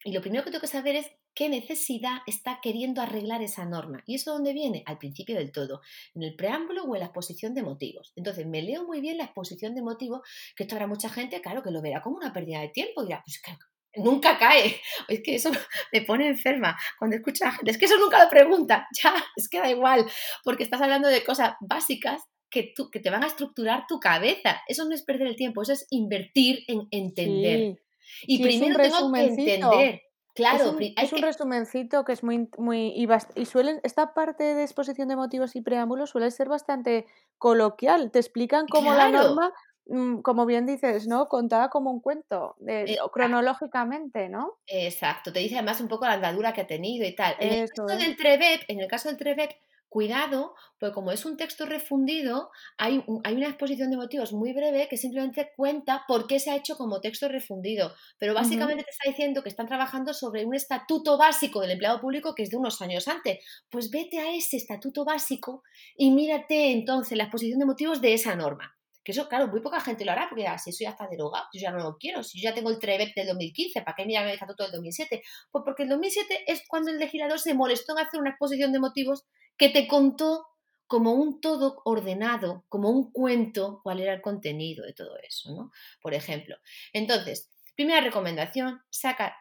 Y 0.05 0.12
lo 0.12 0.20
primero 0.20 0.42
que 0.42 0.51
tengo 0.51 0.62
que 0.62 0.66
saber 0.66 0.96
es 0.96 1.07
qué 1.35 1.48
necesidad 1.48 2.18
está 2.27 2.59
queriendo 2.61 3.01
arreglar 3.01 3.42
esa 3.42 3.64
norma. 3.64 4.03
¿Y 4.07 4.16
eso 4.16 4.33
dónde 4.33 4.53
viene? 4.53 4.83
Al 4.87 4.98
principio 4.98 5.37
del 5.37 5.53
todo, 5.53 5.81
en 6.14 6.22
el 6.22 6.35
preámbulo 6.35 6.85
o 6.85 6.94
en 6.94 7.01
la 7.01 7.07
exposición 7.07 7.55
de 7.55 7.62
motivos. 7.62 8.12
Entonces, 8.16 8.46
me 8.46 8.62
leo 8.62 8.85
muy 8.85 9.01
bien 9.01 9.18
la 9.18 9.25
exposición 9.25 9.75
de 9.75 9.83
motivos, 9.83 10.22
que 10.57 10.64
esto 10.64 10.75
habrá 10.75 10.88
mucha 10.88 11.09
gente, 11.09 11.40
claro, 11.40 11.62
que 11.62 11.70
lo 11.70 11.83
verá 11.83 12.03
como 12.03 12.16
una 12.16 12.33
pérdida 12.33 12.61
de 12.61 12.70
tiempo. 12.70 13.03
Y 13.03 13.07
dirá, 13.07 13.22
pues 13.25 13.40
claro, 13.40 13.61
nunca 13.96 14.38
cae. 14.38 14.81
Es 15.09 15.22
que 15.22 15.37
eso 15.37 15.51
me 15.92 16.03
pone 16.03 16.29
enferma 16.29 16.77
cuando 16.98 17.16
escucho 17.16 17.44
a 17.44 17.48
la 17.48 17.55
gente. 17.55 17.70
Es 17.70 17.79
que 17.79 17.85
eso 17.85 17.98
nunca 17.98 18.22
lo 18.22 18.29
pregunta. 18.29 18.88
Ya, 19.03 19.14
es 19.37 19.48
que 19.48 19.61
da 19.61 19.70
igual, 19.70 20.05
porque 20.44 20.64
estás 20.64 20.81
hablando 20.81 21.09
de 21.09 21.25
cosas 21.25 21.55
básicas 21.61 22.22
que, 22.53 22.73
tú, 22.77 22.91
que 22.91 23.01
te 23.01 23.11
van 23.11 23.25
a 23.25 23.27
estructurar 23.27 23.87
tu 23.88 23.99
cabeza. 23.99 24.61
Eso 24.69 24.85
no 24.85 24.95
es 24.95 25.03
perder 25.03 25.27
el 25.27 25.37
tiempo, 25.37 25.62
eso 25.62 25.73
es 25.73 25.87
invertir 25.91 26.65
en 26.69 26.87
entender. 26.91 27.81
Y 28.27 28.43
primero 28.43 28.77
tengo 28.79 29.12
que 29.12 29.25
entender. 29.25 30.03
Claro, 30.35 30.79
es 30.97 31.12
un, 31.12 31.21
resumencito 31.21 32.07
que 32.07 32.12
es 32.12 32.23
muy, 32.23 32.49
muy 32.57 32.87
y, 32.97 33.07
y 33.35 33.45
suelen 33.45 33.81
esta 33.83 34.15
parte 34.15 34.55
de 34.55 34.62
exposición 34.62 35.09
de 35.09 35.17
motivos 35.17 35.57
y 35.57 35.61
preámbulos 35.61 36.09
suele 36.09 36.31
ser 36.31 36.49
bastante 36.49 37.05
coloquial. 37.37 38.11
Te 38.11 38.19
explican 38.19 38.67
cómo 38.67 38.95
la 38.95 39.11
norma, 39.11 39.53
mm, 39.88 40.21
como 40.21 40.47
bien 40.47 40.65
dices, 40.65 41.07
¿no? 41.07 41.29
Contada 41.29 41.69
como 41.69 41.91
un 41.91 42.01
cuento, 42.01 42.57
de, 42.61 42.97
cronológicamente, 43.12 44.31
¿no? 44.31 44.55
Exacto. 44.67 45.35
Te 45.35 45.41
dice 45.41 45.57
además 45.57 45.83
un 45.83 45.88
poco 45.88 46.07
la 46.07 46.15
andadura 46.15 46.55
que 46.55 46.62
ha 46.62 46.67
tenido 46.67 47.07
y 47.07 47.15
tal. 47.15 47.37
En 47.38 47.53
el 47.53 47.69
caso 47.69 47.99
del 47.99 48.17
Trevep, 48.17 48.62
en 48.69 48.81
el 48.81 48.88
caso 48.88 49.11
del 49.11 49.19
Trevep, 49.19 49.51
cuidado, 49.93 50.55
porque 50.81 50.95
como 50.95 51.13
es 51.13 51.27
un 51.27 51.37
texto 51.37 51.67
refundido, 51.67 52.51
hay, 52.79 53.05
hay, 53.25 53.35
una 53.35 53.49
exposición 53.49 53.91
de 53.91 53.99
motivos 53.99 54.33
muy 54.33 54.55
breve 54.55 54.89
que 54.89 54.97
simplemente 54.97 55.53
cuenta 55.55 56.05
por 56.09 56.27
qué 56.27 56.41
se 56.41 56.51
ha 56.51 56.57
hecho 56.57 56.79
como 56.79 57.03
texto 57.03 57.29
refundido. 57.29 57.93
Pero 58.19 58.33
básicamente 58.33 58.85
te 58.85 58.91
está 58.91 59.11
diciendo 59.11 59.43
que 59.43 59.51
están 59.51 59.67
trabajando 59.67 60.15
sobre 60.15 60.47
un 60.47 60.55
estatuto 60.55 61.19
básico 61.19 61.61
del 61.61 61.73
empleado 61.73 62.01
público 62.01 62.35
que 62.35 62.43
es 62.43 62.49
de 62.49 62.57
unos 62.57 62.81
años 62.81 63.07
antes. 63.07 63.45
Pues 63.69 63.91
vete 63.91 64.19
a 64.19 64.35
ese 64.35 64.57
estatuto 64.57 65.05
básico 65.05 65.63
y 65.95 66.11
mírate 66.11 66.73
entonces 66.73 67.19
la 67.19 67.25
exposición 67.25 67.59
de 67.59 67.67
motivos 67.67 68.01
de 68.01 68.15
esa 68.15 68.35
norma. 68.35 68.75
Que 69.05 69.13
eso, 69.13 69.29
claro, 69.29 69.49
muy 69.49 69.61
poca 69.61 69.81
gente 69.81 70.07
lo 70.07 70.13
hará, 70.13 70.29
porque 70.31 70.47
si 70.63 70.71
eso 70.71 70.85
ya 70.85 70.91
está 70.91 71.07
derogado, 71.09 71.45
yo 71.53 71.61
ya 71.61 71.73
no 71.73 71.83
lo 71.83 71.99
quiero, 71.99 72.23
si 72.23 72.41
yo 72.41 72.49
ya 72.49 72.55
tengo 72.55 72.71
el 72.71 72.79
TREVEC 72.79 73.15
del 73.17 73.27
2015, 73.27 73.83
¿para 73.83 73.97
qué 73.97 74.07
llame 74.09 74.33
el 74.33 74.39
todo 74.39 74.67
el 74.67 74.73
2007? 74.73 75.23
Pues 75.51 75.65
porque 75.67 75.83
el 75.83 75.89
2007 75.89 76.45
es 76.47 76.63
cuando 76.69 76.93
el 76.93 76.99
legislador 76.99 77.41
se 77.41 77.53
molestó 77.53 77.93
en 77.93 78.07
hacer 78.07 78.21
una 78.21 78.31
exposición 78.31 78.73
de 78.73 78.79
motivos 78.79 79.25
que 79.59 79.69
te 79.69 79.87
contó 79.88 80.47
como 80.87 81.12
un 81.12 81.41
todo 81.41 81.81
ordenado, 81.85 82.65
como 82.69 82.91
un 82.91 83.12
cuento, 83.12 83.81
cuál 83.83 84.01
era 84.01 84.12
el 84.12 84.21
contenido 84.21 84.85
de 84.85 84.93
todo 84.93 85.17
eso, 85.27 85.55
¿no? 85.55 85.71
Por 86.03 86.12
ejemplo. 86.15 86.57
Entonces, 86.93 87.51
primera 87.75 88.01
recomendación, 88.03 88.81
saca, 88.91 89.35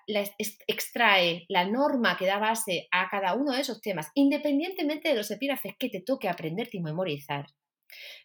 extrae 0.67 1.45
la 1.49 1.65
norma 1.65 2.17
que 2.17 2.25
da 2.25 2.37
base 2.37 2.87
a 2.91 3.09
cada 3.09 3.33
uno 3.33 3.51
de 3.51 3.61
esos 3.61 3.81
temas, 3.81 4.07
independientemente 4.15 5.09
de 5.09 5.15
los 5.15 5.29
epígrafes 5.31 5.73
que 5.77 5.89
te 5.89 6.01
toque 6.01 6.29
aprenderte 6.29 6.77
y 6.77 6.81
memorizar. 6.81 7.45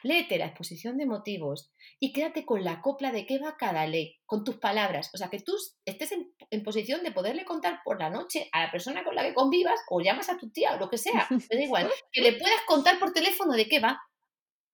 Léete 0.02 0.38
la 0.38 0.46
exposición 0.46 0.96
de 0.96 1.07
motivos 1.07 1.72
y 2.00 2.12
quédate 2.12 2.44
con 2.44 2.64
la 2.64 2.81
copla 2.81 3.12
de 3.12 3.26
qué 3.26 3.38
va 3.38 3.57
cada 3.57 3.87
ley, 3.87 4.18
con 4.26 4.44
tus 4.44 4.59
palabras. 4.59 5.11
O 5.14 5.18
sea, 5.18 5.29
que 5.29 5.40
tú 5.40 5.52
estés 5.85 6.12
en, 6.12 6.62
posición 6.62 7.02
de 7.02 7.12
poderle 7.12 7.44
contar 7.44 7.81
por 7.85 8.00
la 8.00 8.11
noche 8.11 8.48
a 8.52 8.64
la 8.64 8.70
persona 8.70 9.05
con 9.05 9.14
la 9.14 9.22
que 9.22 9.35
convivas 9.35 9.81
o 9.90 10.00
llamas 10.00 10.29
a 10.29 10.37
tu 10.37 10.50
tía 10.50 10.74
o 10.74 10.79
lo 10.79 10.88
que 10.88 10.98
sea, 10.98 11.26
me 11.31 11.57
da 11.57 11.62
igual, 11.62 11.90
que 12.12 12.22
le 12.22 12.33
puedas 12.33 12.61
contar 12.66 12.98
por 12.98 13.12
teléfono 13.12 13.52
de 13.52 13.68
qué 13.68 13.81
va. 13.81 14.00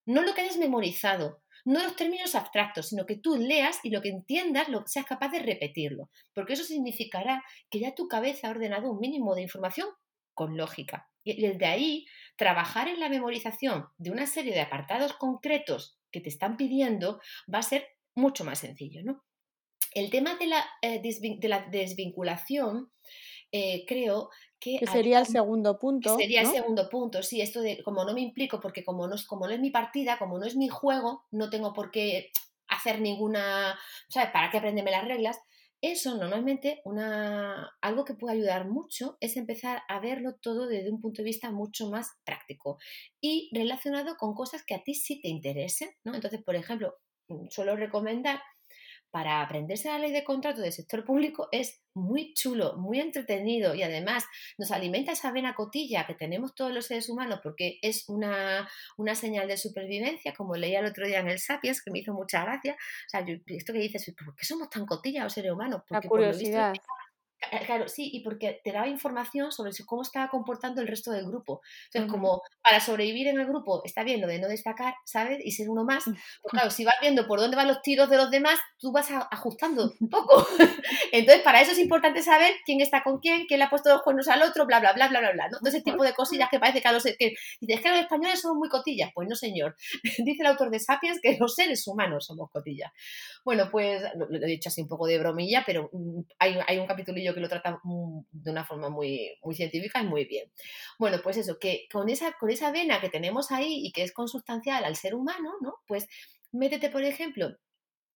No 0.05 0.23
lo 0.23 0.35
que 0.35 0.41
hayas 0.41 0.57
memorizado, 0.57 1.43
no 1.65 1.83
los 1.83 1.95
términos 1.95 2.35
abstractos, 2.35 2.89
sino 2.89 3.07
que 3.07 3.17
tú 3.17 3.37
leas 3.37 3.79
y 3.85 3.91
lo 3.91 4.01
que 4.01 4.09
entiendas 4.09 4.69
lo, 4.69 4.83
seas 4.87 5.07
capaz 5.07 5.29
de 5.29 5.39
repetirlo, 5.39 6.11
porque 6.35 6.55
eso 6.55 6.65
significará 6.65 7.45
que 7.71 7.79
ya 7.79 7.95
tu 7.95 8.09
cabeza 8.09 8.49
ha 8.49 8.51
ordenado 8.51 8.91
un 8.91 8.99
mínimo 8.99 9.35
de 9.35 9.43
información 9.43 9.89
con 10.35 10.57
lógica. 10.57 11.11
Y 11.25 11.41
desde 11.41 11.67
ahí, 11.67 12.07
trabajar 12.37 12.89
en 12.89 13.01
la 13.01 13.09
memorización 13.09 13.87
de 13.99 14.11
una 14.11 14.27
serie 14.27 14.53
de 14.53 14.61
apartados 14.61 15.13
concretos 15.13 15.99
que 16.11 16.21
te 16.21 16.29
están 16.29 16.57
pidiendo 16.57 17.21
va 17.53 17.59
a 17.59 17.63
ser 17.63 17.87
mucho 18.15 18.45
más 18.45 18.59
sencillo. 18.59 19.03
¿no? 19.05 19.25
El 19.95 20.11
tema 20.11 20.37
de 20.37 20.47
la, 20.47 20.65
eh, 20.83 21.01
de 21.01 21.49
la 21.49 21.67
desvinculación, 21.69 22.91
eh, 23.53 23.85
creo 23.87 24.31
que, 24.59 24.81
sería 24.91 25.19
el 25.19 25.27
segundo 25.27 25.79
punto. 25.79 26.17
sería 26.17 26.43
el 26.43 26.47
segundo 26.47 26.89
punto, 26.89 27.23
sí, 27.23 27.41
esto 27.41 27.61
de 27.61 27.83
como 27.83 28.05
no 28.05 28.15
me 28.15 28.21
implico, 28.21 28.61
porque 28.61 28.85
como 28.85 29.09
no, 29.09 29.17
es, 29.17 29.27
como 29.27 29.47
no 29.47 29.53
es 29.53 29.61
mi 29.61 29.71
partida, 29.71 30.19
como 30.19 30.39
no 30.39 30.47
es 30.47 30.57
mi 30.57 30.69
juego, 30.69 31.25
no 31.33 31.51
tengo 31.51 31.73
por 31.73 31.91
qué 31.91 32.31
hacer 32.69 33.01
ninguna, 33.01 33.79
¿sabes? 34.09 34.31
¿Para 34.31 34.51
qué 34.51 34.59
aprenderme 34.59 34.93
las 34.93 35.07
reglas? 35.07 35.41
Eso 35.83 36.17
normalmente 36.17 36.81
una, 36.85 37.77
algo 37.81 38.05
que 38.05 38.15
puede 38.15 38.37
ayudar 38.37 38.69
mucho 38.69 39.17
es 39.21 39.37
empezar 39.37 39.83
a 39.89 39.99
verlo 39.99 40.37
todo 40.41 40.69
desde 40.69 40.93
un 40.93 41.01
punto 41.01 41.23
de 41.23 41.27
vista 41.27 41.51
mucho 41.51 41.91
más 41.91 42.09
práctico 42.25 42.79
y 43.21 43.51
relacionado 43.53 44.17
con 44.17 44.33
cosas 44.35 44.63
que 44.65 44.77
a 44.77 44.85
ti 44.85 44.95
sí 44.95 45.21
te 45.21 45.29
interesen. 45.29 45.91
¿no? 46.05 46.15
Entonces, 46.15 46.41
por 46.45 46.55
ejemplo, 46.55 46.95
mm, 47.29 47.49
suelo 47.51 47.75
recomendar 47.75 48.41
para 49.13 49.43
aprenderse 49.43 49.89
la 49.89 49.99
ley 49.99 50.11
de 50.11 50.25
contrato 50.25 50.63
del 50.63 50.73
sector 50.73 51.05
público 51.05 51.49
es 51.53 51.83
muy 51.95 52.33
chulo, 52.33 52.79
muy 52.79 52.99
entretenido 52.99 53.75
y 53.75 53.83
además 53.83 54.25
nos 54.57 54.71
alimenta 54.71 55.13
esa 55.13 55.31
vena 55.31 55.55
cotilla 55.55 56.07
que 56.07 56.15
tenemos 56.15 56.55
todos 56.55 56.73
los 56.73 56.87
seres 56.87 57.11
humanos 57.11 57.41
porque 57.43 57.79
es 57.83 58.09
una, 58.09 58.67
señal 59.15 59.49
de 59.49 59.59
supervivencia, 59.59 60.33
como 60.33 60.57
leía 60.57 60.81
el 60.81 60.87
otro 60.87 61.07
día 61.07 61.21
en 61.21 61.29
el 61.29 61.39
Sapiens, 61.39 61.83
que 61.85 61.91
me 61.91 61.99
hizo 61.99 62.15
mucha 62.15 62.43
gracia. 62.43 62.73
O 62.73 63.09
sea, 63.09 63.25
esto 63.47 63.75
que 63.75 63.81
dices, 63.81 64.15
¿por 64.25 64.35
qué 64.35 64.47
somos 64.47 64.71
tan 64.71 64.87
cotillas 64.87 65.25
los 65.25 65.35
seres 65.35 65.53
humanos? 65.53 65.83
Porque, 65.87 66.07
la 66.07 66.09
curiosidad. 66.09 66.73
Claro, 67.67 67.89
sí, 67.89 68.11
y 68.13 68.21
porque 68.21 68.61
te 68.63 68.73
daba 68.73 68.89
información 68.89 69.53
sobre 69.53 69.73
cómo 69.87 70.03
estaba 70.03 70.29
comportando 70.29 70.81
el 70.81 70.89
resto 70.89 71.11
del 71.11 71.27
grupo. 71.27 71.61
Entonces, 71.87 72.11
como 72.11 72.43
para 72.63 72.81
sobrevivir 72.81 73.29
en 73.29 73.41
el 73.41 73.47
grupo 73.47 73.83
está 73.85 74.03
bien 74.03 74.21
lo 74.21 74.27
de 74.27 74.39
no 74.39 74.49
destacar, 74.49 74.95
¿sabes? 75.05 75.39
Y 75.45 75.53
ser 75.53 75.69
uno 75.69 75.85
más. 75.85 76.07
Mm. 76.07 76.13
Pues 76.43 76.51
claro, 76.51 76.71
si 76.71 76.85
vas 76.85 76.95
viendo 77.01 77.27
por 77.27 77.41
dónde 77.41 77.57
van 77.57 77.69
los 77.69 77.83
tiros 77.83 78.09
de 78.09 78.17
los 78.17 78.31
demás, 78.31 78.59
tú 78.79 78.93
vas 78.93 79.09
ajustando 79.31 79.93
un 80.01 80.09
poco. 80.11 80.47
Entonces, 81.13 81.43
para 81.43 81.61
eso 81.61 81.73
es 81.73 81.79
importante 81.79 82.23
saber 82.23 82.53
quién 82.65 82.81
está 82.81 83.03
con 83.03 83.19
quién, 83.19 83.47
quién 83.47 83.59
le 83.59 83.65
ha 83.65 83.71
puesto 83.71 83.91
los 83.91 84.03
cuernos 84.03 84.29
al 84.29 84.43
otro, 84.43 84.67
bla, 84.67 84.81
bla, 84.81 84.93
bla, 84.93 85.09
bla, 85.09 85.21
bla, 85.21 85.33
bla. 85.33 85.49
¿no? 85.49 85.59
ese 85.69 85.83
tipo 85.83 86.03
de 86.05 86.15
cosillas 86.15 86.49
que 86.51 86.59
parece 86.59 86.81
que 86.81 86.89
a 86.89 86.93
los... 86.93 87.03
Que, 87.03 87.35
dices 87.61 87.83
que 87.83 87.89
los 87.89 87.99
españoles 87.99 88.41
somos 88.41 88.59
muy 88.59 88.69
cotillas. 88.69 89.11
Pues 89.15 89.29
no, 89.29 89.35
señor. 89.35 89.77
Dice 90.19 90.43
el 90.43 90.47
autor 90.47 90.71
de 90.71 90.79
Sapiens 90.79 91.21
que 91.21 91.37
los 91.39 91.55
seres 91.55 91.87
humanos 91.87 92.27
somos 92.27 92.51
cotillas. 92.51 92.93
Bueno, 93.45 93.69
pues 93.71 94.03
lo, 94.17 94.27
he 94.31 94.47
dicho 94.47 94.69
así 94.69 94.83
un 94.83 94.89
poco 94.89 95.07
de 95.07 95.19
bromilla, 95.19 95.63
pero 95.67 95.91
mm, 95.93 96.21
hay, 96.39 96.59
hay 96.67 96.79
un 96.79 96.87
capitulillo 96.87 97.32
que 97.35 97.41
lo 97.41 97.49
trata 97.49 97.81
de 97.85 98.51
una 98.51 98.65
forma 98.65 98.89
muy, 98.89 99.39
muy 99.43 99.55
científica 99.55 100.01
y 100.01 100.07
muy 100.07 100.25
bien. 100.25 100.51
Bueno, 100.99 101.19
pues 101.23 101.37
eso, 101.37 101.59
que 101.59 101.87
con 101.93 102.09
esa, 102.09 102.33
con 102.39 102.51
esa 102.51 102.71
vena 102.73 103.01
que 103.01 103.11
tenemos 103.11 103.51
ahí 103.51 103.87
y 103.87 103.93
que 103.93 104.03
es 104.03 104.13
consustancial 104.13 104.85
al 104.85 104.97
ser 104.97 105.15
humano, 105.15 105.53
¿no? 105.61 105.75
Pues 105.87 106.09
métete, 106.53 106.91
por 106.91 107.03
ejemplo, 107.03 107.57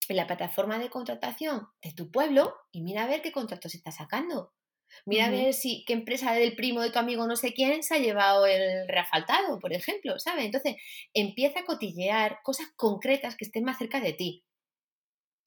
en 0.09 0.17
la 0.17 0.27
plataforma 0.27 0.79
de 0.79 0.91
contratación 0.91 1.69
de 1.83 1.93
tu 1.93 2.11
pueblo 2.11 2.55
y 2.71 2.83
mira 2.83 3.05
a 3.05 3.09
ver 3.09 3.23
qué 3.23 3.33
contratos 3.33 3.75
está 3.75 3.91
sacando. 3.91 4.53
Mira 5.05 5.27
a 5.27 5.31
ver 5.31 5.53
si 5.53 5.85
qué 5.85 5.93
empresa 5.93 6.33
del 6.33 6.55
primo 6.55 6.81
de 6.81 6.91
tu 6.91 6.99
amigo 6.99 7.27
no 7.27 7.37
sé 7.37 7.53
quién 7.53 7.83
se 7.83 7.97
ha 7.97 7.99
llevado 7.99 8.47
el 8.47 8.89
reafaltado, 8.89 9.59
por 9.59 9.73
ejemplo, 9.73 10.19
¿sabes? 10.19 10.45
Entonces, 10.45 10.77
empieza 11.13 11.61
a 11.61 11.65
cotillear 11.65 12.39
cosas 12.43 12.69
concretas 12.77 13.37
que 13.37 13.45
estén 13.45 13.65
más 13.65 13.79
cerca 13.79 14.01
de 14.01 14.13
ti. 14.13 14.45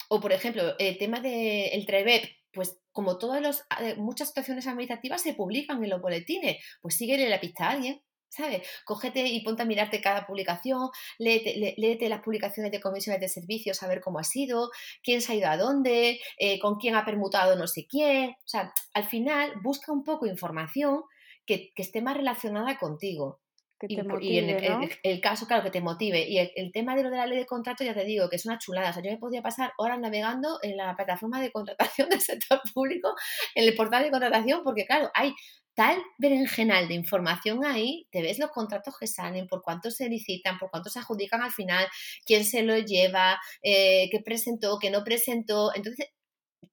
O, 0.10 0.20
por 0.20 0.34
ejemplo, 0.34 0.76
el 0.80 0.98
tema 0.98 1.20
del 1.20 1.70
el 1.72 1.86
TREVEP, 1.86 2.26
pues 2.54 2.80
como 2.92 3.18
todas 3.18 3.42
los, 3.42 3.64
eh, 3.82 3.96
muchas 3.96 4.30
situaciones 4.30 4.68
administrativas 4.68 5.22
se 5.22 5.34
publican 5.34 5.84
en 5.84 5.90
los 5.90 6.02
boletines, 6.02 6.58
pues 6.82 6.96
síguele 6.98 7.30
la 7.30 7.40
pista 7.40 7.68
a 7.68 7.72
alguien, 7.72 8.02
¿sabes? 8.30 8.68
Cógete 8.86 9.28
y 9.28 9.42
ponte 9.44 9.64
a 9.64 9.66
mirarte 9.66 10.02
cada 10.02 10.26
publicación, 10.26 10.90
léete, 11.18 12.10
las 12.10 12.22
publicaciones 12.22 12.72
de 12.72 12.80
comisiones 12.80 13.22
de 13.22 13.30
servicios, 13.30 13.82
a 13.84 13.88
ver 13.88 14.02
cómo 14.02 14.20
ha 14.20 14.24
sido, 14.24 14.70
quién 15.04 15.22
se 15.22 15.34
ha 15.34 15.36
ido 15.36 15.50
a 15.50 15.58
dónde, 15.58 16.20
eh, 16.38 16.60
con 16.60 16.78
quién 16.78 16.96
ha 16.96 17.06
permutado 17.06 17.56
no 17.56 17.68
sé 17.68 17.88
quién. 17.88 18.32
O 18.32 18.48
sea, 18.48 18.74
al 18.94 19.06
final 19.06 19.54
busca 19.64 19.92
un 19.92 20.04
poco 20.04 20.26
información 20.26 21.04
que 21.46 21.74
esté 21.78 22.04
más 22.04 22.16
relacionada 22.16 22.78
contigo 22.78 23.42
y, 23.88 24.38
en 24.38 24.90
el, 25.04 25.22
caso, 25.22 25.48
claro, 25.48 25.64
que 25.64 25.72
te 25.72 25.82
motive. 25.82 26.28
Y 26.28 26.38
el, 26.38 26.72
tema 26.72 26.96
de 26.96 27.04
lo 27.04 27.10
de 27.10 27.18
la 27.18 27.26
ley 27.26 27.38
de 27.38 27.46
contrato, 27.46 27.84
ya 27.84 27.94
te 27.94 28.04
digo, 28.04 28.30
que 28.30 28.36
es 28.36 28.46
una 28.46 28.58
chulada. 28.58 28.90
O 28.90 28.94
sea, 28.94 29.04
yo 29.04 29.12
me 29.12 29.18
podía 29.18 29.42
pasar 29.42 29.74
horas 29.78 30.00
navegando 30.00 30.60
en 30.62 30.78
la 30.78 30.96
plataforma 30.96 31.42
de 31.42 31.52
contratación 31.52 32.10
del 32.10 32.22
sector 32.22 32.62
público, 32.74 33.14
en 33.56 33.68
el 33.68 33.76
portal 33.76 34.04
de 34.04 34.12
contratación, 34.12 34.62
porque 34.64 34.86
claro, 34.86 35.10
hay 35.14 35.34
tal 35.74 36.02
berenjenal 36.18 36.90
de 36.90 36.94
información 36.94 37.64
ahí, 37.64 38.06
te 38.12 38.22
ves 38.22 38.38
los 38.38 38.52
contratos 38.52 38.98
que 39.00 39.08
salen, 39.08 39.48
por 39.48 39.62
cuánto 39.62 39.92
se 39.92 40.10
licitan, 40.10 40.58
por 40.60 40.70
cuánto 40.70 40.90
se 40.90 41.00
adjudican 41.00 41.42
al 41.42 41.52
final, 41.52 41.88
quién 42.26 42.44
se 42.44 42.64
lo 42.64 42.78
lleva, 42.78 43.40
eh, 43.62 44.10
qué 44.12 44.20
presentó, 44.20 44.78
qué 44.78 44.92
no 44.92 45.06
presentó. 45.06 45.72
Entonces, 45.74 46.08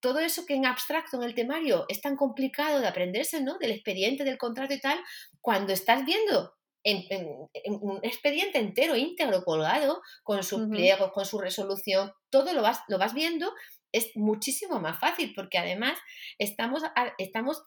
todo 0.00 0.18
eso 0.18 0.44
que 0.44 0.54
en 0.54 0.66
abstracto 0.66 1.16
en 1.18 1.22
el 1.22 1.34
temario 1.34 1.84
es 1.88 2.00
tan 2.00 2.16
complicado 2.16 2.80
de 2.80 2.88
aprenderse, 2.88 3.40
¿no? 3.40 3.58
Del 3.58 3.70
expediente, 3.70 4.24
del 4.24 4.38
contrato 4.38 4.74
y 4.74 4.80
tal, 4.80 4.98
cuando 5.40 5.72
estás 5.72 6.04
viendo 6.04 6.56
en, 6.86 7.48
un 7.82 7.98
expediente 8.02 8.58
entero, 8.58 8.96
íntegro, 8.96 9.42
colgado, 9.44 10.00
con 10.22 10.44
sus 10.44 10.68
pliegos, 10.68 11.10
con 11.12 11.24
su 11.26 11.38
resolución, 11.38 12.12
todo 12.30 12.52
lo 12.52 12.62
vas, 12.62 12.80
lo 12.88 12.96
vas 12.98 13.12
viendo, 13.12 13.52
es 13.92 14.12
muchísimo 14.14 14.78
más 14.78 14.98
fácil, 15.00 15.32
porque 15.34 15.58
además 15.58 15.98
estamos, 16.38 16.82
estamos 17.18 17.62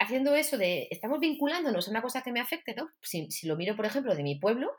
haciendo 0.00 0.34
eso 0.34 0.58
de, 0.58 0.88
estamos 0.90 1.20
vinculándonos 1.20 1.86
a 1.86 1.90
una 1.92 2.02
cosa 2.02 2.22
que 2.22 2.32
me 2.32 2.40
afecte, 2.40 2.74
¿no? 2.74 2.88
Si, 3.00 3.28
lo 3.46 3.56
miro, 3.56 3.76
por 3.76 3.86
ejemplo, 3.86 4.14
de 4.14 4.24
mi 4.24 4.38
pueblo, 4.38 4.72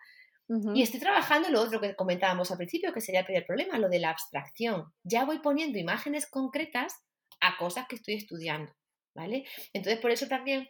y 0.75 0.83
estoy 0.83 0.99
trabajando 0.99 1.49
lo 1.49 1.59
otro 1.59 1.81
que 1.81 1.95
comentábamos 1.95 2.51
al 2.51 2.57
principio, 2.57 2.93
que 2.93 3.01
sería 3.01 3.21
el 3.21 3.25
primer 3.25 3.47
problema, 3.47 3.79
lo 3.79 3.89
de 3.89 3.97
la 3.97 4.11
abstracción. 4.11 4.93
Ya 5.03 5.25
voy 5.25 5.39
poniendo 5.39 5.79
imágenes 5.79 6.29
concretas 6.29 6.93
a 7.39 7.57
cosas 7.57 7.87
que 7.87 7.95
estoy 7.95 8.13
estudiando, 8.13 8.71
¿vale? 9.15 9.45
Entonces, 9.73 9.99
por 9.99 10.11
eso 10.11 10.27
también 10.27 10.69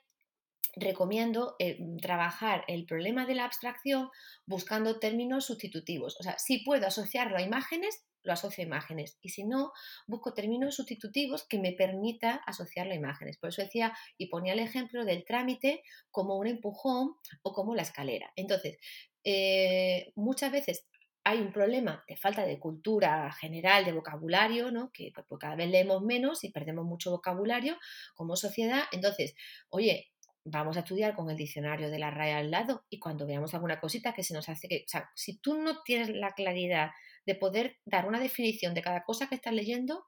recomiendo 0.76 1.56
eh, 1.60 1.80
trabajar 2.02 2.64
el 2.68 2.86
problema 2.86 3.26
de 3.26 3.36
la 3.36 3.46
abstracción 3.46 4.10
buscando 4.46 5.00
términos 5.00 5.46
sustitutivos. 5.46 6.18
O 6.20 6.24
sea, 6.24 6.38
si 6.38 6.60
puedo 6.64 6.88
asociarlo 6.88 7.38
a 7.38 7.42
imágenes, 7.42 8.06
lo 8.24 8.34
asocio 8.34 8.64
a 8.64 8.68
imágenes. 8.68 9.18
Y 9.22 9.30
si 9.30 9.46
no, 9.46 9.72
busco 10.08 10.34
términos 10.34 10.76
sustitutivos 10.76 11.48
que 11.48 11.60
me 11.60 11.72
permita 11.72 12.42
asociarlo 12.46 12.94
a 12.94 12.98
imágenes. 12.98 13.38
Por 13.38 13.50
eso 13.50 13.62
decía 13.62 13.94
y 14.18 14.28
ponía 14.28 14.54
el 14.54 14.60
ejemplo 14.60 15.06
del 15.06 15.24
trámite 15.24 15.84
como 16.12 16.38
un 16.38 16.48
empujón 16.48 17.16
o 17.44 17.54
como 17.54 17.76
la 17.76 17.84
escalera. 17.84 18.32
Entonces, 18.36 18.78
eh, 19.24 20.12
muchas 20.16 20.52
veces 20.52 20.88
hay 21.24 21.40
un 21.40 21.52
problema 21.52 22.04
de 22.08 22.16
falta 22.16 22.46
de 22.46 22.60
cultura 22.60 23.32
general, 23.32 23.84
de 23.84 23.94
vocabulario, 23.94 24.72
¿no? 24.72 24.92
que 24.92 25.12
pues, 25.14 25.26
cada 25.40 25.56
vez 25.56 25.70
leemos 25.70 26.04
menos 26.04 26.44
y 26.44 26.52
perdemos 26.52 26.86
mucho 26.86 27.10
vocabulario 27.10 27.78
como 28.14 28.36
sociedad. 28.36 28.84
Entonces, 28.92 29.36
oye, 29.70 30.12
vamos 30.46 30.78
a 30.78 30.82
estudiar 30.82 31.16
con 31.16 31.30
el 31.30 31.36
diccionario 31.36 31.90
de 31.90 32.00
la 32.00 32.12
raya 32.12 32.38
al 32.38 32.52
lado 32.52 32.86
y 32.90 33.00
cuando 33.00 33.26
veamos 33.26 33.54
alguna 33.54 33.80
cosita 33.80 34.14
que 34.14 34.24
se 34.24 34.34
nos 34.34 34.48
hace 34.48 34.68
que, 34.68 34.84
o 34.86 34.88
sea, 34.88 35.10
si 35.16 35.40
tú 35.40 35.56
no 35.56 35.82
tienes 35.84 36.10
la 36.10 36.34
claridad 36.34 36.92
de 37.26 37.36
poder 37.36 37.80
dar 37.84 38.08
una 38.08 38.20
definición 38.20 38.74
de 38.76 38.84
cada 38.84 39.04
cosa 39.04 39.28
que 39.28 39.36
estás 39.36 39.54
leyendo, 39.54 40.06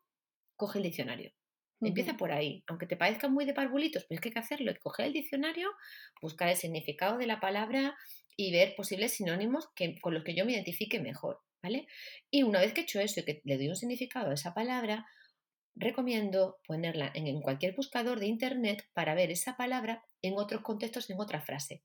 coge 0.56 0.80
el 0.80 0.84
diccionario. 0.84 1.32
Empieza 1.80 2.18
por 2.18 2.32
ahí, 2.32 2.64
aunque 2.68 2.88
te 2.88 2.98
parezca 2.98 3.28
muy 3.28 3.46
de 3.46 3.54
parvulitos, 3.54 4.06
pero 4.06 4.18
es 4.18 4.22
que 4.22 4.30
hay 4.30 4.34
que 4.34 4.40
hacerlo, 4.40 4.74
coger 4.82 5.08
el 5.08 5.14
diccionario, 5.14 5.70
buscar 6.22 6.50
el 6.50 6.56
significado 6.56 7.18
de 7.18 7.28
la 7.28 7.40
palabra 7.40 7.96
y 8.36 8.52
ver 8.52 8.76
posibles 8.76 9.14
sinónimos 9.14 9.70
que, 9.76 10.00
con 10.00 10.16
los 10.16 10.24
que 10.24 10.34
yo 10.34 10.44
me 10.46 10.54
identifique 10.54 11.00
mejor. 11.00 11.40
¿vale? 11.62 11.88
Y 12.32 12.44
una 12.44 12.60
vez 12.60 12.74
que 12.74 12.82
he 12.82 12.84
hecho 12.84 13.00
eso 13.00 13.20
y 13.20 13.24
que 13.24 13.42
le 13.44 13.58
doy 13.58 13.70
un 13.70 13.76
significado 13.76 14.32
a 14.32 14.34
esa 14.34 14.54
palabra, 14.54 15.06
recomiendo 15.80 16.57
ponerla 16.65 17.11
en, 17.13 17.41
cualquier 17.41 17.75
buscador 17.75 18.19
de 18.19 18.28
internet 18.28 18.88
para 18.93 19.15
ver 19.15 19.32
esa 19.32 19.55
palabra 19.55 20.03
en 20.21 20.38
otros 20.38 20.61
contextos, 20.61 21.09
en 21.09 21.19
otra 21.19 21.41
frase. 21.41 21.84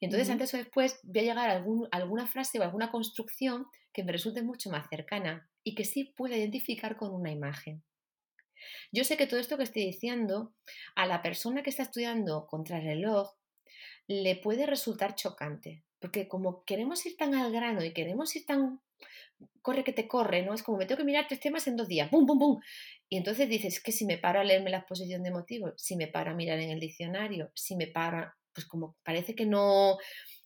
Y 0.00 0.06
entonces, 0.06 0.28
antes 0.28 0.52
o 0.54 0.56
después, 0.56 0.98
voy 1.04 1.20
a 1.20 1.22
llegar 1.22 1.50
a 1.50 1.96
alguna 1.96 2.26
frase 2.26 2.58
o 2.58 2.62
alguna 2.62 2.90
construcción 2.90 3.66
que 3.92 4.02
me 4.02 4.12
resulte 4.12 4.42
mucho 4.42 4.70
más 4.70 4.88
cercana 4.88 5.48
y 5.62 5.74
que 5.74 5.84
sí 5.84 6.12
pueda 6.16 6.36
identificar 6.36 6.96
con 6.96 7.14
una 7.14 7.30
imagen. 7.30 7.84
Yo 8.92 9.04
sé 9.04 9.16
que 9.16 9.26
todo 9.26 9.38
esto 9.38 9.56
que 9.56 9.62
estoy 9.62 9.84
diciendo 9.84 10.54
a 10.96 11.06
la 11.06 11.22
persona 11.22 11.62
que 11.62 11.70
está 11.70 11.84
estudiando 11.84 12.46
contra 12.46 12.78
el 12.78 12.84
reloj 12.84 13.34
le 14.08 14.36
puede 14.36 14.66
resultar 14.66 15.14
chocante, 15.14 15.84
porque 16.00 16.28
como 16.28 16.64
queremos 16.64 17.04
ir 17.06 17.16
tan 17.16 17.34
al 17.34 17.52
grano 17.52 17.84
y 17.84 17.92
queremos 17.92 18.34
ir 18.34 18.46
tan 18.46 18.80
corre 19.62 19.84
que 19.84 19.92
te 19.92 20.08
corre, 20.08 20.42
¿no? 20.42 20.54
Es 20.54 20.62
como 20.62 20.78
me 20.78 20.86
tengo 20.86 20.98
que 20.98 21.04
mirar 21.04 21.26
tres 21.28 21.40
temas 21.40 21.66
en 21.66 21.76
dos 21.76 21.88
días, 21.88 22.08
¡pum, 22.08 22.26
pum, 22.26 22.38
pum! 22.38 22.60
Y 23.08 23.16
entonces 23.16 23.48
dices 23.48 23.82
que 23.82 23.92
si 23.92 24.04
me 24.06 24.18
paro 24.18 24.40
a 24.40 24.44
leerme 24.44 24.70
la 24.70 24.78
exposición 24.78 25.22
de 25.22 25.30
motivos, 25.30 25.74
si 25.76 25.96
me 25.96 26.08
paro 26.08 26.30
a 26.30 26.34
mirar 26.34 26.58
en 26.58 26.70
el 26.70 26.80
diccionario, 26.80 27.50
si 27.54 27.76
me 27.76 27.86
paro, 27.86 28.32
pues 28.52 28.66
como 28.66 28.96
parece 29.04 29.34
que 29.34 29.46
no, 29.46 29.98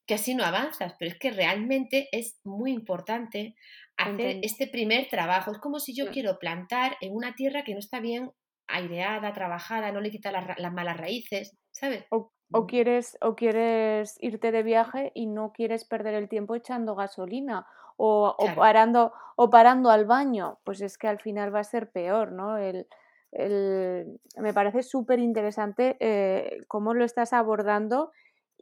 que 0.07 0.15
así 0.15 0.35
no 0.35 0.45
avanzas, 0.45 0.95
pero 0.99 1.11
es 1.11 1.19
que 1.19 1.31
realmente 1.31 2.09
es 2.13 2.41
muy 2.45 2.73
importante 2.73 3.55
hacer 3.97 4.41
este 4.43 4.67
primer 4.67 5.09
trabajo. 5.09 5.53
Es 5.53 5.59
como 5.59 5.79
si 5.79 5.95
yo 5.95 6.11
quiero 6.11 6.39
plantar 6.39 6.97
en 7.01 7.15
una 7.15 7.35
tierra 7.35 7.63
que 7.65 7.75
no 7.75 7.79
está 7.79 8.01
bien 8.01 8.33
aireada, 8.67 9.33
trabajada, 9.33 9.93
no 9.93 10.01
le 10.01 10.11
quita 10.11 10.33
las, 10.33 10.73
malas 10.73 10.97
raíces, 10.97 11.57
¿sabes? 11.71 12.05
O, 12.11 12.33
mm. 12.51 12.67
quieres, 12.67 13.19
o 13.21 13.35
quieres 13.37 14.17
irte 14.21 14.51
de 14.51 14.63
viaje 14.63 15.13
y 15.15 15.27
no 15.27 15.53
quieres 15.53 15.85
perder 15.85 16.15
el 16.15 16.29
tiempo 16.29 16.55
echando 16.57 16.95
gasolina 16.95 17.67
o, 17.97 18.37
parando, 18.57 19.13
o 19.37 19.51
parando 19.51 19.91
al 19.91 20.07
baño, 20.07 20.59
pues 20.65 20.81
es 20.81 20.99
que 20.99 21.09
al 21.09 21.21
final 21.21 21.55
va 21.55 21.61
a 21.61 21.65
ser 21.65 21.91
peor, 21.91 22.33
¿no? 22.33 22.59
El, 22.59 22.87
me 24.37 24.53
parece 24.53 24.83
súper 24.83 25.19
interesante 25.19 25.97
eh, 26.01 26.65
cómo 26.69 26.93
lo 26.93 27.05
estás 27.05 27.33
abordando 27.33 28.11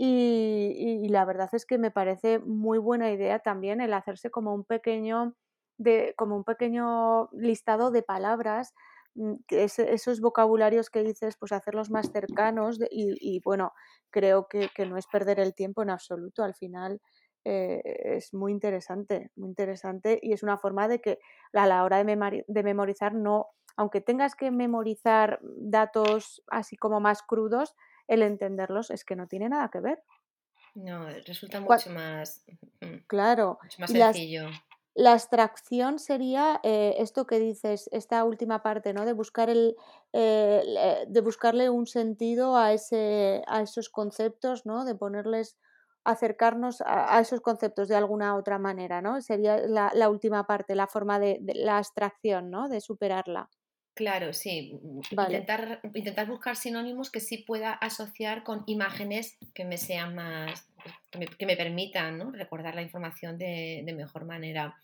y, 0.02 1.08
la 1.10 1.26
verdad 1.26 1.50
es 1.52 1.66
que 1.66 1.76
me 1.76 1.90
parece 1.90 2.38
muy 2.38 2.78
buena 2.78 3.10
idea 3.10 3.40
también 3.40 3.82
el 3.82 3.92
hacerse 3.92 4.30
como 4.30 4.54
un 4.54 4.64
pequeño, 4.64 5.34
de, 5.76 6.14
como 6.16 6.36
un 6.36 6.44
pequeño 6.44 7.28
listado 7.32 7.90
de 7.90 8.02
palabras, 8.02 8.72
mm, 9.14 9.34
esos 9.48 10.20
vocabularios 10.22 10.88
que 10.88 11.02
dices, 11.02 11.36
pues 11.38 11.52
hacerlos 11.52 11.90
más 11.90 12.10
cercanos 12.12 12.78
y, 12.90 13.40
bueno, 13.44 13.72
creo 14.10 14.48
que, 14.48 14.70
no 14.86 14.96
es 14.96 15.06
perder 15.06 15.38
el 15.38 15.54
tiempo 15.54 15.82
en 15.82 15.90
absoluto. 15.90 16.44
Al 16.44 16.54
final 16.54 17.00
eh, 17.44 17.82
es 18.16 18.34
muy 18.34 18.52
interesante, 18.52 19.30
muy 19.36 19.48
interesante 19.48 20.18
y 20.22 20.32
es 20.32 20.42
una 20.42 20.58
forma 20.58 20.88
de 20.88 21.00
que 21.00 21.18
a 21.52 21.66
la 21.66 21.84
hora 21.84 22.02
de, 22.02 22.44
de 22.46 22.62
memorizar 22.62 23.14
no, 23.14 23.48
aunque 23.76 24.00
tengas 24.00 24.34
que 24.34 24.50
memorizar 24.50 25.40
datos 25.42 26.42
así 26.48 26.76
como 26.76 27.00
más 27.00 27.22
crudos, 27.22 27.74
el 28.08 28.22
entenderlos 28.22 28.90
es 28.90 29.04
que 29.04 29.16
no 29.16 29.26
tiene 29.28 29.48
nada 29.48 29.70
que 29.70 29.80
ver. 29.80 30.02
No, 30.74 31.08
resulta 31.26 31.60
mucho 31.60 31.90
más, 31.90 32.44
mm, 32.80 33.06
claro. 33.06 33.58
más 33.78 33.90
sencillo. 33.90 34.48
La, 34.94 35.12
abstracción 35.12 35.98
sería 35.98 36.60
eh, 36.62 36.96
esto 36.98 37.26
que 37.26 37.38
dices, 37.38 37.88
esta 37.92 38.24
última 38.24 38.62
parte, 38.62 38.92
¿no? 38.92 39.04
De 39.04 39.12
buscar 39.12 39.50
el, 39.50 39.76
eh, 40.12 41.04
de 41.08 41.20
buscarle 41.20 41.70
un 41.70 41.86
sentido 41.86 42.56
a 42.56 42.72
ese, 42.72 43.42
a 43.46 43.62
esos 43.62 43.88
conceptos, 43.88 44.66
¿no? 44.66 44.84
De 44.84 44.94
ponerles, 44.94 45.56
acercarnos 46.04 46.82
a, 46.84 47.20
esos 47.20 47.40
conceptos 47.40 47.88
de 47.88 47.96
alguna 47.96 48.36
otra 48.36 48.58
manera, 48.58 49.02
¿no? 49.02 49.20
Sería 49.20 49.58
la, 49.58 50.08
última 50.08 50.46
parte, 50.46 50.74
la 50.74 50.86
forma 50.86 51.18
de, 51.18 51.38
de, 51.40 51.54
la 51.54 51.78
abstracción, 51.78 52.50
¿no? 52.50 52.68
De 52.68 52.80
superarla. 52.80 53.48
Claro, 53.94 54.32
sí. 54.32 54.78
Mm, 54.82 55.00
intentar, 55.10 55.80
intentar 55.94 56.26
buscar 56.26 56.56
sinónimos 56.56 57.10
que 57.10 57.20
sí 57.20 57.38
pueda 57.38 57.72
asociar 57.72 58.44
con 58.44 58.62
imágenes 58.66 59.36
que 59.52 59.64
me 59.64 59.76
sean 59.76 60.14
más, 60.14 60.66
que 61.10 61.46
me, 61.46 61.56
permitan 61.56 62.16
¿no? 62.16 62.30
recordar 62.30 62.74
la 62.74 62.82
información 62.82 63.36
de, 63.36 63.82
de 63.84 63.92
mejor 63.92 64.24
manera. 64.24 64.76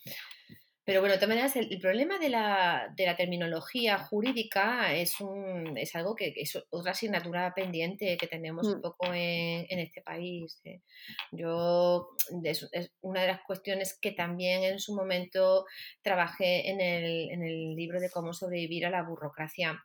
Pero 0.86 1.00
bueno, 1.00 1.14
de 1.14 1.18
todas 1.18 1.30
maneras, 1.30 1.56
el, 1.56 1.80
problema 1.80 2.16
de 2.16 2.28
la, 2.28 2.94
de 2.96 3.06
la, 3.06 3.16
terminología 3.16 3.98
jurídica 3.98 4.94
es, 4.94 5.20
un, 5.20 5.76
es 5.76 5.96
algo 5.96 6.14
que 6.14 6.32
es 6.36 6.56
otra 6.70 6.92
asignatura 6.92 7.52
pendiente 7.54 8.16
que 8.16 8.28
tenemos 8.28 8.68
un 8.68 8.78
mm. 8.78 8.82
poco 8.82 9.06
en, 9.12 9.66
en 9.68 9.80
este 9.80 10.00
país. 10.02 10.60
¿eh? 10.62 10.82
Yo, 11.32 12.10
es, 12.44 12.70
una 13.00 13.22
de 13.22 13.26
las 13.26 13.40
cuestiones 13.40 13.98
que 14.00 14.12
también 14.12 14.62
en 14.62 14.78
su 14.78 14.94
momento 14.94 15.66
trabajé 16.02 16.70
en 16.70 16.80
el, 16.80 17.30
en 17.32 17.42
el 17.42 17.74
libro 17.74 17.98
de 17.98 18.08
cómo 18.08 18.32
sobrevivir 18.32 18.86
a 18.86 18.90
la 18.90 19.02
burocracia 19.02 19.84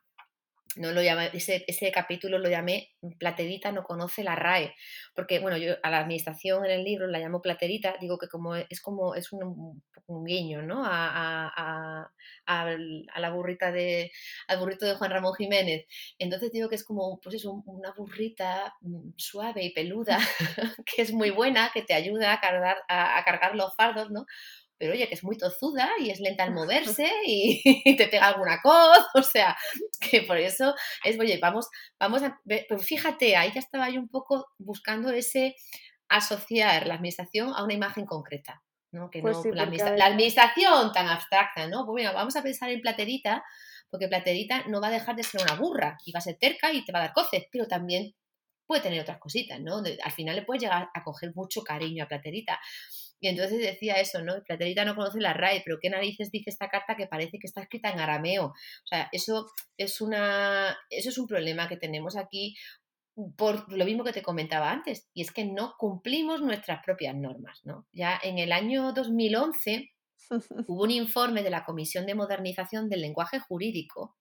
no 0.78 0.92
lo 0.92 1.02
ese, 1.02 1.66
ese, 1.68 1.92
capítulo 1.92 2.38
lo 2.38 2.50
llamé 2.50 2.92
Platerita 3.20 3.72
no 3.72 3.84
conoce 3.84 4.24
la 4.24 4.36
RAE, 4.36 4.74
porque 5.16 5.40
bueno, 5.40 5.58
yo 5.58 5.76
a 5.84 5.90
la 5.90 6.00
administración 6.00 6.66
en 6.66 6.72
el 6.72 6.84
libro 6.84 7.08
la 7.08 7.20
llamo 7.20 7.42
Platerita, 7.42 7.96
digo 8.00 8.18
que 8.18 8.28
como 8.28 8.56
es 8.56 8.82
como 8.82 9.16
es 9.16 9.32
un, 9.32 9.82
guiño, 10.26 10.62
¿no? 10.62 10.84
A, 10.84 11.48
a, 11.56 12.12
a, 12.46 13.20
la 13.20 13.30
burrita 13.30 13.72
de 13.72 14.12
al 14.48 14.60
burrito 14.60 14.86
de 14.86 14.96
Juan 14.96 15.10
Ramón 15.10 15.34
Jiménez. 15.36 15.86
Entonces 16.20 16.52
digo 16.52 16.68
que 16.68 16.76
es 16.76 16.84
como 16.84 17.22
pues 17.22 17.36
eso, 17.36 17.64
una 17.66 17.94
burrita 17.94 18.76
mm, 18.82 19.12
suave 19.16 19.64
y 19.64 19.74
peluda, 19.74 20.20
que 20.86 21.02
es 21.02 21.14
muy 21.14 21.30
buena, 21.30 21.72
que 21.74 21.82
te 21.82 21.94
ayuda 21.94 22.34
a 22.34 22.42
cargar, 22.42 22.78
a 22.90 23.24
cargar 23.24 23.56
los 23.56 23.74
fardos, 23.76 24.12
¿no? 24.12 24.26
Pero 24.82 24.94
oye, 24.94 25.08
que 25.08 25.14
es 25.14 25.24
muy 25.24 25.38
tozuda 25.38 25.88
y 26.00 26.10
es 26.10 26.20
lenta 26.20 26.44
al 26.44 26.54
moverse 26.56 27.08
y, 27.24 27.62
te 27.96 28.08
pega 28.08 28.30
alguna 28.30 28.60
cosa, 28.64 29.06
o 29.14 29.22
sea, 29.22 29.56
que 30.00 30.24
por 30.24 30.38
eso 30.38 30.74
es, 31.04 31.20
oye, 31.20 31.38
vamos, 31.40 31.70
vamos 32.00 32.24
a 32.24 32.42
pero 32.46 32.80
fíjate, 32.80 33.38
ahí 33.38 33.52
ya 33.54 33.60
estaba 33.60 33.92
yo 33.92 34.00
un 34.00 34.10
poco 34.10 34.48
buscando 34.58 35.12
ese 35.12 35.56
asociar 36.10 36.88
la 36.88 36.96
administración 36.96 37.54
a 37.56 37.64
una 37.64 37.76
imagen 37.76 38.06
concreta. 38.06 38.64
¿no? 38.92 39.10
Que 39.10 39.22
pues 39.22 39.38
no, 39.38 39.54
la, 39.54 39.64
administración 39.64 40.92
tan 40.92 41.08
abstracta, 41.08 41.66
¿no? 41.68 41.86
Pues 41.86 42.02
mira, 42.02 42.12
vamos 42.12 42.36
a 42.36 42.44
pensar 42.44 42.70
en 42.72 42.82
platerita, 42.82 43.42
porque 43.90 44.10
platerita 44.10 44.66
no 44.68 44.82
va 44.82 44.88
a 44.88 44.92
dejar 44.92 45.16
de 45.16 45.24
ser 45.24 45.42
una 45.42 45.56
burra 45.56 45.98
y 46.06 46.12
va 46.12 46.18
a 46.18 46.22
ser 46.22 46.38
terca 46.38 46.74
y 46.74 46.84
te 46.84 46.92
va 46.92 47.00
a 47.00 47.04
dar 47.04 47.14
coces, 47.14 47.46
pero 47.50 47.68
también 47.68 48.14
puede 48.66 48.82
tener 48.82 49.02
otras 49.02 49.20
cositas, 49.20 49.62
¿no? 49.62 49.78
al 49.78 50.12
final 50.12 50.36
le 50.36 50.44
puedes 50.44 50.64
llegar 50.64 50.90
a 50.94 51.04
coger 51.04 51.34
mucho 51.36 51.62
cariño 51.62 52.04
a 52.04 52.08
platerita. 52.08 52.60
Y 53.22 53.28
entonces 53.28 53.60
decía 53.60 54.02
eso, 54.02 54.22
¿no? 54.22 54.44
Platerita 54.44 54.84
no 54.84 54.96
conoce 54.96 55.22
la 55.22 55.34
RAE, 55.34 55.62
pero 55.64 55.78
¿qué 55.80 55.90
narices 55.90 56.32
dice 56.32 56.50
esta 56.50 56.70
carta 56.70 56.96
que 56.96 57.08
parece 57.08 57.38
que 57.38 57.48
está 57.48 57.62
escrita 57.62 57.92
en 57.92 58.00
arameo? 58.00 58.48
O 58.48 58.88
sea, 58.88 59.08
eso 59.12 59.48
es, 59.78 60.02
una, 60.02 60.76
eso 60.90 61.10
es 61.10 61.18
un 61.20 61.28
problema 61.28 61.70
que 61.70 61.78
tenemos 61.78 62.18
aquí 62.18 62.56
por 63.38 63.72
lo 63.72 63.86
mismo 63.86 64.04
que 64.04 64.14
te 64.14 64.24
comentaba 64.24 64.72
antes, 64.72 65.10
y 65.14 65.22
es 65.22 65.32
que 65.32 65.46
no 65.46 65.76
cumplimos 65.78 66.42
nuestras 66.42 66.84
propias 66.84 67.16
normas, 67.16 67.62
¿no? 67.64 67.86
Ya 67.92 68.20
en 68.24 68.40
el 68.40 68.52
año 68.52 68.94
2011 68.94 69.92
hubo 70.68 70.84
un 70.84 70.92
informe 70.92 71.44
de 71.44 71.50
la 71.52 71.64
Comisión 71.64 72.06
de 72.06 72.16
Modernización 72.16 72.90
del 72.90 73.02
Lenguaje 73.02 73.40
Jurídico 73.40 74.16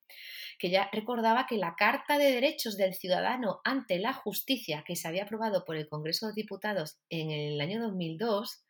que 0.61 0.69
ya 0.69 0.91
recordaba 0.93 1.47
que 1.47 1.57
la 1.57 1.75
Carta 1.75 2.19
de 2.19 2.33
Derechos 2.33 2.77
del 2.77 2.95
Ciudadano 2.95 3.61
ante 3.65 3.99
la 3.99 4.13
Justicia, 4.13 4.85
que 4.87 4.95
se 4.95 5.09
había 5.09 5.23
aprobado 5.25 5.65
por 5.65 5.75
el 5.75 5.89
Congreso 5.89 6.27
de 6.27 6.35
Diputados 6.35 6.99
en 7.09 7.31
el 7.31 7.59
año 7.63 7.81
2002, 7.81 8.63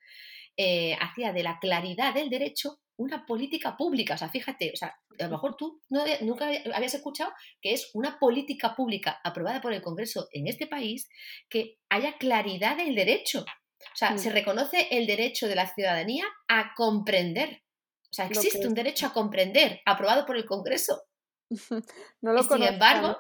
eh, 0.62 0.94
hacía 1.00 1.32
de 1.32 1.42
la 1.42 1.58
claridad 1.58 2.12
del 2.12 2.28
derecho 2.28 2.80
una 2.98 3.24
política 3.24 3.78
pública. 3.78 4.12
O 4.12 4.18
sea, 4.18 4.28
fíjate, 4.28 4.70
o 4.74 4.76
sea, 4.76 4.94
a 5.18 5.24
lo 5.24 5.30
mejor 5.30 5.56
tú 5.56 5.80
no, 5.88 6.04
nunca 6.20 6.50
habías 6.74 6.92
escuchado 6.92 7.32
que 7.62 7.72
es 7.72 7.90
una 7.94 8.18
política 8.18 8.76
pública 8.76 9.18
aprobada 9.24 9.62
por 9.62 9.72
el 9.72 9.80
Congreso 9.80 10.28
en 10.32 10.48
este 10.48 10.66
país 10.66 11.08
que 11.48 11.78
haya 11.88 12.18
claridad 12.18 12.76
del 12.76 12.94
derecho. 12.94 13.40
O 13.40 13.96
sea, 13.96 14.18
se 14.18 14.28
reconoce 14.28 14.86
el 14.90 15.06
derecho 15.06 15.48
de 15.48 15.54
la 15.54 15.66
ciudadanía 15.66 16.26
a 16.46 16.74
comprender. 16.76 17.62
O 18.10 18.12
sea, 18.12 18.26
existe 18.26 18.68
un 18.68 18.74
derecho 18.74 19.06
a 19.06 19.14
comprender 19.14 19.80
aprobado 19.86 20.26
por 20.26 20.36
el 20.36 20.44
Congreso. 20.44 21.04
No 22.20 22.34
lo 22.34 22.42
y 22.42 22.44
sin 22.44 22.62
embargo, 22.62 23.16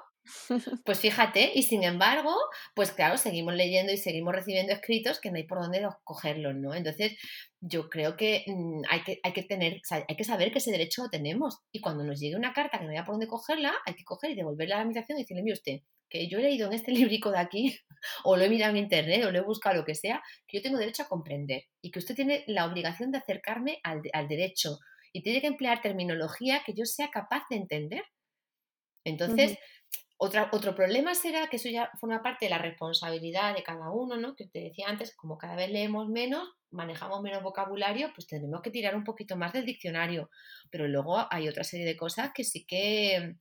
pues 0.84 1.00
fíjate, 1.00 1.52
y 1.54 1.62
sin 1.62 1.84
embargo, 1.84 2.34
pues 2.74 2.92
claro, 2.92 3.16
seguimos 3.16 3.54
leyendo 3.54 3.92
y 3.92 3.96
seguimos 3.96 4.34
recibiendo 4.34 4.72
escritos 4.72 5.20
que 5.20 5.30
no 5.30 5.36
hay 5.36 5.44
por 5.44 5.60
dónde 5.60 5.86
cogerlos, 6.04 6.54
¿no? 6.56 6.74
Entonces, 6.74 7.16
yo 7.60 7.88
creo 7.88 8.16
que 8.16 8.44
mm, 8.46 8.82
hay 8.88 9.02
que, 9.02 9.20
hay 9.22 9.32
que 9.32 9.42
tener, 9.42 9.80
hay 9.90 10.16
que 10.16 10.24
saber 10.24 10.52
que 10.52 10.58
ese 10.58 10.70
derecho 10.70 11.02
lo 11.02 11.10
tenemos. 11.10 11.58
Y 11.72 11.80
cuando 11.80 12.04
nos 12.04 12.20
llegue 12.20 12.36
una 12.36 12.52
carta 12.52 12.78
que 12.78 12.84
no 12.84 12.90
haya 12.90 13.04
por 13.04 13.14
dónde 13.14 13.26
cogerla, 13.26 13.72
hay 13.86 13.94
que 13.94 14.04
coger 14.04 14.30
y 14.30 14.34
devolverla 14.34 14.76
a 14.76 14.78
la 14.78 14.82
administración 14.82 15.18
y 15.18 15.22
decirle, 15.22 15.42
mire 15.42 15.54
usted, 15.54 15.80
que 16.08 16.28
yo 16.28 16.38
he 16.38 16.42
leído 16.42 16.66
en 16.66 16.74
este 16.74 16.92
librico 16.92 17.30
de 17.30 17.38
aquí, 17.38 17.78
o 18.24 18.36
lo 18.36 18.44
he 18.44 18.48
mirado 18.48 18.72
en 18.72 18.84
internet, 18.84 19.24
o 19.24 19.30
lo 19.30 19.38
he 19.38 19.42
buscado, 19.42 19.76
lo 19.76 19.84
que 19.84 19.94
sea, 19.94 20.22
que 20.46 20.58
yo 20.58 20.62
tengo 20.62 20.78
derecho 20.78 21.04
a 21.04 21.08
comprender 21.08 21.64
y 21.82 21.90
que 21.90 21.98
usted 21.98 22.14
tiene 22.14 22.44
la 22.46 22.66
obligación 22.66 23.10
de 23.10 23.18
acercarme 23.18 23.80
al, 23.82 24.02
al 24.12 24.28
derecho 24.28 24.78
y 25.12 25.22
tiene 25.22 25.40
que 25.40 25.46
emplear 25.46 25.80
terminología 25.80 26.62
que 26.64 26.74
yo 26.74 26.84
sea 26.84 27.10
capaz 27.10 27.44
de 27.50 27.56
entender. 27.56 28.02
Entonces, 29.04 29.58
otro 30.22 30.74
problema 30.74 31.14
será 31.14 31.48
que 31.48 31.56
eso 31.56 31.70
ya 31.70 31.90
forma 31.98 32.22
parte 32.22 32.44
de 32.44 32.50
la 32.50 32.58
responsabilidad 32.58 33.54
de 33.54 33.62
cada 33.62 33.90
uno, 33.90 34.18
¿no? 34.18 34.36
Que 34.36 34.46
te 34.46 34.60
decía 34.60 34.86
antes, 34.88 35.16
como 35.16 35.38
cada 35.38 35.56
vez 35.56 35.70
leemos 35.70 36.08
menos, 36.08 36.46
manejamos 36.70 37.22
menos 37.22 37.42
vocabulario, 37.42 38.12
pues 38.14 38.26
tenemos 38.26 38.60
que 38.60 38.70
tirar 38.70 38.94
un 38.94 39.04
poquito 39.04 39.36
más 39.36 39.54
del 39.54 39.64
diccionario. 39.64 40.30
Pero 40.70 40.86
luego 40.88 41.26
hay 41.30 41.48
otra 41.48 41.64
serie 41.64 41.86
de 41.86 41.96
cosas 41.96 42.32
que 42.34 42.44
sí 42.44 42.66
que 42.66 43.36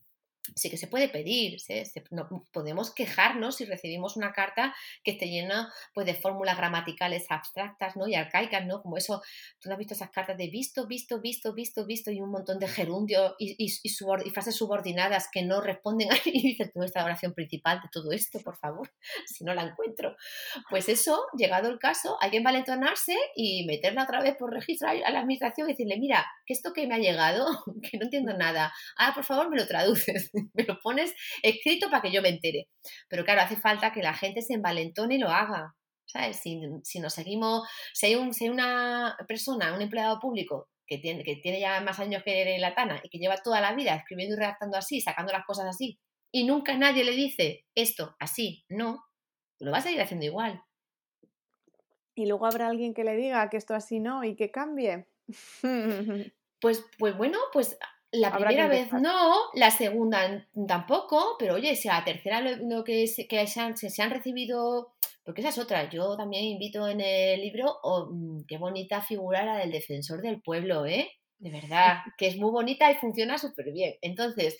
sí 0.56 0.70
que 0.70 0.78
se 0.78 0.88
puede 0.88 1.10
pedir, 1.10 1.58
no, 2.12 2.48
podemos 2.52 2.94
quejarnos 2.94 3.58
si 3.58 3.66
recibimos 3.66 4.18
una 4.18 4.34
carta 4.34 4.76
que 5.04 5.12
esté 5.12 5.28
llena 5.28 5.72
pues, 5.94 6.06
de 6.06 6.16
fórmulas 6.16 6.58
gramaticales 6.58 7.26
abstractas 7.30 7.96
¿no? 7.96 8.08
y 8.08 8.16
arcaicas, 8.16 8.66
¿no? 8.66 8.82
Como 8.82 8.98
eso, 8.98 9.22
tú 9.60 9.72
has 9.72 9.78
visto 9.78 9.94
esas 9.94 10.10
cartas 10.10 10.38
de 10.38 10.48
visto, 10.48 10.88
visto, 10.88 11.22
visto, 11.22 11.54
visto, 11.54 11.86
visto 11.86 12.12
y 12.12 12.22
un 12.22 12.32
montón 12.32 12.60
de 12.60 12.68
gerundio 12.68 13.36
y, 13.38 13.56
y, 13.58 13.72
y, 13.84 14.30
frases 14.32 14.56
subordinadas 14.56 15.30
que 15.32 15.44
no 15.44 15.62
responden 15.62 16.12
a 16.12 16.16
y 16.26 16.42
dices, 16.42 16.72
tú 16.74 16.84
esta 16.84 17.04
oración 17.04 17.34
principal 17.34 17.82
de 17.82 17.90
todo 17.92 18.12
esto, 18.12 18.40
por 18.40 18.58
favor, 18.58 18.92
si 19.26 19.44
no 19.44 19.54
la 19.54 19.64
encuentro. 19.64 20.16
Pues 20.70 20.90
eso, 20.90 21.26
llegado 21.38 21.70
el 21.70 21.80
caso, 21.80 22.18
hay 22.22 22.32
que 22.32 22.38
envalentonarse 22.38 23.16
y 23.36 23.66
meterla 23.66 24.04
otra 24.04 24.22
vez 24.22 24.36
por 24.38 24.54
registro 24.54 24.90
a 24.90 24.94
la 24.94 25.20
administración 25.20 25.68
y 25.68 25.74
decirle, 25.74 25.98
mira, 26.00 26.26
que 26.46 26.54
esto 26.54 26.74
que 26.74 26.88
me 26.88 26.96
ha 26.96 27.00
llegado, 27.00 27.46
que 27.90 27.98
no 27.98 28.06
entiendo 28.06 28.34
nada, 28.34 28.74
ah, 28.98 29.12
por 29.14 29.24
favor 29.24 29.50
me 29.50 29.58
lo 29.58 29.68
traduces. 29.68 30.32
me 30.54 30.64
lo 30.64 30.80
pones 30.80 31.14
escrito 31.44 31.90
para 31.90 32.02
que 32.02 32.12
yo 32.12 32.22
me 32.22 32.30
entere. 32.30 32.68
Pero 33.08 33.24
claro, 33.24 33.42
hace 33.42 33.58
falta 33.58 33.92
que 33.92 34.02
la 34.02 34.14
gente 34.14 34.42
se 34.42 34.54
envalentone 34.54 35.16
y 35.16 35.20
lo 35.20 35.30
haga. 35.30 35.76
¿Sabes? 36.06 36.38
Si, 36.38 36.60
si 36.84 37.00
nos 37.00 37.14
seguimos, 37.14 37.68
si 37.94 38.08
hay, 38.08 38.16
un, 38.16 38.32
una 38.50 39.16
persona, 39.28 39.76
un 39.76 39.82
empleado 39.82 40.20
público 40.20 40.68
que 40.88 40.98
tiene, 40.98 41.24
que 41.24 41.36
tiene 41.36 41.60
ya 41.60 41.82
más 41.82 42.00
años 42.00 42.24
que 42.24 42.58
la 42.58 42.74
Tana 42.74 43.00
y 43.04 43.10
que 43.10 43.20
lleva 43.20 43.38
toda 43.38 43.62
la 43.62 43.74
vida 43.74 43.94
escribiendo 43.94 44.36
y 44.36 44.40
redactando 44.40 44.76
así, 44.76 45.02
sacando 45.02 45.32
las 45.32 45.46
cosas 45.46 45.68
así, 45.68 46.00
y 46.32 46.46
nunca 46.46 46.76
nadie 46.78 47.04
le 47.04 47.12
dice 47.12 47.66
esto 47.76 48.16
así, 48.20 48.66
no, 48.70 49.04
lo 49.60 49.72
va 49.72 49.78
a 49.78 49.82
seguir 49.82 50.02
haciendo 50.02 50.26
igual. 50.26 50.64
Y 52.16 52.26
luego 52.26 52.46
habrá 52.46 52.68
alguien 52.68 52.94
que 52.94 53.04
le 53.04 53.16
diga 53.16 53.50
que 53.50 53.58
esto 53.58 53.74
así 53.74 54.00
no 54.00 54.24
y 54.24 54.36
que 54.36 54.52
cambie. 54.52 55.08
Pues, 56.62 56.86
pues 56.98 57.16
bueno, 57.16 57.38
pues 57.54 57.80
la 58.12 58.36
primera 58.36 58.68
vez 58.68 58.92
no, 58.94 59.36
la 59.54 59.72
segunda 59.72 60.48
tampoco, 60.68 61.36
pero 61.38 61.56
oye, 61.56 61.76
si 61.76 61.88
a 61.90 62.00
la 62.00 62.06
tercera 62.06 62.42
lo, 62.42 62.84
que, 62.84 63.08
se, 63.08 63.28
que 63.28 63.46
se, 63.48 63.60
han, 63.60 63.78
se, 63.78 64.02
han, 64.02 64.10
recibido, 64.10 64.94
porque 65.24 65.42
esa 65.42 65.50
es 65.50 65.60
otra, 65.60 65.90
yo 65.90 66.18
también 66.18 66.44
invito 66.46 66.88
en 66.88 67.02
el 67.02 67.42
libro, 67.42 67.78
oh, 67.84 68.08
mm, 68.12 68.46
qué 68.48 68.58
bonita 68.58 69.02
figura 69.02 69.46
la 69.46 69.58
del 69.58 69.72
defensor 69.72 70.22
del 70.22 70.42
pueblo, 70.42 70.86
¿eh? 70.86 71.12
De 71.38 71.52
verdad, 71.52 71.98
que 72.18 72.28
es 72.28 72.38
muy 72.38 72.52
bonita 72.52 72.92
y 72.92 72.96
funciona 72.96 73.38
súper 73.38 73.72
bien. 73.72 73.96
Entonces, 74.02 74.58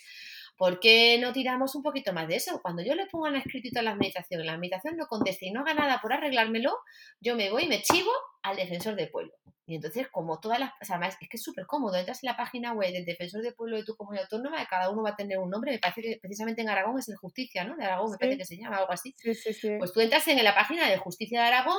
¿por 0.60 0.82
qué 0.82 1.18
no 1.20 1.32
tiramos 1.32 1.74
un 1.74 1.82
poquito 1.82 2.12
más 2.12 2.28
de 2.28 2.36
eso? 2.36 2.60
Cuando 2.62 2.84
yo 2.84 2.94
le 2.94 3.08
pongo 3.08 3.28
en 3.28 3.38
escritito 3.38 3.80
a 3.80 3.82
la 3.82 3.96
meditación, 3.96 4.46
la 4.46 4.58
meditación 4.58 4.98
no 4.98 5.08
conteste 5.08 5.46
y 5.46 5.52
no 5.52 5.62
haga 5.62 5.74
nada 5.74 6.00
por 6.02 6.12
arreglármelo, 6.12 6.78
yo 7.22 7.38
me 7.38 7.50
voy 7.50 7.64
y 7.64 7.68
me 7.68 7.82
chivo 7.82 8.12
al 8.44 8.58
defensor 8.58 8.96
del 8.96 9.10
pueblo. 9.10 9.32
Y 9.66 9.76
entonces, 9.76 10.08
como 10.12 10.40
todas 10.40 10.60
las. 10.60 10.72
O 10.82 10.86
sea, 10.86 10.98
además, 10.98 11.16
es 11.22 11.30
que 11.30 11.38
es 11.38 11.44
súper 11.44 11.66
cómodo. 11.66 11.96
Entras 11.96 12.24
en 12.24 12.28
la 12.28 12.36
página 12.36 12.74
web 12.74 12.92
del 12.92 13.06
defensor 13.06 13.42
del 13.42 13.54
pueblo 13.54 13.78
de 13.78 13.86
tu 13.86 13.96
comunidad 13.96 14.26
autónoma, 14.26 14.66
cada 14.66 14.90
uno 14.90 15.04
va 15.04 15.12
a 15.12 15.16
tener 15.16 15.38
un 15.38 15.50
nombre. 15.50 15.72
Me 15.72 15.80
parece 15.80 16.02
que 16.02 16.18
precisamente 16.20 16.62
en 16.62 16.70
Aragón 16.70 17.00
es 17.00 17.08
el 17.08 17.16
Justicia, 17.16 17.64
¿no? 17.64 17.78
De 17.78 17.86
Aragón, 17.86 18.12
me 18.12 18.18
parece 18.18 18.40
que 18.40 18.46
se 18.46 18.58
llama, 18.58 18.78
algo 18.78 18.92
así. 18.92 19.16
Sí, 19.18 19.34
sí, 19.34 19.54
sí. 19.54 19.70
Pues 19.78 19.94
tú 19.94 20.02
entras 20.02 20.28
en 20.28 20.44
la 20.44 20.56
página 20.56 20.90
de 20.90 20.98
Justicia 20.98 21.42
de 21.42 21.48
Aragón, 21.48 21.78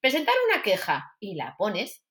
presentar 0.00 0.34
una 0.50 0.62
queja 0.62 1.12
y 1.18 1.36
la 1.36 1.54
pones. 1.56 2.02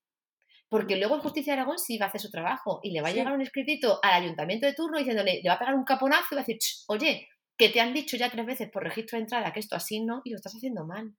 Porque 0.70 0.98
luego 0.98 1.16
el 1.16 1.22
Justicia 1.22 1.54
de 1.54 1.62
Aragón 1.62 1.80
sí 1.80 1.98
va 1.98 2.06
a 2.06 2.10
hacer 2.10 2.22
su 2.22 2.30
trabajo 2.30 2.80
y 2.84 2.92
le 2.92 3.02
va 3.02 3.10
a 3.10 3.12
llegar 3.12 3.34
un 3.34 3.42
escritito 3.42 4.00
al 4.04 4.24
ayuntamiento 4.24 4.66
de 4.66 4.74
turno 4.74 4.98
diciéndole, 4.98 5.42
le 5.42 5.50
va 5.50 5.56
a 5.56 5.60
pegar 5.60 5.76
un 5.76 5.86
caponazo 5.86 6.28
y 6.32 6.36
va 6.36 6.42
a 6.42 6.46
decir, 6.46 6.60
oye, 6.88 7.30
que 7.58 7.70
te 7.70 7.80
han 7.80 7.94
dicho 7.94 8.18
ya 8.18 8.30
tres 8.30 8.46
veces 8.46 8.70
por 8.70 8.84
registro 8.84 9.18
de 9.18 9.24
entrada 9.24 9.52
que 9.54 9.60
esto 9.60 9.76
así 9.76 10.02
no 10.02 10.22
y 10.24 10.32
lo 10.32 10.36
estás 10.36 10.56
haciendo 10.56 10.86
mal. 10.86 11.16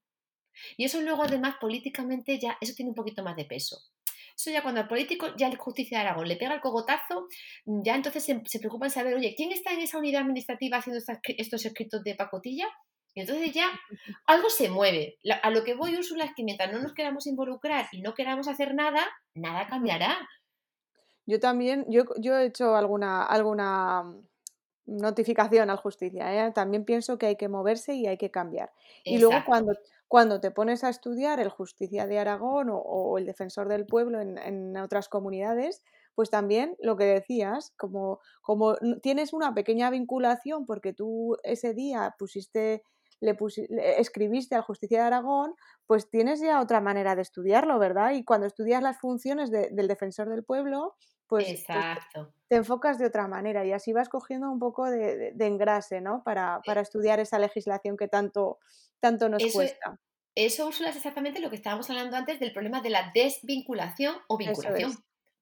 Y 0.76 0.84
eso 0.84 1.01
luego 1.01 1.22
además 1.22 1.57
políticamente 1.61 2.38
ya, 2.38 2.59
eso 2.61 2.74
tiene 2.74 2.90
un 2.90 2.94
poquito 2.94 3.22
más 3.22 3.36
de 3.36 3.44
peso. 3.44 3.78
Eso 4.36 4.51
ya 4.51 4.62
cuando 4.62 4.80
al 4.80 4.88
político, 4.88 5.34
ya 5.36 5.49
el 5.49 5.57
justicia 5.57 5.99
de 5.99 6.07
Aragón 6.07 6.28
le 6.28 6.36
pega 6.36 6.55
el 6.55 6.61
cogotazo, 6.61 7.26
ya 7.64 7.96
entonces 7.96 8.24
se, 8.24 8.59
preocupa 8.61 8.86
en 8.86 8.92
saber, 8.92 9.14
oye, 9.14 9.34
¿quién 9.36 9.51
está 9.51 9.72
en 9.72 9.80
esa 9.80 9.99
unidad 9.99 10.22
administrativa 10.22 10.76
haciendo 10.76 11.03
estos 11.24 11.66
escritos 11.66 12.05
de 12.05 12.14
pacotilla? 12.14 12.68
Y 13.19 13.23
entonces 13.23 13.53
ya 13.53 13.69
algo 14.27 14.49
se 14.49 14.71
mueve. 14.71 15.19
A 15.43 15.51
lo 15.51 15.64
que 15.64 15.75
voy, 15.75 15.97
Úrsula, 15.97 16.25
es 16.25 16.31
que 16.37 16.45
mientras 16.45 16.73
no 16.73 16.79
nos 16.79 16.95
queramos 16.95 17.27
involucrar 17.27 17.89
y 17.91 18.01
no 18.01 18.14
queramos 18.14 18.47
hacer 18.47 18.77
nada, 18.77 19.05
nada 19.35 19.66
cambiará. 19.66 20.16
Yo 21.27 21.41
también, 21.41 21.85
yo, 21.89 22.05
yo 22.16 22.39
he 22.39 22.47
hecho 22.47 22.77
alguna, 22.77 23.25
alguna 23.25 24.05
notificación 24.87 25.69
al 25.69 25.79
justicia. 25.79 26.47
¿eh? 26.47 26.53
También 26.53 26.85
pienso 26.85 27.19
que 27.19 27.27
hay 27.27 27.35
que 27.35 27.49
moverse 27.49 27.93
y 27.95 28.07
hay 28.07 28.19
que 28.19 28.31
cambiar. 28.31 28.71
Y 29.03 29.19
luego 29.19 29.43
cuando, 29.45 29.73
cuando 30.07 30.41
te 30.41 30.53
pones 30.53 30.85
a 30.85 30.89
estudiar 30.89 31.41
el 31.41 31.49
Justicia 31.49 32.07
de 32.07 32.21
Aragón 32.21 32.69
o, 32.71 33.19
el 33.19 33.27
Defensor 33.27 33.69
del 33.69 33.85
Pueblo 33.85 34.21
en, 34.21 34.77
otras 34.77 35.09
comunidades, 35.09 35.83
pues 36.14 36.31
también 36.31 36.77
lo 36.81 36.97
que 36.97 37.05
decías, 37.05 37.73
como, 37.77 38.21
como 38.43 38.77
tienes 39.03 39.33
una 39.33 39.55
pequeña 39.55 39.91
vinculación 39.91 40.66
porque 40.66 40.93
tú 40.93 41.37
ese 41.43 41.75
día 41.75 42.14
pusiste 42.19 42.83
le, 43.21 43.37
escribiste 43.99 44.55
al 44.55 44.62
Justicia 44.62 45.01
de 45.01 45.07
Aragón, 45.07 45.55
pues 45.87 46.11
tienes 46.11 46.41
ya 46.41 46.61
otra 46.61 46.81
manera 46.81 47.16
de 47.16 47.23
estudiarlo, 47.23 47.79
¿verdad? 47.79 48.12
Y 48.12 48.25
cuando 48.25 48.47
estudias 48.47 48.83
las 48.83 48.99
funciones 48.99 49.51
del 49.51 49.89
defensor 49.89 50.29
del 50.29 50.45
pueblo, 50.45 50.97
pues, 51.27 51.64
te 52.49 52.57
enfocas 52.57 52.99
de 52.99 53.05
otra 53.05 53.29
manera 53.29 53.64
y 53.66 53.73
así 53.73 53.93
vas 53.93 54.09
cogiendo 54.09 54.51
un 54.51 54.59
poco 54.59 54.91
de, 54.91 55.35
engrase, 55.39 56.01
¿no? 56.01 56.23
Para, 56.25 56.61
para, 56.64 56.81
estudiar 56.81 57.21
esa 57.21 57.39
legislación 57.39 57.97
que 57.97 58.09
tanto, 58.09 58.59
tanto 59.01 59.29
nos 59.29 59.45
cuesta. 59.53 60.01
Eso, 60.35 60.69
Úrsula, 60.69 60.91
es 60.91 60.97
exactamente 60.97 61.41
lo 61.41 61.51
que 61.51 61.57
estábamos 61.57 61.91
hablando 61.91 62.16
antes 62.16 62.39
del 62.39 62.53
problema 62.53 62.81
de 62.81 62.91
la 62.91 63.11
desvinculación 63.12 64.14
o 64.29 64.39
vinculación. 64.39 64.93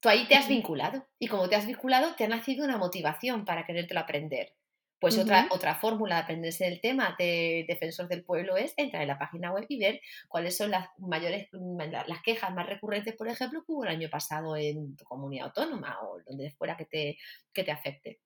Tú 0.01 0.09
ahí 0.09 0.27
te 0.27 0.35
has 0.35 0.49
vinculado 0.49 1.07
y 1.19 1.29
como 1.29 1.49
te 1.49 1.55
has 1.55 1.67
vinculado 1.67 2.15
te 2.17 2.25
ha 2.25 2.29
nacido 2.29 2.65
una 2.65 2.79
motivación 2.79 3.45
para 3.45 3.67
querértelo 3.67 4.01
aprender. 4.01 4.55
Pues 4.99 5.19
otra, 5.19 5.47
otra 5.51 5.75
fórmula 5.75 6.17
de 6.17 6.23
aprenderse 6.23 6.65
del 6.65 6.81
tema 6.81 7.15
de 7.19 7.67
defensor 7.69 8.09
del 8.09 8.25
pueblo 8.25 8.57
es 8.57 8.73
entrar 8.79 9.03
en 9.03 9.09
la 9.09 9.19
página 9.19 9.53
web 9.53 9.67
y 9.69 9.79
ver 9.79 10.01
cuáles 10.27 10.57
son 10.57 10.71
las 10.71 10.89
mayores, 10.99 11.49
mm, 11.53 11.79
las 12.07 12.23
quejas 12.23 12.55
más 12.55 12.67
recurrentes, 12.67 13.15
por 13.15 13.29
ejemplo, 13.29 13.63
que 13.65 13.73
hubo 13.73 13.85
el 13.85 13.91
año 13.91 14.09
pasado 14.09 14.57
en 14.57 14.97
tu 14.97 15.05
comunidad 15.05 15.49
autónoma 15.49 15.99
o 16.03 16.21
donde 16.27 16.51
fuera 16.53 16.77
que 16.77 16.87
te, 16.87 17.19
que 17.53 17.63
te 17.63 17.71
afecte. 17.73 18.21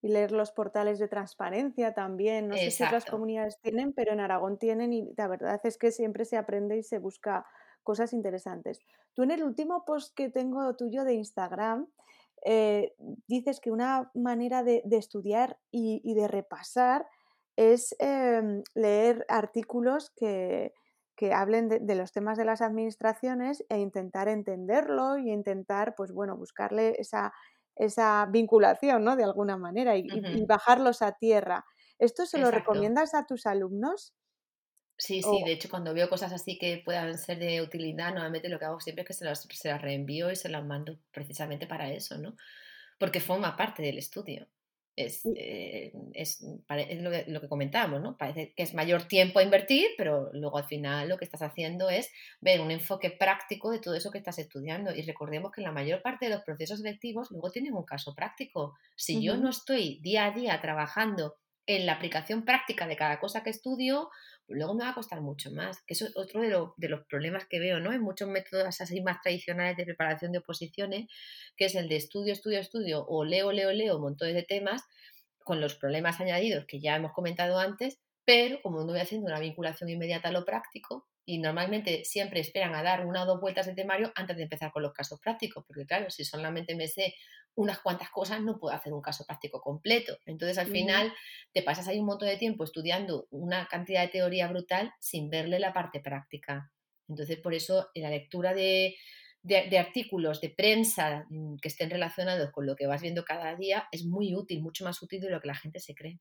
Y 0.00 0.08
leer 0.08 0.32
los 0.32 0.52
portales 0.52 0.98
de 0.98 1.08
transparencia 1.08 1.94
también. 1.94 2.48
No 2.48 2.56
sé 2.56 2.70
si 2.70 2.82
otras 2.82 3.04
comunidades 3.04 3.58
tienen, 3.60 3.92
pero 3.92 4.12
en 4.12 4.20
Aragón 4.20 4.58
tienen 4.58 4.92
y 4.92 5.08
la 5.16 5.28
verdad 5.28 5.60
es 5.64 5.78
que 5.78 5.92
siempre 5.92 6.24
se 6.24 6.36
aprende 6.36 6.76
y 6.76 6.82
se 6.82 6.98
busca 6.98 7.46
cosas 7.82 8.12
interesantes. 8.12 8.80
Tú 9.14 9.22
en 9.22 9.30
el 9.30 9.42
último 9.44 9.84
post 9.84 10.14
que 10.14 10.28
tengo 10.28 10.74
tuyo 10.76 11.04
de 11.04 11.14
Instagram, 11.14 11.88
eh, 12.44 12.94
dices 13.26 13.60
que 13.60 13.70
una 13.70 14.10
manera 14.14 14.62
de, 14.62 14.82
estudiar 14.90 15.58
y, 15.70 16.14
de 16.14 16.28
repasar 16.28 17.06
es 17.56 17.94
em, 17.98 18.62
leer 18.74 19.24
artículos 19.28 20.10
que, 20.16 20.72
hablen 21.32 21.68
de, 21.68 21.94
los 21.94 22.10
temas 22.12 22.36
de 22.36 22.44
las 22.44 22.62
administraciones 22.62 23.64
e 23.68 23.78
intentar 23.78 24.26
entenderlo 24.28 25.18
y 25.18 25.30
intentar, 25.30 25.94
pues 25.94 26.10
bueno, 26.10 26.36
buscarle 26.36 26.96
esa, 26.98 27.32
esa 27.76 28.26
vinculación, 28.26 29.04
¿no? 29.04 29.14
De 29.14 29.22
alguna 29.22 29.56
manera 29.56 29.96
y, 29.96 30.08
bajarlos 30.46 31.00
a 31.00 31.12
tierra. 31.12 31.64
¿Esto 32.00 32.26
se 32.26 32.38
lo 32.38 32.50
recomiendas 32.50 33.14
a 33.14 33.24
tus 33.26 33.46
alumnos? 33.46 34.14
Sí, 35.02 35.20
sí, 35.20 35.42
de 35.44 35.50
hecho 35.50 35.68
cuando 35.68 35.92
veo 35.92 36.08
cosas 36.08 36.32
así 36.32 36.56
que 36.56 36.80
puedan 36.84 37.18
ser 37.18 37.40
de 37.40 37.60
utilidad, 37.60 38.10
normalmente 38.10 38.48
lo 38.48 38.60
que 38.60 38.66
hago 38.66 38.78
siempre 38.78 39.02
es 39.02 39.08
que 39.08 39.14
se 39.14 39.24
las, 39.24 39.42
se 39.50 39.68
las 39.68 39.82
reenvío 39.82 40.30
y 40.30 40.36
se 40.36 40.48
las 40.48 40.64
mando 40.64 40.96
precisamente 41.10 41.66
para 41.66 41.92
eso, 41.92 42.18
¿no? 42.18 42.36
Porque 43.00 43.18
forma 43.18 43.56
parte 43.56 43.82
del 43.82 43.98
estudio. 43.98 44.46
Es, 44.94 45.22
eh, 45.34 45.92
es, 46.14 46.44
es 46.68 47.02
lo, 47.02 47.10
que, 47.10 47.24
lo, 47.26 47.40
que, 47.40 47.48
comentábamos, 47.48 48.00
¿no? 48.00 48.16
Parece 48.16 48.54
que 48.54 48.62
es 48.62 48.74
mayor 48.74 49.08
tiempo 49.08 49.40
a 49.40 49.42
invertir, 49.42 49.88
pero 49.98 50.30
luego 50.34 50.58
al 50.58 50.66
final 50.66 51.08
lo 51.08 51.18
que 51.18 51.24
estás 51.24 51.42
haciendo 51.42 51.90
es 51.90 52.08
ver 52.40 52.60
un 52.60 52.70
enfoque 52.70 53.10
práctico 53.10 53.72
de 53.72 53.80
todo 53.80 53.96
eso 53.96 54.12
que 54.12 54.18
estás 54.18 54.38
estudiando. 54.38 54.94
Y 54.94 55.02
recordemos 55.02 55.50
que 55.50 55.62
la 55.62 55.72
mayor 55.72 56.00
parte 56.02 56.26
de 56.26 56.34
los 56.34 56.44
procesos 56.44 56.78
selectivos 56.78 57.32
luego 57.32 57.50
tienen 57.50 57.74
un 57.74 57.84
caso 57.84 58.14
práctico. 58.14 58.74
Si 58.94 59.20
yo 59.20 59.36
no 59.36 59.50
estoy 59.50 59.98
día 60.00 60.26
a 60.26 60.30
día 60.30 60.60
trabajando 60.60 61.38
en 61.66 61.86
la 61.86 61.94
aplicación 61.94 62.44
práctica 62.44 62.86
de 62.86 62.96
cada 62.96 63.20
cosa 63.20 63.42
que 63.42 63.50
estudio, 63.50 64.10
luego 64.52 64.74
me 64.74 64.84
va 64.84 64.90
a 64.90 64.94
costar 64.94 65.20
mucho 65.20 65.50
más. 65.50 65.82
Que 65.86 65.94
eso 65.94 66.06
es 66.06 66.16
otro 66.16 66.40
de, 66.40 66.88
los 66.88 67.06
problemas 67.06 67.46
que 67.46 67.58
veo, 67.58 67.80
¿no? 67.80 67.92
En 67.92 68.00
muchos 68.00 68.28
métodos 68.28 68.80
así 68.80 69.00
más 69.00 69.20
tradicionales 69.22 69.76
de 69.76 69.84
preparación 69.84 70.32
de 70.32 70.38
oposiciones, 70.38 71.08
que 71.56 71.66
es 71.66 71.74
el 71.74 71.88
de 71.88 71.96
estudio, 71.96 72.32
estudio, 72.32 72.60
estudio, 72.60 73.04
o 73.06 73.24
leo, 73.24 73.52
leo, 73.52 73.72
leo, 73.72 73.98
montones 73.98 74.34
de 74.34 74.42
temas, 74.42 74.82
con 75.38 75.60
los 75.60 75.74
problemas 75.74 76.20
añadidos 76.20 76.66
que 76.66 76.80
ya 76.80 76.96
hemos 76.96 77.12
comentado 77.12 77.58
antes, 77.58 77.98
pero 78.24 78.60
como 78.62 78.80
no 78.80 78.86
voy 78.86 79.00
haciendo 79.00 79.26
una 79.26 79.40
vinculación 79.40 79.90
inmediata 79.90 80.28
a 80.28 80.32
lo 80.32 80.44
práctico, 80.44 81.08
y 81.24 81.38
normalmente 81.38 82.04
siempre 82.04 82.40
esperan 82.40 82.74
a 82.74 82.82
dar 82.82 83.06
una 83.06 83.22
o 83.22 83.26
dos 83.26 83.40
vueltas 83.40 83.66
de 83.66 83.74
temario 83.74 84.12
antes 84.16 84.36
de 84.36 84.42
empezar 84.44 84.72
con 84.72 84.82
los 84.82 84.92
casos 84.92 85.20
prácticos, 85.20 85.64
porque 85.66 85.86
claro, 85.86 86.10
si 86.10 86.24
solamente 86.24 86.74
me 86.74 86.88
sé 86.88 87.14
unas 87.54 87.80
cuantas 87.80 88.10
cosas 88.10 88.40
no 88.40 88.58
puedo 88.58 88.74
hacer 88.74 88.92
un 88.92 89.02
caso 89.02 89.24
práctico 89.26 89.60
completo. 89.60 90.16
Entonces, 90.26 90.58
al 90.58 90.68
final, 90.68 91.12
te 91.52 91.62
pasas 91.62 91.88
ahí 91.88 91.98
un 91.98 92.06
montón 92.06 92.28
de 92.28 92.36
tiempo 92.36 92.64
estudiando 92.64 93.26
una 93.30 93.66
cantidad 93.68 94.02
de 94.02 94.08
teoría 94.08 94.48
brutal 94.48 94.92
sin 95.00 95.28
verle 95.28 95.58
la 95.58 95.72
parte 95.72 96.00
práctica. 96.00 96.72
Entonces, 97.08 97.38
por 97.38 97.54
eso, 97.54 97.88
la 97.94 98.10
lectura 98.10 98.54
de, 98.54 98.96
de, 99.42 99.78
artículos 99.78 100.40
de 100.40 100.50
prensa 100.50 101.26
mm, 101.28 101.56
que 101.56 101.68
estén 101.68 101.90
relacionados 101.90 102.50
con 102.52 102.66
lo 102.66 102.76
que 102.76 102.86
vas 102.86 103.02
viendo 103.02 103.24
cada 103.24 103.54
día 103.56 103.86
es 103.92 104.04
muy 104.04 104.34
útil, 104.34 104.62
mucho 104.62 104.84
más 104.84 105.02
útil 105.02 105.20
de 105.20 105.30
lo 105.30 105.40
que 105.40 105.48
la 105.48 105.54
gente 105.54 105.80
se 105.80 105.94
cree. 105.94 106.20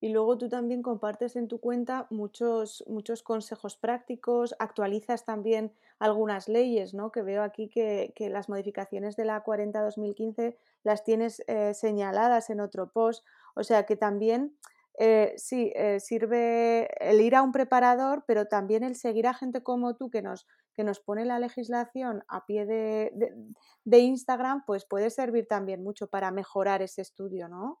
Y 0.00 0.10
luego 0.10 0.36
tú 0.36 0.48
también 0.48 0.82
compartes 0.82 1.36
en 1.36 1.48
tu 1.48 1.58
cuenta 1.58 2.06
muchos, 2.10 2.84
muchos 2.86 3.22
consejos 3.22 3.76
prácticos, 3.76 4.54
actualizas 4.58 5.24
también 5.24 5.72
algunas 5.98 6.48
leyes, 6.48 6.92
¿no? 6.92 7.10
Que 7.10 7.22
veo 7.22 7.42
aquí 7.42 7.68
que, 7.68 8.12
las 8.30 8.48
modificaciones 8.48 9.16
de 9.16 9.24
la 9.24 9.42
40-2015 9.42 10.56
las 10.82 11.02
tienes 11.02 11.42
eh, 11.46 11.72
señaladas 11.72 12.50
en 12.50 12.60
otro 12.60 12.90
post. 12.90 13.24
O 13.54 13.64
sea 13.64 13.86
que 13.86 13.96
también 13.96 14.54
eh, 14.98 15.34
sí, 15.36 15.72
eh, 15.74 16.00
sirve 16.00 16.88
el 17.00 17.20
ir 17.20 17.34
a 17.34 17.42
un 17.42 17.52
preparador, 17.52 18.24
pero 18.26 18.46
también 18.46 18.82
el 18.82 18.96
seguir 18.96 19.26
a 19.26 19.34
gente 19.34 19.62
como 19.62 19.94
tú 19.96 20.10
que 20.10 20.22
nos, 20.22 20.46
que 20.74 20.84
nos 20.84 21.00
pone 21.00 21.24
la 21.24 21.38
legislación 21.38 22.22
a 22.28 22.46
pie 22.46 22.66
de, 22.66 23.12
de 23.84 23.98
Instagram, 23.98 24.64
pues 24.66 24.84
puede 24.84 25.10
servir 25.10 25.46
también 25.46 25.82
mucho 25.82 26.06
para 26.08 26.30
mejorar 26.30 26.82
ese 26.82 27.02
estudio, 27.02 27.48
¿no? 27.48 27.80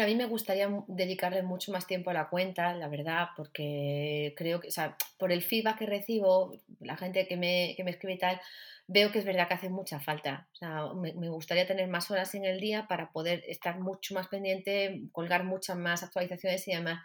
A 0.00 0.06
mí 0.06 0.14
me 0.14 0.26
gustaría 0.26 0.68
dedicarle 0.86 1.42
mucho 1.42 1.72
más 1.72 1.86
tiempo 1.86 2.10
a 2.10 2.14
la 2.14 2.28
cuenta, 2.28 2.74
la 2.74 2.88
verdad, 2.88 3.28
porque 3.36 4.34
creo 4.36 4.60
que, 4.60 4.68
o 4.68 4.70
sea, 4.70 4.96
por 5.18 5.32
el 5.32 5.42
feedback 5.42 5.78
que 5.78 5.86
recibo, 5.86 6.54
la 6.80 6.96
gente 6.96 7.26
que 7.26 7.36
me, 7.36 7.74
que 7.76 7.84
me 7.84 7.90
escribe 7.90 8.14
y 8.14 8.18
tal, 8.18 8.40
veo 8.86 9.12
que 9.12 9.18
es 9.18 9.24
verdad 9.24 9.48
que 9.48 9.54
hace 9.54 9.68
mucha 9.68 10.00
falta. 10.00 10.48
O 10.52 10.56
sea, 10.56 10.86
me, 10.94 11.12
me, 11.14 11.28
gustaría 11.28 11.66
tener 11.66 11.88
más 11.88 12.10
horas 12.10 12.34
en 12.34 12.44
el 12.44 12.60
día 12.60 12.86
para 12.88 13.12
poder 13.12 13.44
estar 13.46 13.78
mucho 13.80 14.14
más 14.14 14.28
pendiente, 14.28 15.02
colgar 15.12 15.44
muchas 15.44 15.76
más 15.76 16.02
actualizaciones 16.02 16.66
y 16.68 16.72
demás. 16.72 17.00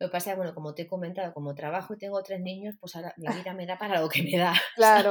Lo 0.00 0.06
que 0.06 0.12
pasa 0.12 0.30
es, 0.30 0.36
bueno, 0.36 0.54
como 0.54 0.74
te 0.74 0.82
he 0.82 0.86
comentado, 0.86 1.34
como 1.34 1.56
trabajo 1.56 1.92
y 1.92 1.98
tengo 1.98 2.22
tres 2.22 2.40
niños, 2.40 2.76
pues 2.78 2.94
ahora 2.94 3.12
la 3.16 3.32
vida 3.32 3.52
me 3.52 3.66
da 3.66 3.78
para 3.78 4.00
lo 4.00 4.08
que 4.08 4.22
me 4.22 4.38
da. 4.38 4.54
Claro. 4.76 5.10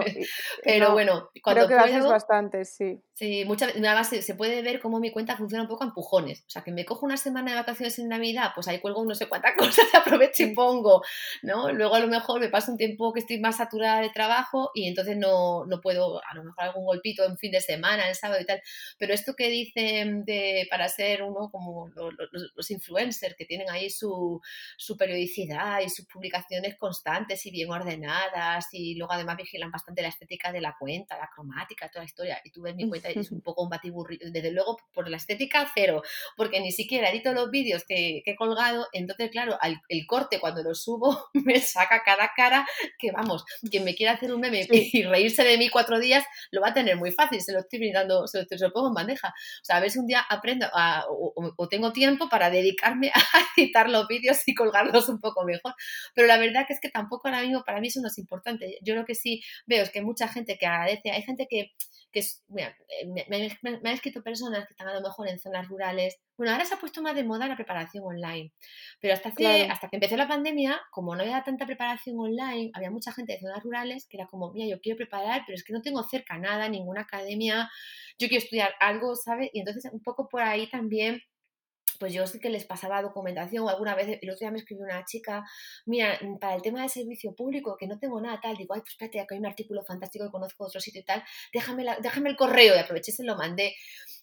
Pero 0.63 0.93
bueno, 0.93 1.29
cuando 1.43 1.67
creo 1.67 1.83
que 1.83 1.91
puedo, 1.91 2.09
bastante, 2.09 2.63
sí. 2.63 3.03
Sí, 3.13 3.43
muchas 3.45 3.71
además 3.71 4.07
se, 4.07 4.21
se, 4.21 4.35
puede 4.35 4.61
ver 4.61 4.79
cómo 4.79 4.99
mi 4.99 5.11
cuenta 5.11 5.35
funciona 5.35 5.63
un 5.63 5.67
poco 5.67 5.83
a 5.83 5.87
empujones. 5.87 6.41
O 6.47 6.49
sea, 6.49 6.63
que 6.63 6.71
me 6.71 6.85
cojo 6.85 7.05
una 7.05 7.17
semana 7.17 7.51
de 7.51 7.57
vacaciones 7.57 7.99
en 7.99 8.07
Navidad, 8.07 8.51
pues 8.55 8.67
ahí 8.69 8.79
cuelgo 8.79 9.03
no 9.03 9.13
sé 9.13 9.27
cuántas 9.27 9.55
cosas, 9.57 9.85
aprovecho 9.93 10.43
y 10.43 10.53
pongo, 10.53 11.03
¿no? 11.41 11.71
Luego 11.73 11.95
a 11.95 11.99
lo 11.99 12.07
mejor 12.07 12.39
me 12.39 12.47
paso 12.47 12.71
un 12.71 12.77
tiempo 12.77 13.11
que 13.11 13.19
estoy 13.19 13.39
más 13.39 13.57
saturada 13.57 13.99
de 13.99 14.09
trabajo 14.09 14.71
y 14.73 14.87
entonces 14.87 15.17
no, 15.17 15.65
no 15.65 15.81
puedo, 15.81 16.21
a 16.23 16.35
lo 16.35 16.45
mejor 16.45 16.63
algún 16.63 16.85
golpito 16.85 17.25
en 17.25 17.37
fin 17.37 17.51
de 17.51 17.59
semana, 17.59 18.07
el 18.07 18.15
sábado 18.15 18.39
y 18.41 18.45
tal. 18.45 18.61
Pero 18.97 19.13
esto 19.13 19.35
que 19.35 19.49
dicen 19.49 20.23
de, 20.23 20.65
para 20.69 20.87
ser 20.87 21.23
uno 21.23 21.49
como 21.51 21.89
los, 21.89 22.13
los 22.55 22.71
influencers 22.71 23.35
que 23.35 23.45
tienen 23.45 23.69
ahí 23.69 23.89
su 23.89 24.39
su 24.77 24.95
periodicidad 24.95 25.81
y 25.81 25.89
sus 25.89 26.05
publicaciones 26.05 26.77
constantes 26.77 27.43
y 27.45 27.51
bien 27.51 27.69
ordenadas 27.71 28.67
y 28.71 28.95
luego 28.95 29.11
además 29.11 29.37
vigilan 29.37 29.71
bastante 29.71 30.03
la 30.03 30.09
estética 30.09 30.51
de 30.51 30.61
la 30.61 30.75
cuenta, 30.79 31.17
la 31.17 31.29
cromática, 31.33 31.89
toda 31.89 32.03
la 32.03 32.09
historia. 32.09 32.39
Y 32.43 32.51
tú 32.51 32.61
ves 32.61 32.75
mi 32.75 32.87
cuenta 32.87 33.11
y 33.11 33.19
es 33.19 33.31
un 33.31 33.41
poco 33.41 33.63
un 33.63 33.69
batiburrillo. 33.69 34.31
Desde 34.31 34.51
luego, 34.51 34.77
por 34.93 35.09
la 35.09 35.17
estética, 35.17 35.69
cero, 35.73 36.03
porque 36.35 36.59
ni 36.59 36.71
siquiera 36.71 37.09
edito 37.09 37.33
los 37.33 37.49
vídeos 37.49 37.83
que, 37.85 38.21
he 38.23 38.35
colgado. 38.35 38.87
Entonces, 38.93 39.31
claro, 39.31 39.57
el 39.89 40.05
corte 40.05 40.39
cuando 40.39 40.61
lo 40.61 40.75
subo 40.75 41.27
me 41.33 41.59
saca 41.59 42.03
cada 42.03 42.31
cara 42.35 42.67
que, 42.99 43.11
vamos, 43.11 43.45
quien 43.69 43.83
me 43.83 43.95
quiera 43.95 44.13
hacer 44.13 44.33
un 44.33 44.41
meme 44.41 44.67
y 44.69 45.03
reírse 45.03 45.43
de 45.43 45.57
mí 45.57 45.69
cuatro 45.69 45.99
días 45.99 46.23
lo 46.51 46.61
va 46.61 46.69
a 46.69 46.73
tener 46.73 46.97
muy 46.97 47.11
fácil. 47.11 47.41
Se 47.41 47.51
lo 47.51 47.59
estoy 47.59 47.79
brindando, 47.79 48.27
se 48.27 48.45
lo, 48.59 48.71
pongo 48.71 48.89
en 48.89 48.93
bandeja. 48.93 49.29
O 49.29 49.65
sea, 49.65 49.77
a 49.77 49.79
ver 49.79 49.89
si 49.89 49.97
un 49.97 50.05
día 50.07 50.21
aprendo 50.29 50.67
o, 51.09 51.53
o 51.55 51.67
tengo 51.67 51.91
tiempo 51.91 52.29
para 52.29 52.51
dedicarme 52.51 53.11
a 53.15 53.21
editar 53.55 53.89
los 53.89 54.07
vídeos 54.07 54.37
y 54.45 54.53
colgarlos 54.67 55.09
un 55.09 55.19
poco 55.19 55.43
mejor. 55.45 55.73
Pero 56.13 56.27
la 56.27 56.37
verdad 56.37 56.65
que 56.67 56.73
es 56.73 56.79
que 56.79 56.89
tampoco 56.89 57.27
ahora 57.27 57.41
mismo 57.41 57.63
para 57.63 57.79
mí 57.79 57.87
eso 57.87 58.01
no 58.01 58.07
es 58.07 58.17
importante. 58.17 58.77
Yo 58.81 58.95
lo 58.95 59.05
que 59.05 59.15
sí 59.15 59.41
veo 59.65 59.83
es 59.83 59.89
que 59.89 60.01
mucha 60.01 60.27
gente 60.27 60.57
que 60.57 60.65
agradece, 60.65 61.11
hay 61.11 61.21
gente 61.23 61.47
que, 61.49 61.71
que 62.11 62.19
es, 62.19 62.43
mira, 62.47 62.75
eh, 62.89 63.07
me, 63.07 63.25
me, 63.29 63.89
han 63.89 63.95
escrito 63.95 64.21
personas 64.23 64.65
que 64.65 64.73
están 64.73 64.87
a 64.87 64.93
lo 64.93 65.01
mejor 65.01 65.27
en 65.27 65.39
zonas 65.39 65.67
rurales. 65.67 66.17
Bueno, 66.37 66.53
ahora 66.53 66.65
se 66.65 66.75
ha 66.75 66.79
puesto 66.79 67.01
más 67.01 67.15
de 67.15 67.23
moda 67.23 67.47
la 67.47 67.55
preparación 67.55 68.03
online, 68.05 68.53
pero 68.99 69.13
hasta, 69.13 69.31
que 69.31 69.63
hasta 69.63 69.89
que 69.89 69.95
empezó 69.95 70.15
la 70.17 70.27
pandemia, 70.27 70.79
como 70.91 71.15
no 71.15 71.23
había 71.23 71.43
tanta 71.43 71.65
preparación 71.65 72.19
online, 72.19 72.69
había 72.73 72.91
mucha 72.91 73.11
gente 73.11 73.33
de 73.33 73.39
zonas 73.39 73.63
rurales 73.63 74.07
que 74.07 74.17
era 74.17 74.27
como, 74.27 74.51
mira, 74.53 74.67
yo 74.69 74.79
quiero 74.79 74.97
preparar, 74.97 75.43
pero 75.45 75.55
es 75.55 75.63
que 75.63 75.73
no 75.73 75.81
tengo 75.81 76.03
cerca 76.03 76.37
nada, 76.37 76.69
ninguna 76.69 77.01
academia, 77.01 77.69
yo 78.19 78.27
quiero 78.27 78.43
estudiar 78.43 78.73
algo, 78.79 79.15
¿sabes? 79.15 79.49
Y 79.53 79.59
entonces 79.59 79.91
un 79.91 80.01
poco 80.01 80.27
por 80.29 80.41
ahí 80.41 80.69
también 80.69 81.21
pues 81.97 82.13
yo 82.13 82.25
sé 82.27 82.39
que 82.39 82.49
les 82.49 82.65
pasaba 82.65 83.01
documentación 83.01 83.65
o 83.65 83.69
alguna 83.69 83.95
vez, 83.95 84.19
el 84.21 84.29
otro 84.29 84.39
día 84.39 84.51
me 84.51 84.59
escribió 84.59 84.85
una 84.85 85.03
chica, 85.05 85.43
mira, 85.85 86.17
mm, 86.21 86.37
para 86.39 86.55
el 86.55 86.61
tema 86.61 86.81
de 86.81 86.89
servicio 86.89 87.33
público, 87.35 87.77
que 87.77 87.87
no 87.87 87.99
tengo 87.99 88.19
nada 88.21 88.39
tal, 88.41 88.55
digo, 88.57 88.73
ay, 88.73 88.81
pues 88.81 88.91
espérate, 88.91 89.25
que 89.27 89.35
hay 89.35 89.39
un 89.39 89.45
artículo 89.45 89.83
fantástico 89.83 90.25
que 90.25 90.31
conozco 90.31 90.65
otro 90.65 90.79
sitio 90.79 91.01
y 91.01 91.05
tal, 91.05 91.23
déjame, 91.53 91.85
déjame 92.01 92.29
el 92.29 92.35
correo 92.35 92.75
y 92.75 92.79
aproveché, 92.79 93.11
se 93.11 93.23
lo 93.23 93.35
mandé. 93.35 93.75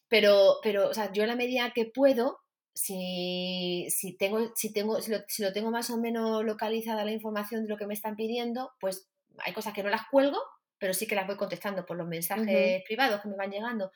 Pero, 0.08 0.58
pero, 0.62 0.88
o 0.88 0.94
sea, 0.94 1.12
yo 1.12 1.24
a 1.24 1.26
la 1.26 1.36
medida 1.36 1.72
que 1.74 1.86
puedo, 1.86 2.40
si, 2.74 3.86
si, 3.90 4.16
tengo, 4.16 4.52
si, 4.56 4.72
tengo, 4.72 5.00
si 5.00 5.42
lo, 5.42 5.52
tengo 5.52 5.70
más 5.70 5.90
o 5.90 5.96
menos 5.96 6.44
localizada 6.44 7.04
la 7.04 7.12
información 7.12 7.62
de 7.62 7.68
lo 7.68 7.76
que 7.76 7.86
me 7.86 7.94
están 7.94 8.16
pidiendo, 8.16 8.72
pues 8.80 9.08
hay 9.38 9.52
cosas 9.52 9.72
que 9.72 9.82
no 9.82 9.90
las 9.90 10.02
cuelgo, 10.10 10.38
pero 10.78 10.92
sí 10.92 11.06
que 11.06 11.14
las 11.14 11.26
voy 11.26 11.36
contestando 11.36 11.86
por 11.86 11.96
los 11.96 12.06
mensajes 12.06 12.82
privados 12.84 13.20
que 13.20 13.28
me 13.28 13.36
van 13.36 13.50
llegando 13.50 13.90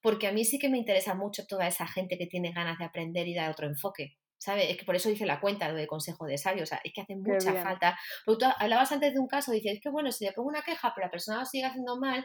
porque 0.00 0.28
a 0.28 0.32
mí 0.32 0.44
sí 0.44 0.58
que 0.58 0.68
me 0.68 0.78
interesa 0.78 1.14
mucho 1.14 1.46
toda 1.46 1.66
esa 1.66 1.86
gente 1.86 2.18
que 2.18 2.26
tiene 2.26 2.52
ganas 2.52 2.78
de 2.78 2.84
aprender 2.84 3.26
y 3.28 3.34
dar 3.34 3.50
otro 3.50 3.66
enfoque. 3.66 4.16
¿Sabes? 4.40 4.70
Es 4.70 4.76
que 4.76 4.84
por 4.84 4.94
eso 4.94 5.10
hice 5.10 5.26
la 5.26 5.40
cuenta 5.40 5.72
de 5.72 5.86
consejo 5.88 6.24
de 6.24 6.38
sabio, 6.38 6.62
o 6.62 6.66
sea, 6.66 6.80
es 6.84 6.92
que 6.92 7.00
hace 7.00 7.16
mucha 7.16 7.52
falta. 7.60 7.98
Porque 8.24 8.44
tú 8.44 8.52
hablabas 8.56 8.92
antes 8.92 9.12
de 9.12 9.18
un 9.18 9.26
caso, 9.26 9.50
dices, 9.50 9.72
es 9.72 9.80
que 9.80 9.90
bueno, 9.90 10.12
si 10.12 10.24
le 10.24 10.32
pongo 10.32 10.48
una 10.48 10.62
queja, 10.62 10.92
pero 10.94 11.08
la 11.08 11.10
persona 11.10 11.40
lo 11.40 11.44
sigue 11.44 11.64
haciendo 11.64 11.98
mal, 11.98 12.24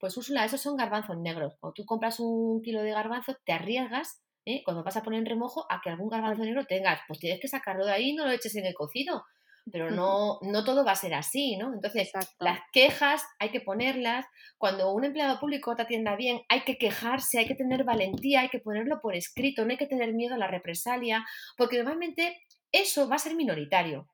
pues 0.00 0.16
Úrsula, 0.16 0.44
esos 0.44 0.60
son 0.60 0.76
garbanzos 0.76 1.16
negros. 1.16 1.54
Cuando 1.60 1.74
tú 1.74 1.84
compras 1.84 2.18
un 2.18 2.60
kilo 2.60 2.82
de 2.82 2.90
garbanzos, 2.90 3.36
te 3.44 3.52
arriesgas, 3.52 4.20
¿eh? 4.44 4.62
cuando 4.64 4.82
vas 4.82 4.96
a 4.96 5.04
poner 5.04 5.20
en 5.20 5.26
remojo, 5.26 5.64
a 5.70 5.80
que 5.80 5.90
algún 5.90 6.08
garbanzo 6.08 6.42
negro 6.42 6.64
tengas. 6.66 7.00
Pues 7.06 7.20
tienes 7.20 7.40
que 7.40 7.46
sacarlo 7.46 7.86
de 7.86 7.92
ahí 7.92 8.10
y 8.10 8.14
no 8.14 8.24
lo 8.26 8.32
eches 8.32 8.56
en 8.56 8.66
el 8.66 8.74
cocido 8.74 9.22
pero 9.70 9.90
no, 9.90 10.38
no 10.42 10.64
todo 10.64 10.84
va 10.84 10.92
a 10.92 10.96
ser 10.96 11.14
así, 11.14 11.56
¿no? 11.56 11.72
Entonces, 11.72 12.10
las 12.38 12.60
quejas 12.72 13.22
hay 13.38 13.50
que 13.50 13.60
ponerlas. 13.60 14.26
Cuando 14.58 14.92
un 14.92 15.04
empleado 15.04 15.40
público 15.40 15.74
te 15.74 15.82
atienda 15.82 16.16
bien, 16.16 16.42
hay 16.48 16.62
que 16.62 16.76
quejarse, 16.76 17.38
hay 17.38 17.46
que 17.46 17.54
tener 17.54 17.84
valentía, 17.84 18.40
hay 18.40 18.50
que 18.50 18.60
ponerlo 18.60 19.00
por 19.00 19.14
escrito, 19.14 19.64
no 19.64 19.70
hay 19.70 19.78
que 19.78 19.86
tener 19.86 20.12
miedo 20.12 20.34
a 20.34 20.38
la 20.38 20.48
represalia, 20.48 21.24
porque 21.56 21.78
normalmente 21.78 22.42
eso 22.72 23.08
va 23.08 23.16
a 23.16 23.20
ser 23.20 23.34
minoritario. 23.36 24.08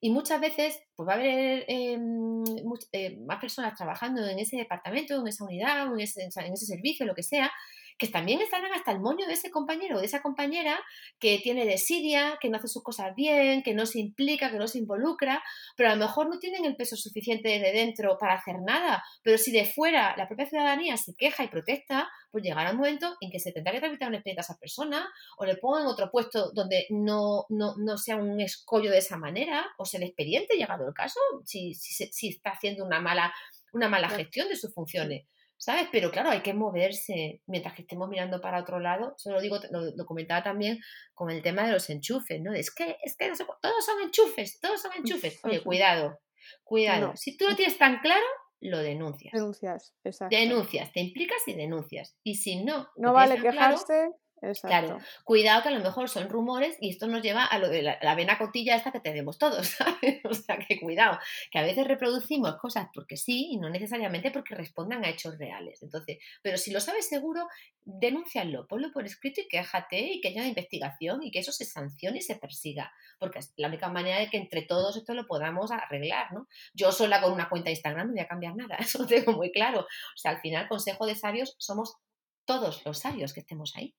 Y 0.00 0.10
muchas 0.10 0.40
veces 0.40 0.80
pues 0.94 1.08
va 1.08 1.12
a 1.12 1.16
haber 1.16 1.64
em, 1.68 2.42
eh, 2.92 3.18
más 3.26 3.38
personas 3.38 3.74
trabajando 3.74 4.26
en 4.26 4.38
ese 4.38 4.56
departamento, 4.56 5.20
en 5.20 5.26
esa 5.26 5.44
unidad, 5.44 5.86
en 5.86 6.00
ese, 6.00 6.22
en 6.22 6.52
ese 6.52 6.66
servicio, 6.66 7.06
lo 7.06 7.14
que 7.14 7.22
sea, 7.22 7.52
que 7.98 8.08
también 8.08 8.40
estarán 8.40 8.72
hasta 8.72 8.92
el 8.92 9.00
moño 9.00 9.26
de 9.26 9.32
ese 9.32 9.50
compañero 9.50 9.96
o 9.96 10.00
de 10.00 10.06
esa 10.06 10.22
compañera 10.22 10.78
que 11.18 11.38
tiene 11.38 11.64
desidia, 11.64 12.38
que 12.40 12.48
no 12.48 12.58
hace 12.58 12.68
sus 12.68 12.82
cosas 12.82 13.14
bien, 13.14 13.62
que 13.62 13.74
no 13.74 13.86
se 13.86 14.00
implica, 14.00 14.50
que 14.50 14.58
no 14.58 14.68
se 14.68 14.78
involucra, 14.78 15.42
pero 15.76 15.90
a 15.90 15.94
lo 15.94 16.04
mejor 16.04 16.28
no 16.28 16.38
tienen 16.38 16.64
el 16.64 16.76
peso 16.76 16.96
suficiente 16.96 17.48
de 17.58 17.72
dentro 17.72 18.18
para 18.18 18.34
hacer 18.34 18.56
nada. 18.60 19.02
Pero 19.22 19.38
si 19.38 19.50
de 19.50 19.64
fuera 19.64 20.14
la 20.16 20.28
propia 20.28 20.46
ciudadanía 20.46 20.96
se 20.96 21.14
queja 21.14 21.44
y 21.44 21.48
protesta, 21.48 22.08
pues 22.30 22.44
llegará 22.44 22.70
un 22.72 22.76
momento 22.76 23.16
en 23.20 23.30
que 23.30 23.40
se 23.40 23.52
tendrá 23.52 23.72
que 23.72 23.80
tramitar 23.80 24.08
un 24.08 24.14
expediente 24.14 24.40
a 24.40 24.44
esa 24.44 24.58
persona 24.58 25.08
o 25.38 25.46
le 25.46 25.56
pongan 25.56 25.82
en 25.82 25.88
otro 25.88 26.10
puesto 26.10 26.52
donde 26.52 26.86
no, 26.90 27.46
no, 27.48 27.96
sea 27.96 28.16
un 28.16 28.40
escollo 28.40 28.90
de 28.90 28.98
esa 28.98 29.16
manera, 29.16 29.66
o 29.78 29.86
sea 29.86 29.98
el 29.98 30.06
expediente, 30.06 30.56
llegado 30.56 30.86
el 30.86 30.94
caso, 30.94 31.20
si, 31.44 31.74
si, 31.74 32.06
si 32.12 32.28
está 32.28 32.50
haciendo 32.50 32.84
una 32.84 33.00
mala, 33.00 33.32
una 33.72 33.88
mala 33.88 34.10
gestión 34.10 34.48
de 34.48 34.56
sus 34.56 34.74
funciones. 34.74 35.24
¿Sabes? 35.58 35.88
Pero 35.90 36.10
claro, 36.10 36.30
hay 36.30 36.40
que 36.40 36.54
moverse 36.54 37.42
mientras 37.46 37.74
que 37.74 37.82
estemos 37.82 38.08
mirando 38.08 38.40
para 38.40 38.60
otro 38.60 38.80
lado. 38.80 39.14
Solo 39.16 39.40
digo, 39.40 39.58
lo, 39.70 40.06
comentaba 40.06 40.42
también 40.42 40.78
con 41.14 41.30
el 41.30 41.42
tema 41.42 41.66
de 41.66 41.72
los 41.72 41.88
enchufes, 41.90 42.40
¿no? 42.40 42.52
Es 42.52 42.74
que, 42.74 42.96
es 43.02 43.16
que 43.16 43.30
todos 43.62 43.84
son 43.84 44.00
enchufes, 44.02 44.60
todos 44.60 44.80
son 44.80 44.92
enchufes. 44.94 45.40
Oye, 45.44 45.62
cuidado, 45.62 46.18
cuidado. 46.64 47.12
Si 47.16 47.36
tú 47.36 47.46
lo 47.48 47.56
tienes 47.56 47.78
tan 47.78 48.00
claro, 48.00 48.26
lo 48.60 48.78
denuncias. 48.78 49.32
Denuncias, 49.32 49.94
exacto. 50.04 50.36
Denuncias, 50.36 50.92
te 50.92 51.00
implicas 51.00 51.42
y 51.46 51.54
denuncias. 51.54 52.16
Y 52.22 52.36
si 52.36 52.64
no... 52.64 52.88
No 52.96 53.12
vale 53.12 53.40
quejarse. 53.40 53.84
Claro, 53.86 54.16
cuidado 55.24 55.62
que 55.62 55.68
a 55.68 55.72
lo 55.72 55.80
mejor 55.80 56.08
son 56.08 56.28
rumores 56.28 56.76
y 56.80 56.90
esto 56.90 57.06
nos 57.06 57.22
lleva 57.22 57.44
a 57.44 57.58
lo 57.58 57.68
de 57.68 57.82
la, 57.82 58.14
vena 58.14 58.38
cotilla 58.38 58.76
esta 58.76 58.92
que 58.92 59.00
tenemos 59.00 59.38
todos, 59.38 59.66
¿sabes? 59.78 60.20
O 60.24 60.34
sea, 60.34 60.58
que 60.58 60.80
cuidado, 60.80 61.18
que 61.50 61.58
a 61.58 61.62
veces 61.62 61.86
reproducimos 61.86 62.56
cosas 62.56 62.88
porque 62.94 63.16
sí 63.16 63.48
y 63.52 63.56
no 63.58 63.70
necesariamente 63.70 64.30
porque 64.30 64.54
respondan 64.54 65.04
a 65.04 65.08
hechos 65.08 65.38
reales. 65.38 65.82
Entonces, 65.82 66.18
pero 66.42 66.58
si 66.58 66.70
lo 66.70 66.80
sabes 66.80 67.08
seguro, 67.08 67.46
denúncialo, 67.84 68.66
ponlo 68.66 68.92
por 68.92 69.06
escrito 69.06 69.40
y 69.40 69.48
quéjate 69.48 69.98
y 69.98 70.20
que 70.20 70.28
haya 70.28 70.40
una 70.40 70.48
investigación 70.48 71.22
y 71.22 71.30
que 71.30 71.38
eso 71.38 71.52
se 71.52 71.64
sancione 71.64 72.18
y 72.18 72.22
se 72.22 72.36
persiga, 72.36 72.92
porque 73.18 73.38
es 73.38 73.52
la 73.56 73.68
única 73.68 73.88
manera 73.88 74.18
de 74.18 74.28
que 74.28 74.36
entre 74.36 74.62
todos 74.62 74.96
esto 74.96 75.14
lo 75.14 75.26
podamos 75.26 75.70
arreglar, 75.70 76.32
¿no? 76.32 76.48
Yo 76.74 76.92
sola 76.92 77.20
con 77.20 77.32
una 77.32 77.48
cuenta 77.48 77.66
de 77.66 77.72
Instagram 77.72 78.08
no 78.08 78.12
voy 78.12 78.20
a 78.20 78.28
cambiar 78.28 78.56
nada, 78.56 78.76
eso 78.80 78.98
lo 78.98 79.06
tengo 79.06 79.32
muy 79.32 79.50
claro. 79.52 79.80
O 79.80 80.16
sea, 80.16 80.32
al 80.32 80.40
final, 80.40 80.68
consejo 80.68 81.06
de 81.06 81.14
sabios, 81.14 81.54
somos 81.58 81.96
todos 82.44 82.84
los 82.84 82.98
sabios 82.98 83.32
que 83.32 83.40
estemos 83.40 83.74
ahí. 83.76 83.94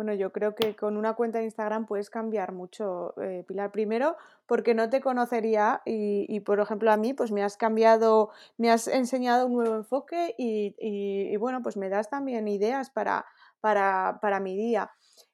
Bueno, 0.00 0.14
yo 0.14 0.32
creo 0.32 0.54
que 0.54 0.74
con 0.74 0.96
una 0.96 1.12
cuenta 1.12 1.40
de 1.40 1.44
Instagram 1.44 1.84
puedes 1.84 2.08
cambiar 2.08 2.52
mucho, 2.52 3.12
eh, 3.20 3.44
Pilar. 3.46 3.70
Primero, 3.70 4.16
porque 4.46 4.72
no 4.72 4.88
te 4.88 5.02
conocería 5.02 5.82
y, 5.84 6.40
por 6.40 6.58
ejemplo, 6.58 6.90
a 6.90 6.96
mí, 6.96 7.12
pues 7.12 7.32
me 7.32 7.42
has 7.42 7.58
cambiado, 7.58 8.30
me 8.56 8.70
has 8.70 8.88
enseñado 8.88 9.44
un 9.46 9.52
nuevo 9.56 9.74
enfoque 9.76 10.34
y, 10.38 11.36
bueno, 11.36 11.60
pues 11.62 11.76
me 11.76 11.90
das 11.90 12.08
también 12.08 12.48
ideas 12.48 12.88
para, 12.88 13.26
para, 13.60 14.40
mi 14.40 14.56
día. 14.56 14.90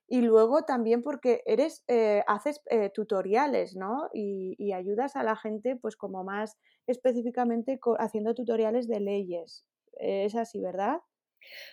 Y 0.08 0.22
luego 0.22 0.64
también 0.64 1.00
porque 1.00 1.44
eres, 1.46 1.84
eh, 1.86 2.24
haces 2.26 2.60
eh, 2.68 2.90
tutoriales, 2.90 3.76
¿no? 3.76 4.08
Y, 4.12 4.72
ayudas 4.72 5.14
a 5.14 5.22
la 5.22 5.36
gente, 5.36 5.76
pues 5.76 5.94
como 5.94 6.24
más 6.24 6.58
específicamente 6.88 7.78
haciendo 8.00 8.34
tutoriales 8.34 8.88
de 8.88 8.98
leyes. 8.98 9.64
Es 9.92 10.34
así, 10.34 10.60
¿verdad? 10.60 11.02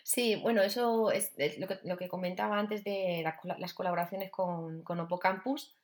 Sí, 0.03 0.35
bueno, 0.35 0.61
eso 0.61 1.11
es, 1.11 1.31
lo, 1.83 1.97
que, 1.97 2.07
comentaba 2.07 2.59
antes 2.59 2.83
de 2.83 3.23
las 3.57 3.73
colaboraciones 3.73 4.31
con, 4.31 4.83
con 4.83 4.99
Opo 4.99 5.19
Campus, 5.19 5.75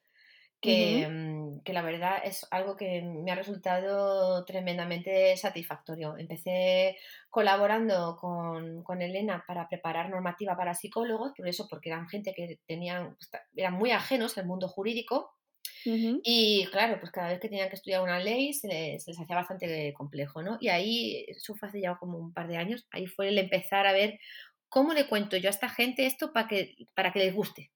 mm, 0.64 1.60
que, 1.64 1.74
la 1.74 1.82
verdad 1.82 2.22
es 2.24 2.46
algo 2.52 2.76
que 2.76 3.02
me 3.02 3.32
ha 3.32 3.36
resultado 3.36 4.46
tremendamente 4.46 5.36
satisfactorio. 5.38 6.18
Empecé 6.18 6.98
colaborando 7.30 8.18
con, 8.20 8.84
con 8.84 9.02
Elena 9.02 9.44
para 9.48 9.68
preparar 9.70 10.10
normativa 10.10 10.58
para 10.58 10.76
psicólogos, 10.76 11.34
por 11.36 11.48
eso, 11.48 11.68
porque 11.70 11.90
eran 11.90 12.10
gente 12.10 12.34
que 12.34 12.60
tenían, 12.68 13.18
eran 13.56 13.74
muy 13.74 13.92
ajenos 13.92 14.38
al 14.38 14.46
mundo 14.46 14.68
jurídico 14.68 15.39
y 15.86 16.66
claro, 16.72 17.00
pues 17.00 17.12
cada 17.12 17.30
vez 17.30 17.40
que 17.40 17.50
tenían 17.50 17.70
que 17.70 17.76
estudiar 17.76 18.02
una 18.02 18.20
ley 18.20 18.54
se 18.54 18.68
les, 18.68 19.08
hacía 19.08 19.36
bastante 19.36 19.94
complejo, 19.94 20.42
¿no? 20.42 20.58
Y 20.60 20.70
ahí, 20.70 21.26
eso 21.28 21.56
fue 21.56 21.70
hace 21.70 21.82
ya 21.82 21.96
como 21.96 22.18
un 22.18 22.34
par 22.34 22.48
de 22.48 22.58
años, 22.58 22.86
ahí 22.92 23.08
fue 23.08 23.30
el 23.30 23.38
empezar 23.38 23.88
a 23.88 23.94
ver 23.94 24.20
cómo 24.68 24.94
le 24.94 25.08
cuento 25.08 25.38
yo 25.38 25.50
a 25.50 25.52
esta 25.52 25.70
gente 25.70 26.06
esto 26.06 26.32
para 26.34 26.48
que, 26.48 26.76
para 26.96 27.12
que 27.12 27.20
les 27.20 27.34
guste. 27.34 27.72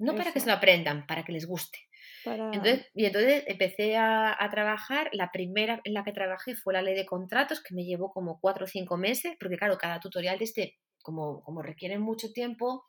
No 0.00 0.14
para 0.14 0.32
que 0.32 0.38
se 0.38 0.46
lo 0.46 0.52
aprendan, 0.52 1.06
para 1.08 1.24
que 1.24 1.32
les 1.32 1.44
guste. 1.46 1.78
Entonces, 2.24 2.86
y 2.94 3.04
entonces 3.04 3.44
empecé 3.46 3.96
a, 3.96 4.36
trabajar, 4.50 5.10
la 5.12 5.30
primera 5.32 5.80
en 5.84 5.94
la 5.94 6.04
que 6.04 6.12
trabajé 6.12 6.54
fue 6.54 6.74
la 6.74 6.82
ley 6.82 6.94
de 6.94 7.06
contratos, 7.06 7.62
que 7.62 7.74
me 7.74 7.84
llevó 7.84 8.12
como 8.12 8.38
cuatro 8.40 8.64
o 8.64 8.68
cinco 8.68 8.96
meses, 8.96 9.36
porque 9.40 9.56
claro, 9.56 9.78
cada 9.78 10.00
tutorial 10.00 10.38
de 10.38 10.44
este, 10.44 10.78
como, 11.02 11.42
como 11.42 11.62
requieren 11.62 12.00
mucho 12.00 12.32
tiempo 12.32 12.86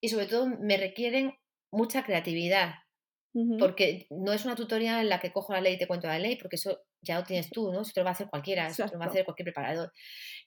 y 0.00 0.08
sobre 0.08 0.26
todo 0.26 0.46
me 0.46 0.76
requieren 0.76 1.34
mucha 1.70 2.04
creatividad, 2.04 2.74
porque 3.58 4.06
no 4.10 4.32
es 4.32 4.44
una 4.44 4.56
tutoría 4.56 5.00
en 5.00 5.08
la 5.08 5.20
que 5.20 5.32
cojo 5.32 5.52
la 5.52 5.60
ley 5.60 5.74
y 5.74 5.78
te 5.78 5.86
cuento 5.86 6.08
la 6.08 6.18
ley, 6.18 6.36
porque 6.36 6.56
eso 6.56 6.82
ya 7.00 7.18
lo 7.18 7.24
tienes 7.24 7.50
tú, 7.50 7.72
¿no? 7.72 7.82
Eso 7.82 7.92
te 7.94 8.00
lo 8.00 8.04
va 8.04 8.10
a 8.10 8.12
hacer 8.12 8.28
cualquiera, 8.28 8.66
eso 8.66 8.84
te 8.86 8.92
lo 8.92 8.98
va 8.98 9.06
a 9.06 9.08
hacer 9.08 9.24
cualquier 9.24 9.44
preparador. 9.44 9.92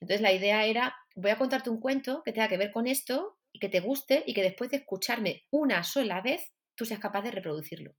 Entonces 0.02 0.22
la 0.22 0.34
idea 0.34 0.66
era, 0.66 0.96
voy 1.16 1.32
a 1.32 1.38
contarte 1.38 1.70
un 1.70 1.80
cuento 1.80 2.22
que 2.24 2.34
tenga 2.34 2.48
que 2.48 2.58
ver 2.58 2.72
con 2.72 2.88
esto 2.88 3.38
y 3.52 3.60
que 3.60 3.70
te 3.70 3.80
guste 3.80 4.24
y 4.26 4.34
que 4.34 4.42
después 4.42 4.72
de 4.72 4.78
escucharme 4.78 5.44
una 5.52 5.84
sola 5.84 6.22
vez, 6.22 6.52
tú 6.76 6.86
seas 6.86 7.00
capaz 7.00 7.22
de 7.22 7.32
reproducirlo. 7.32 7.96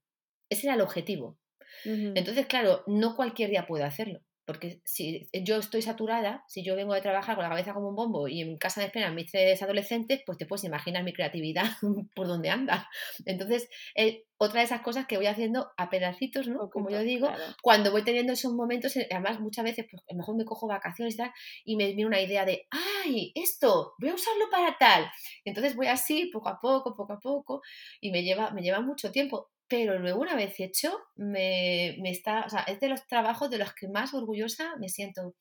Ese 0.51 0.67
era 0.67 0.75
el 0.75 0.83
objetivo. 0.83 1.39
Entonces, 1.85 2.47
claro, 2.47 2.85
no 2.87 3.17
cualquier 3.17 3.51
día 3.51 3.67
puedo 3.67 3.85
hacerlo. 3.85 4.21
Porque 4.47 4.81
si 4.85 5.29
yo 5.33 5.57
estoy 5.57 5.83
saturada, 5.83 6.45
si 6.49 6.63
yo 6.63 6.77
vengo 6.77 6.95
de 6.95 7.01
trabajar 7.01 7.35
con 7.35 7.45
la 7.45 7.51
cabeza 7.51 7.73
como 7.73 7.89
un 7.89 7.97
bombo 7.97 8.29
y 8.29 8.41
en 8.43 8.59
casa 8.59 8.81
me 8.81 8.87
esperan 8.87 9.15
mis 9.15 9.31
tres 9.31 9.63
adolescentes, 9.63 10.23
pues 10.27 10.39
te 10.39 10.47
puedes 10.47 10.65
imaginar 10.65 11.03
mi 11.03 11.13
creatividad 11.13 11.65
por 12.15 12.27
donde 12.27 12.51
anda. 12.51 12.89
Entonces, 13.25 13.69
eh, 13.95 14.25
otra 14.37 14.61
de 14.61 14.67
esas 14.67 14.83
cosas 14.83 15.07
que 15.07 15.17
voy 15.17 15.27
haciendo 15.27 15.71
a 15.77 15.89
pedacitos, 15.89 16.47
¿no? 16.49 16.69
como 16.69 16.91
yo 16.91 17.01
digo, 17.01 17.31
cuando 17.63 17.91
voy 17.91 18.03
teniendo 18.03 18.33
esos 18.33 18.53
momentos, 18.53 18.97
eh, 18.97 19.09
además 19.11 19.41
muchas 19.41 19.65
veces, 19.65 19.87
pues 19.91 20.03
a 20.03 20.13
lo 20.13 20.19
mejor 20.19 20.37
me 20.37 20.45
cojo 20.45 20.67
vacaciones 20.67 21.15
y 21.15 21.17
tal, 21.17 21.33
y 21.65 21.77
me 21.77 21.87
viene 21.87 22.07
una 22.07 22.21
idea 22.21 22.45
de, 22.45 22.67
¡ay, 22.71 23.33
esto! 23.35 23.95
Voy 23.99 24.11
a 24.11 24.15
usarlo 24.15 24.51
para 24.51 24.77
tal. 24.79 25.11
Entonces 25.45 25.77
voy 25.77 25.87
así, 25.87 26.31
poco 26.33 26.49
a 26.49 26.61
poco, 26.61 26.95
poco 26.95 27.13
a 27.15 27.21
poco, 27.21 27.63
y 28.01 28.11
me 28.11 28.23
lleva, 28.23 28.51
me 28.51 28.63
lleva 28.63 28.81
mucho 28.81 29.11
tiempo 29.11 29.51
pero 29.69 29.99
luego 29.99 30.21
una 30.21 30.37
vez 30.37 30.61
hecho, 30.61 30.99
me, 31.17 31.97
me, 32.01 32.11
está, 32.11 32.45
o 32.45 32.51
sea, 32.51 32.61
es 32.61 32.81
de 32.81 32.89
los 32.89 33.07
trabajos 33.07 33.51
de 33.51 33.59
los 33.59 33.73
que 33.75 33.89
más 33.89 34.13
orgullosa 34.13 34.77
me 34.79 34.89
siento 34.89 35.35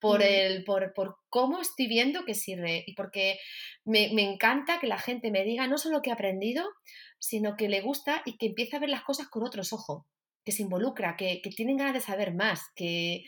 por, 0.00 0.22
el, 0.22 0.64
por, 0.64 0.92
por 0.94 1.16
cómo 1.28 1.60
estoy 1.60 1.86
viendo 1.86 2.24
que 2.24 2.34
sirve 2.34 2.84
y 2.86 2.94
porque 2.94 3.38
me, 3.84 4.10
me, 4.12 4.22
encanta 4.22 4.80
que 4.80 4.88
la 4.88 4.98
gente 4.98 5.30
me 5.30 5.44
diga 5.44 5.66
no 5.68 5.78
solo 5.78 6.02
que 6.02 6.10
ha 6.10 6.14
aprendido, 6.14 6.64
sino 7.18 7.56
que 7.56 7.68
le 7.68 7.80
gusta 7.80 8.22
y 8.24 8.36
que 8.36 8.46
empieza 8.46 8.78
a 8.78 8.80
ver 8.80 8.90
las 8.90 9.04
cosas 9.04 9.28
con 9.28 9.44
otros 9.44 9.72
ojos, 9.72 10.04
que 10.44 10.52
se 10.52 10.62
involucra, 10.62 11.16
que, 11.16 11.40
que 11.40 11.50
tienen 11.50 11.76
ganas 11.76 11.94
de 11.94 12.00
saber 12.00 12.34
más, 12.34 12.62
que, 12.74 13.22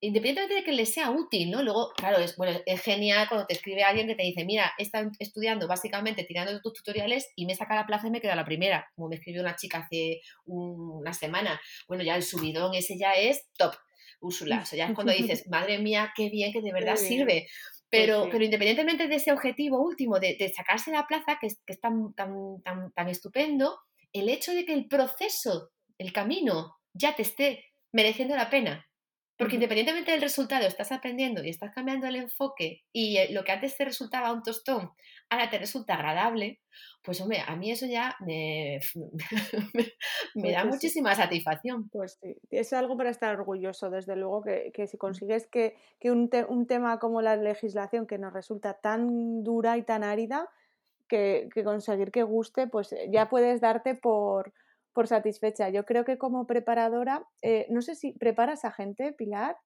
independientemente 0.00 0.54
de 0.54 0.64
que 0.64 0.72
le 0.72 0.86
sea 0.86 1.10
útil, 1.10 1.50
¿no? 1.50 1.62
Luego, 1.62 1.92
claro, 1.96 2.18
es, 2.18 2.36
bueno, 2.36 2.58
es 2.66 2.80
genial 2.82 3.28
cuando 3.28 3.46
te 3.46 3.54
escribe 3.54 3.82
alguien 3.82 4.06
que 4.06 4.14
te 4.14 4.22
dice, 4.22 4.44
mira, 4.44 4.72
he 4.78 4.82
estado 4.82 5.10
estudiando 5.18 5.68
básicamente 5.68 6.24
tirando 6.24 6.60
tus 6.60 6.72
tutoriales 6.72 7.30
y 7.36 7.46
me 7.46 7.54
saca 7.54 7.74
la 7.74 7.86
plaza 7.86 8.08
y 8.08 8.10
me 8.10 8.20
queda 8.20 8.34
la 8.34 8.44
primera, 8.44 8.90
como 8.94 9.08
me 9.08 9.16
escribió 9.16 9.40
una 9.42 9.56
chica 9.56 9.78
hace 9.78 10.20
una 10.44 11.12
semana. 11.12 11.60
Bueno, 11.86 12.02
ya 12.02 12.16
el 12.16 12.22
subidón 12.22 12.74
ese 12.74 12.98
ya 12.98 13.14
es 13.14 13.48
top, 13.56 13.74
Úrsula. 14.20 14.60
O 14.62 14.66
sea, 14.66 14.76
ya 14.76 14.86
es 14.86 14.94
cuando 14.94 15.12
dices, 15.12 15.46
madre 15.48 15.78
mía, 15.78 16.12
qué 16.16 16.28
bien, 16.30 16.52
que 16.52 16.60
de 16.60 16.72
verdad 16.72 16.96
sirve. 16.96 17.46
Pues 17.48 17.82
pero, 17.88 18.28
pero 18.30 18.44
independientemente 18.44 19.06
de 19.06 19.16
ese 19.16 19.32
objetivo 19.32 19.82
último, 19.82 20.18
de, 20.18 20.52
sacarse 20.54 20.90
la 20.90 21.06
plaza, 21.06 21.38
que 21.40 21.48
es, 21.48 21.60
que 21.66 21.74
es 21.74 21.80
tan, 21.80 22.14
tan, 22.14 22.62
tan, 22.62 22.90
tan 22.92 23.08
estupendo, 23.08 23.78
el 24.12 24.28
hecho 24.28 24.52
de 24.52 24.64
que 24.64 24.72
el 24.72 24.88
proceso, 24.88 25.70
el 25.98 26.12
camino, 26.12 26.76
ya 26.94 27.14
te 27.14 27.22
esté 27.22 27.66
mereciendo 27.92 28.34
la 28.34 28.48
pena 28.48 28.86
porque 29.42 29.56
independientemente 29.56 30.12
del 30.12 30.20
resultado, 30.20 30.68
estás 30.68 30.92
aprendiendo 30.92 31.42
y 31.42 31.50
estás 31.50 31.72
cambiando 31.74 32.06
el 32.06 32.14
enfoque 32.14 32.84
y 32.92 33.16
eh, 33.16 33.32
lo 33.32 33.42
que 33.42 33.50
antes 33.50 33.76
te 33.76 33.84
resultaba 33.84 34.32
un 34.32 34.44
tostón, 34.44 34.92
ahora 35.28 35.50
te 35.50 35.58
resulta 35.58 35.94
agradable, 35.94 36.60
pues 37.02 37.20
hombre, 37.20 37.42
a 37.44 37.56
mí 37.56 37.72
eso 37.72 37.86
ya 37.86 38.14
me, 38.20 38.78
me, 40.36 40.52
da 40.52 40.64
muchísima 40.64 41.16
satisfacción. 41.16 41.88
Pues 41.88 42.20
sí, 42.22 42.36
es 42.52 42.72
algo 42.72 42.96
para 42.96 43.10
estar 43.10 43.34
orgulloso, 43.34 43.90
desde 43.90 44.14
luego, 44.14 44.44
que, 44.44 44.70
que 44.72 44.86
si 44.86 44.96
consigues 44.96 45.48
que, 45.48 45.74
que 45.98 46.12
un, 46.12 46.30
un, 46.48 46.68
tema 46.68 47.00
como 47.00 47.20
la 47.20 47.34
legislación, 47.34 48.06
que 48.06 48.18
nos 48.18 48.32
resulta 48.32 48.74
tan 48.74 49.42
dura 49.42 49.76
y 49.76 49.82
tan 49.82 50.04
árida, 50.04 50.48
que, 51.08 51.48
que 51.52 51.64
conseguir 51.64 52.12
que 52.12 52.22
guste, 52.22 52.68
pues 52.68 52.94
ya 53.10 53.28
puedes 53.28 53.60
darte 53.60 53.96
por 53.96 54.52
por 54.92 55.08
satisfecha. 55.08 55.68
Yo 55.70 55.84
creo 55.84 56.04
que 56.04 56.18
como 56.18 56.46
preparadora, 56.46 57.24
eh, 57.42 57.66
no 57.70 57.82
sé 57.82 57.94
si 57.94 58.12
preparas 58.12 58.64
a 58.64 58.72
gente, 58.72 59.12
Pilar. 59.12 59.56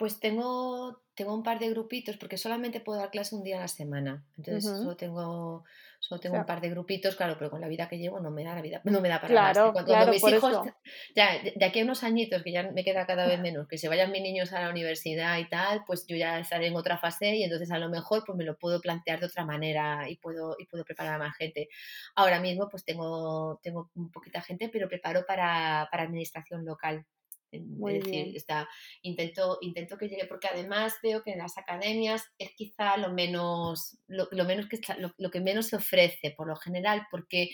Pues 0.00 0.18
tengo, 0.18 1.02
tengo 1.14 1.34
un 1.34 1.42
par 1.42 1.58
de 1.58 1.68
grupitos, 1.68 2.16
porque 2.16 2.38
solamente 2.38 2.80
puedo 2.80 2.98
dar 2.98 3.10
clase 3.10 3.34
un 3.34 3.42
día 3.42 3.58
a 3.58 3.60
la 3.60 3.68
semana. 3.68 4.24
Entonces 4.38 4.64
solo 4.64 4.96
tengo, 4.96 5.62
solo 5.98 6.18
tengo 6.18 6.38
un 6.38 6.46
par 6.46 6.62
de 6.62 6.70
grupitos, 6.70 7.16
claro, 7.16 7.36
pero 7.36 7.50
con 7.50 7.60
la 7.60 7.68
vida 7.68 7.86
que 7.86 7.98
llevo 7.98 8.18
no 8.18 8.30
me 8.30 8.42
da 8.42 8.54
la 8.54 8.62
vida, 8.62 8.80
no 8.84 9.02
me 9.02 9.10
da 9.10 9.20
para 9.20 9.34
claro, 9.34 9.74
más. 9.74 9.84
Cuando, 9.84 10.10
mis 10.10 10.26
hijos, 10.26 10.68
ya 11.14 11.42
de 11.54 11.64
aquí 11.66 11.80
a 11.80 11.84
unos 11.84 12.02
añitos, 12.02 12.42
que 12.42 12.50
ya 12.50 12.62
me 12.62 12.82
queda 12.82 13.04
cada 13.04 13.26
vez 13.26 13.38
menos, 13.42 13.68
que 13.68 13.76
se 13.76 13.90
vayan 13.90 14.10
mis 14.10 14.22
niños 14.22 14.54
a 14.54 14.62
la 14.62 14.70
universidad 14.70 15.36
y 15.36 15.46
tal, 15.50 15.84
pues 15.86 16.06
yo 16.06 16.16
ya 16.16 16.38
estaré 16.38 16.68
en 16.68 16.76
otra 16.76 16.96
fase 16.96 17.36
y 17.36 17.42
entonces 17.42 17.70
a 17.70 17.78
lo 17.78 17.90
mejor 17.90 18.22
pues 18.24 18.38
me 18.38 18.44
lo 18.44 18.56
puedo 18.56 18.80
plantear 18.80 19.20
de 19.20 19.26
otra 19.26 19.44
manera 19.44 20.08
y 20.08 20.16
puedo, 20.16 20.56
y 20.58 20.64
puedo 20.64 20.82
preparar 20.86 21.16
a 21.16 21.18
más 21.18 21.36
gente. 21.36 21.68
Ahora 22.14 22.40
mismo 22.40 22.70
pues 22.70 22.86
tengo, 22.86 23.60
tengo 23.62 23.90
un 23.96 24.10
poquita 24.10 24.40
gente, 24.40 24.70
pero 24.72 24.88
preparo 24.88 25.26
para, 25.26 25.86
para 25.90 26.04
administración 26.04 26.64
local. 26.64 27.04
Muy 27.52 27.96
es 27.96 28.04
decir, 28.04 28.36
está, 28.36 28.68
intento, 29.02 29.58
intento 29.60 29.98
que 29.98 30.08
llegue, 30.08 30.26
porque 30.26 30.48
además 30.48 30.94
veo 31.02 31.22
que 31.22 31.32
en 31.32 31.38
las 31.38 31.58
academias 31.58 32.24
es 32.38 32.50
quizá 32.54 32.96
lo 32.96 33.12
menos, 33.12 33.98
lo, 34.06 34.28
menos 34.44 34.66
que, 34.68 34.78
lo, 35.18 35.30
que 35.30 35.40
menos 35.40 35.66
se 35.66 35.76
ofrece 35.76 36.32
por 36.36 36.46
lo 36.46 36.56
general, 36.56 37.06
porque 37.10 37.50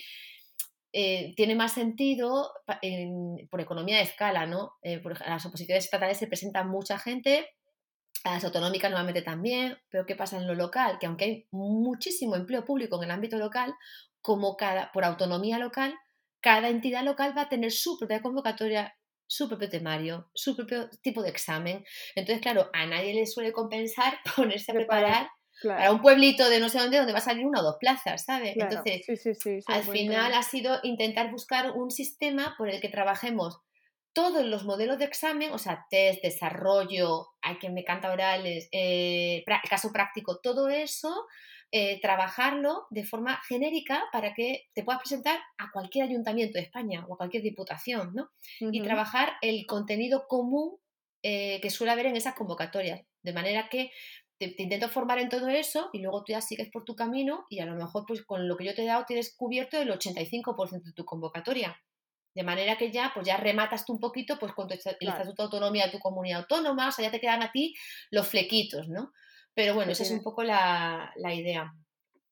eh, 0.93 1.33
tiene 1.35 1.55
más 1.55 1.73
sentido 1.73 2.51
por 3.49 3.61
economía 3.61 3.97
de 3.97 4.03
escala, 4.03 4.45
¿no? 4.45 4.73
Eh, 4.81 4.99
por, 4.99 5.21
a 5.21 5.29
las 5.29 5.45
oposiciones 5.45 5.85
estatales 5.85 6.17
se 6.17 6.27
presenta 6.27 6.63
mucha 6.63 6.97
gente, 6.97 7.47
a 8.23 8.33
las 8.33 8.43
autonómicas 8.43 8.89
nuevamente 8.89 9.21
también, 9.21 9.77
pero 9.89 10.05
¿qué 10.05 10.15
pasa 10.15 10.37
en 10.37 10.47
lo 10.47 10.55
local? 10.55 10.97
Que 10.99 11.05
aunque 11.05 11.25
hay 11.25 11.47
muchísimo 11.51 12.35
empleo 12.35 12.65
público 12.65 12.97
en 12.97 13.05
el 13.05 13.11
ámbito 13.11 13.37
local, 13.37 13.73
como 14.21 14.57
cada, 14.57 14.91
por 14.91 15.05
autonomía 15.05 15.59
local, 15.59 15.95
cada 16.41 16.69
entidad 16.69 17.03
local 17.03 17.33
va 17.37 17.43
a 17.43 17.49
tener 17.49 17.71
su 17.71 17.97
propia 17.97 18.21
convocatoria 18.21 18.96
su 19.27 19.47
propio 19.47 19.69
temario, 19.69 20.29
su 20.33 20.55
propio 20.55 20.89
tipo 21.01 21.21
de 21.21 21.29
examen. 21.29 21.85
Entonces, 22.15 22.41
claro, 22.41 22.69
a 22.73 22.85
nadie 22.85 23.13
le 23.13 23.25
suele 23.25 23.51
compensar 23.51 24.19
ponerse 24.35 24.71
a 24.71 24.75
preparar 24.75 25.29
para 25.63 25.91
un 25.91 26.01
pueblito 26.01 26.49
de 26.49 26.59
no 26.59 26.69
sé 26.69 26.77
dónde 26.79 26.97
donde 26.97 27.13
va 27.13 27.19
a 27.19 27.21
salir 27.21 27.45
una 27.45 27.61
o 27.61 27.63
dos 27.63 27.77
plazas, 27.79 28.23
¿sabes? 28.23 28.55
Entonces, 28.55 29.03
al 29.67 29.83
final 29.83 30.33
ha 30.33 30.43
sido 30.43 30.79
intentar 30.83 31.31
buscar 31.31 31.71
un 31.71 31.89
sistema 31.89 32.55
por 32.57 32.69
el 32.69 32.79
que 32.79 32.89
trabajemos 32.89 33.59
todos 34.13 34.45
los 34.45 34.65
modelos 34.65 34.97
de 34.97 35.05
examen, 35.05 35.51
o 35.53 35.59
sea, 35.59 35.85
test, 35.91 36.23
desarrollo, 36.23 37.27
hay 37.41 37.59
que 37.59 37.69
me 37.69 37.83
canta 37.83 38.11
orales, 38.11 38.67
eh, 38.71 39.43
caso 39.69 39.91
práctico, 39.91 40.39
todo 40.41 40.69
eso 40.69 41.27
eh, 41.71 41.99
trabajarlo 42.01 42.87
de 42.89 43.03
forma 43.03 43.41
genérica 43.47 44.05
para 44.13 44.33
que 44.33 44.69
te 44.73 44.83
puedas 44.83 45.01
presentar 45.01 45.37
a 45.57 45.69
cualquier 45.71 46.05
ayuntamiento 46.05 46.57
de 46.57 46.63
España 46.63 47.05
o 47.07 47.13
a 47.13 47.17
cualquier 47.17 47.43
diputación, 47.43 48.13
¿no? 48.13 48.29
Y 48.59 48.81
trabajar 48.81 49.33
el 49.41 49.65
contenido 49.65 50.27
común 50.27 50.77
eh, 51.23 51.59
que 51.61 51.69
suele 51.69 51.91
haber 51.91 52.05
en 52.05 52.15
esas 52.15 52.35
convocatorias, 52.35 53.01
de 53.21 53.33
manera 53.33 53.67
que 53.67 53.91
te, 54.37 54.55
intento 54.57 54.87
formar 54.87 55.19
en 55.19 55.27
todo 55.27 55.49
eso 55.49 55.89
y 55.91 55.99
luego 55.99 56.23
tú 56.23 56.31
ya 56.31 56.41
sigues 56.41 56.69
por 56.69 56.85
tu 56.85 56.95
camino 56.95 57.45
y 57.49 57.59
a 57.59 57.65
lo 57.65 57.75
mejor 57.75 58.05
pues 58.07 58.23
con 58.23 58.47
lo 58.47 58.55
que 58.55 58.65
yo 58.65 58.73
te 58.73 58.83
he 58.83 58.85
dado 58.85 59.05
tienes 59.05 59.35
cubierto 59.35 59.77
el 59.77 59.89
85% 59.89 60.83
de 60.83 60.93
tu 60.93 61.03
convocatoria. 61.03 61.81
De 62.33 62.43
manera 62.43 62.77
que 62.77 62.91
ya, 62.91 63.11
pues 63.13 63.25
ya 63.25 63.35
rematas 63.35 63.83
tú 63.83 63.93
un 63.93 63.99
poquito 63.99 64.37
pues 64.39 64.53
con 64.53 64.67
tu, 64.67 64.75
el 64.75 65.07
Estatuto 65.09 65.41
de 65.41 65.45
Autonomía 65.45 65.87
de 65.87 65.91
tu 65.91 65.99
comunidad 65.99 66.41
autónoma, 66.41 66.89
o 66.89 66.91
sea, 66.91 67.05
ya 67.05 67.11
te 67.11 67.19
quedan 67.19 67.41
a 67.41 67.51
ti 67.51 67.75
los 68.11 68.27
flequitos, 68.27 68.87
¿no? 68.87 69.11
Pero 69.57 69.73
bueno, 69.73 69.91
esa 69.91 70.03
es 70.03 70.11
un 70.11 70.21
poco 70.21 70.43
la, 70.43 71.11
la 71.15 71.33
idea. 71.33 71.73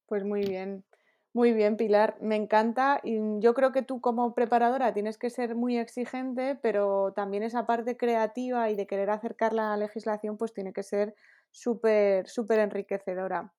Pues 0.06 0.24
muy 0.24 0.46
bien. 0.46 0.86
Muy 1.34 1.54
bien, 1.54 1.76
Pilar, 1.76 2.18
me 2.22 2.36
encanta. 2.36 3.02
Y 3.04 3.18
yo 3.40 3.56
creo 3.56 3.72
que 3.72 3.82
tú 3.82 4.00
como 4.00 4.36
preparadora 4.36 4.94
tienes 4.94 5.18
que 5.18 5.32
ser 5.32 5.56
muy 5.56 5.76
exigente, 5.80 6.56
pero 6.62 7.14
también 7.16 7.42
esa 7.42 7.66
parte 7.66 7.98
creativa 7.98 8.70
y 8.70 8.76
de 8.76 8.86
querer 8.86 9.10
acercar 9.10 9.54
la 9.54 9.76
legislación, 9.76 10.38
pues 10.38 10.54
tiene 10.54 10.72
que 10.72 10.84
ser 10.84 11.16
súper, 11.50 12.30
súper 12.30 12.60
enriquecedora. 12.60 13.52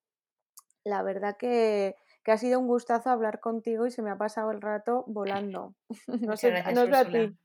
La 0.85 1.03
verdad 1.03 1.37
que, 1.37 1.97
ha 2.25 2.39
sido 2.39 2.61
un 2.61 2.69
gustazo 2.69 3.11
hablar 3.11 3.41
contigo 3.41 3.85
y 3.85 3.91
se 3.91 4.01
me 4.01 4.11
ha 4.11 4.17
pasado 4.17 4.53
el 4.53 4.61
rato 4.61 5.03
volando. 5.09 5.75
no 6.07 6.37
sé, 6.37 6.53
no 6.73 6.87
sé 6.87 6.97
a 6.97 7.05
ti. 7.05 7.37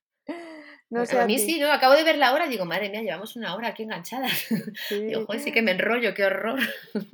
No 0.91 1.05
sé 1.05 1.17
a, 1.17 1.25
mí 1.25 1.39
sí, 1.39 1.57
¿no? 1.57 1.71
Acabo 1.71 1.93
de 1.93 2.03
ver 2.03 2.17
la 2.17 2.33
hora 2.33 2.47
y 2.47 2.49
digo, 2.49 2.65
madre 2.65 2.89
mía, 2.89 3.01
llevamos 3.01 3.37
una 3.37 3.55
hora 3.55 3.69
aquí 3.69 3.83
enganchadas. 3.83 4.33
Sí. 4.89 4.99
Digo, 5.07 5.25
joder, 5.25 5.39
sí 5.41 5.53
que 5.53 5.61
me 5.61 5.71
enrollo, 5.71 6.13
qué 6.13 6.25
horror. 6.25 6.59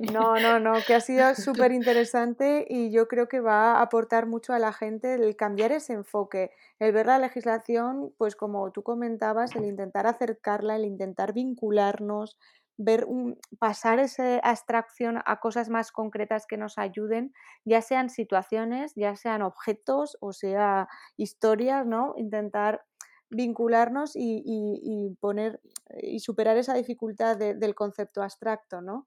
No, 0.00 0.36
no, 0.40 0.58
no, 0.58 0.74
que 0.84 0.96
ha 0.96 1.00
sido 1.00 1.32
súper 1.36 1.70
interesante 1.70 2.66
y 2.68 2.90
yo 2.90 3.06
creo 3.06 3.28
que 3.28 3.38
va 3.38 3.76
a 3.76 3.82
aportar 3.82 4.26
mucho 4.26 4.52
a 4.52 4.58
la 4.58 4.72
gente 4.72 5.14
el 5.14 5.36
cambiar 5.36 5.70
ese 5.70 5.92
enfoque, 5.92 6.50
el 6.80 6.90
ver 6.90 7.06
la 7.06 7.20
legislación, 7.20 8.12
pues 8.18 8.34
como 8.34 8.72
tú 8.72 8.82
comentabas, 8.82 9.54
el 9.54 9.64
intentar 9.64 10.08
acercarla, 10.08 10.74
el 10.74 10.84
intentar 10.84 11.32
vincularnos, 11.32 12.36
ver 12.78 13.04
un, 13.04 13.38
pasar 13.60 14.00
esa 14.00 14.38
abstracción 14.38 15.22
a 15.24 15.38
cosas 15.38 15.68
más 15.68 15.92
concretas 15.92 16.46
que 16.48 16.56
nos 16.56 16.78
ayuden, 16.78 17.32
ya 17.64 17.80
sean 17.80 18.10
situaciones, 18.10 18.92
ya 18.96 19.14
sean 19.14 19.42
objetos 19.42 20.16
o 20.20 20.32
sea 20.32 20.88
historias, 21.16 21.86
¿no? 21.86 22.14
Intentar 22.16 22.84
vincularnos 23.30 24.12
y, 24.14 25.16
poner 25.20 25.60
y 26.00 26.20
superar 26.20 26.56
esa 26.56 26.74
dificultad 26.74 27.36
del 27.36 27.74
concepto 27.74 28.22
abstracto, 28.22 28.80
¿no? 28.80 29.06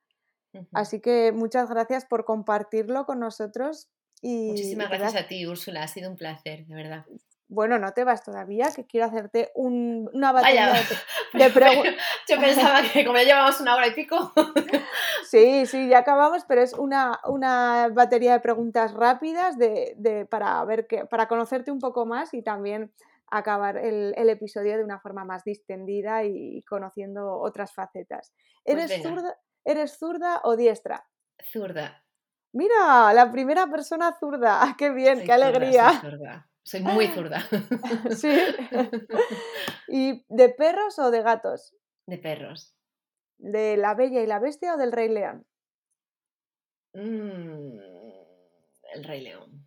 Así 0.74 0.99
que 0.99 1.32
muchas 1.32 1.69
gracias 1.69 2.05
por 2.05 2.26
compartirlo 2.26 3.05
con 3.05 3.19
nosotros. 3.19 3.89
Y, 4.22 4.49
Muchísimas 4.49 4.89
gracias 4.89 5.15
a 5.15 5.28
ti, 5.28 5.47
Úrsula, 5.47 5.84
ha 5.84 5.88
sido 5.88 6.09
un 6.09 6.17
placer, 6.17 6.65
de 6.65 6.76
verdad. 6.76 7.05
Bueno, 7.47 7.78
no 7.80 7.91
te 7.91 8.05
vas 8.05 8.24
todavía, 8.24 8.69
que 8.74 8.86
quiero 8.86 9.07
hacerte 9.07 9.51
una 9.55 10.32
batería 10.32 10.74
de, 11.34 11.49
preguntas. 11.53 11.95
Yo 12.30 12.39
pensaba 12.39 12.82
que 12.82 13.03
como 13.03 13.17
ya 13.17 13.26
llevamos 13.26 13.59
una 13.59 13.76
hora 13.76 13.88
y 13.88 13.93
pico. 13.93 14.32
Sí, 15.28 15.65
sí, 15.65 15.88
ya 15.88 15.99
acabamos, 15.99 16.43
pero 16.45 16.61
es 16.61 16.74
una, 16.74 17.22
una 17.24 17.88
batería 17.93 18.34
de 18.34 18.41
preguntas 18.41 18.91
rápidas 18.91 19.57
de, 19.57 20.28
para, 20.30 20.61
ver 20.65 20.88
que, 20.88 21.05
para 21.05 21.30
conocerte 21.30 21.72
un 21.72 21.80
poco 21.80 22.05
más 22.05 22.34
y 22.34 22.41
también 22.41 22.91
acabar 23.32 23.77
el, 23.77 24.13
episodio 24.29 24.77
de 24.77 24.84
una 24.84 24.99
forma 24.99 25.25
más 25.25 25.43
distendida 25.43 26.23
y 26.23 26.61
conociendo 26.63 27.39
otras 27.39 27.73
facetas. 27.73 28.34
Pues 28.63 28.91
¿Eres, 28.91 29.01
zurda, 29.01 29.38
¿Eres 29.63 29.97
zurda 29.97 30.41
o 30.43 30.55
diestra? 30.55 31.07
Zurda. 31.51 32.03
Mira, 32.53 33.13
la 33.13 33.32
primera 33.32 33.67
persona 33.67 34.15
zurda. 34.19 34.59
¡Qué 34.77 34.91
bien! 34.91 35.23
¡Qué 35.23 35.32
alegría! 35.32 35.89
soy, 35.89 36.11
zurda. 36.11 36.49
soy 36.63 36.82
muy 36.82 37.07
zurda. 37.07 37.41
sí. 38.15 38.38
¿Y 39.88 40.25
de 40.29 40.49
perros 40.49 40.99
o 40.99 41.11
de 41.11 41.21
gatos? 41.21 41.75
De 42.05 42.17
perros. 42.17 42.75
¿De 43.38 43.77
la 43.77 43.95
Bella 43.95 44.21
y 44.21 44.27
la 44.27 44.39
Bestia 44.39 44.75
o 44.75 44.77
del 44.77 44.91
Rey 44.91 45.09
León? 45.09 45.45
Mm, 46.93 47.79
el 48.93 49.03
Rey 49.03 49.21
León. 49.21 49.65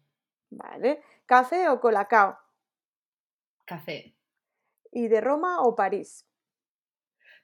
Vale. 0.51 1.03
¿Café 1.27 1.69
o 1.69 1.81
colacao? 1.81 2.39
Café. 3.65 4.15
¿Y 4.93 5.09
de 5.09 5.21
Roma 5.21 5.63
o 5.63 5.75
París? 5.75 6.27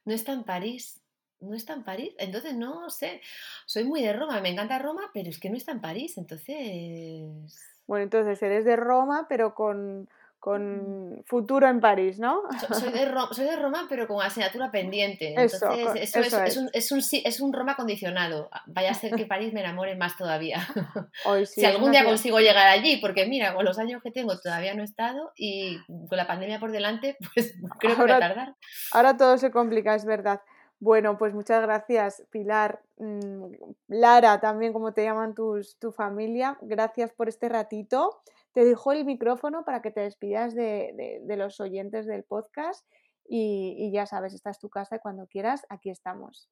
No 0.05 0.13
está 0.13 0.33
en 0.33 0.43
París. 0.43 1.01
No 1.39 1.55
está 1.55 1.73
en 1.73 1.83
París. 1.83 2.13
Entonces, 2.17 2.55
no 2.55 2.89
sé. 2.89 3.21
Soy 3.65 3.83
muy 3.83 4.01
de 4.01 4.13
Roma. 4.13 4.39
Me 4.41 4.49
encanta 4.49 4.79
Roma, 4.79 5.09
pero 5.13 5.29
es 5.29 5.39
que 5.39 5.49
no 5.49 5.57
está 5.57 5.71
en 5.71 5.81
París. 5.81 6.17
Entonces. 6.17 7.59
Bueno, 7.87 8.03
entonces 8.03 8.41
eres 8.41 8.63
de 8.63 8.75
Roma, 8.75 9.25
pero 9.27 9.53
con 9.55 10.07
con 10.41 11.21
futuro 11.27 11.69
en 11.69 11.79
París, 11.79 12.17
¿no? 12.17 12.41
Soy 12.73 12.91
de, 12.91 13.05
Roma, 13.05 13.85
pero 13.87 14.07
con 14.07 14.25
asignatura 14.25 14.71
pendiente. 14.71 15.35
Entonces, 15.37 16.15
eso, 16.15 16.19
es, 16.19 16.57
un, 16.91 16.99
es, 17.13 17.39
un, 17.41 17.53
Roma 17.53 17.75
condicionado. 17.75 18.49
Vaya 18.65 18.89
a 18.89 18.95
ser 18.95 19.13
que 19.13 19.25
París 19.27 19.53
me 19.53 19.59
enamore 19.59 19.95
más 19.95 20.17
todavía. 20.17 20.67
si 21.45 21.63
algún 21.63 21.91
día 21.91 22.03
consigo 22.03 22.39
llegar 22.39 22.67
allí, 22.69 22.97
porque 22.97 23.27
mira, 23.27 23.53
con 23.53 23.65
los 23.65 23.77
años 23.77 24.01
que 24.01 24.09
tengo 24.09 24.35
todavía 24.39 24.73
no 24.73 24.81
he 24.81 24.85
estado 24.85 25.31
y 25.35 25.77
con 25.85 26.17
la 26.17 26.25
pandemia 26.25 26.59
por 26.59 26.71
delante, 26.71 27.17
pues 27.35 27.53
creo 27.77 27.95
que 27.95 28.05
va 28.05 28.15
a 28.15 28.19
tardar. 28.19 28.55
Ahora 28.93 29.15
todo 29.15 29.37
se 29.37 29.51
complica, 29.51 29.93
es 29.93 30.05
verdad. 30.05 30.41
Bueno, 30.79 31.19
pues 31.19 31.35
muchas 31.35 31.61
gracias, 31.61 32.23
Pilar. 32.31 32.81
Mm, 32.97 33.53
Lara, 33.89 34.41
también 34.41 34.73
como 34.73 34.91
te 34.91 35.03
llaman 35.03 35.35
tus, 35.35 35.77
tu 35.77 35.91
familia. 35.91 36.57
Gracias 36.61 37.11
por 37.11 37.29
este 37.29 37.47
ratito. 37.47 38.23
Te 38.53 38.65
dejo 38.65 38.91
el 38.91 39.05
micrófono 39.05 39.63
para 39.63 39.81
que 39.81 39.91
te 39.91 40.01
despidas 40.01 40.53
de, 40.53 41.21
los 41.37 41.59
oyentes 41.59 42.05
del 42.05 42.23
podcast 42.23 42.85
y, 43.27 43.91
ya 43.93 44.05
sabes, 44.05 44.33
esta 44.33 44.49
es 44.49 44.59
tu 44.59 44.69
casa 44.69 44.97
y 44.97 44.99
cuando 44.99 45.27
quieras, 45.27 45.65
aquí 45.69 45.89
estamos. 45.89 46.49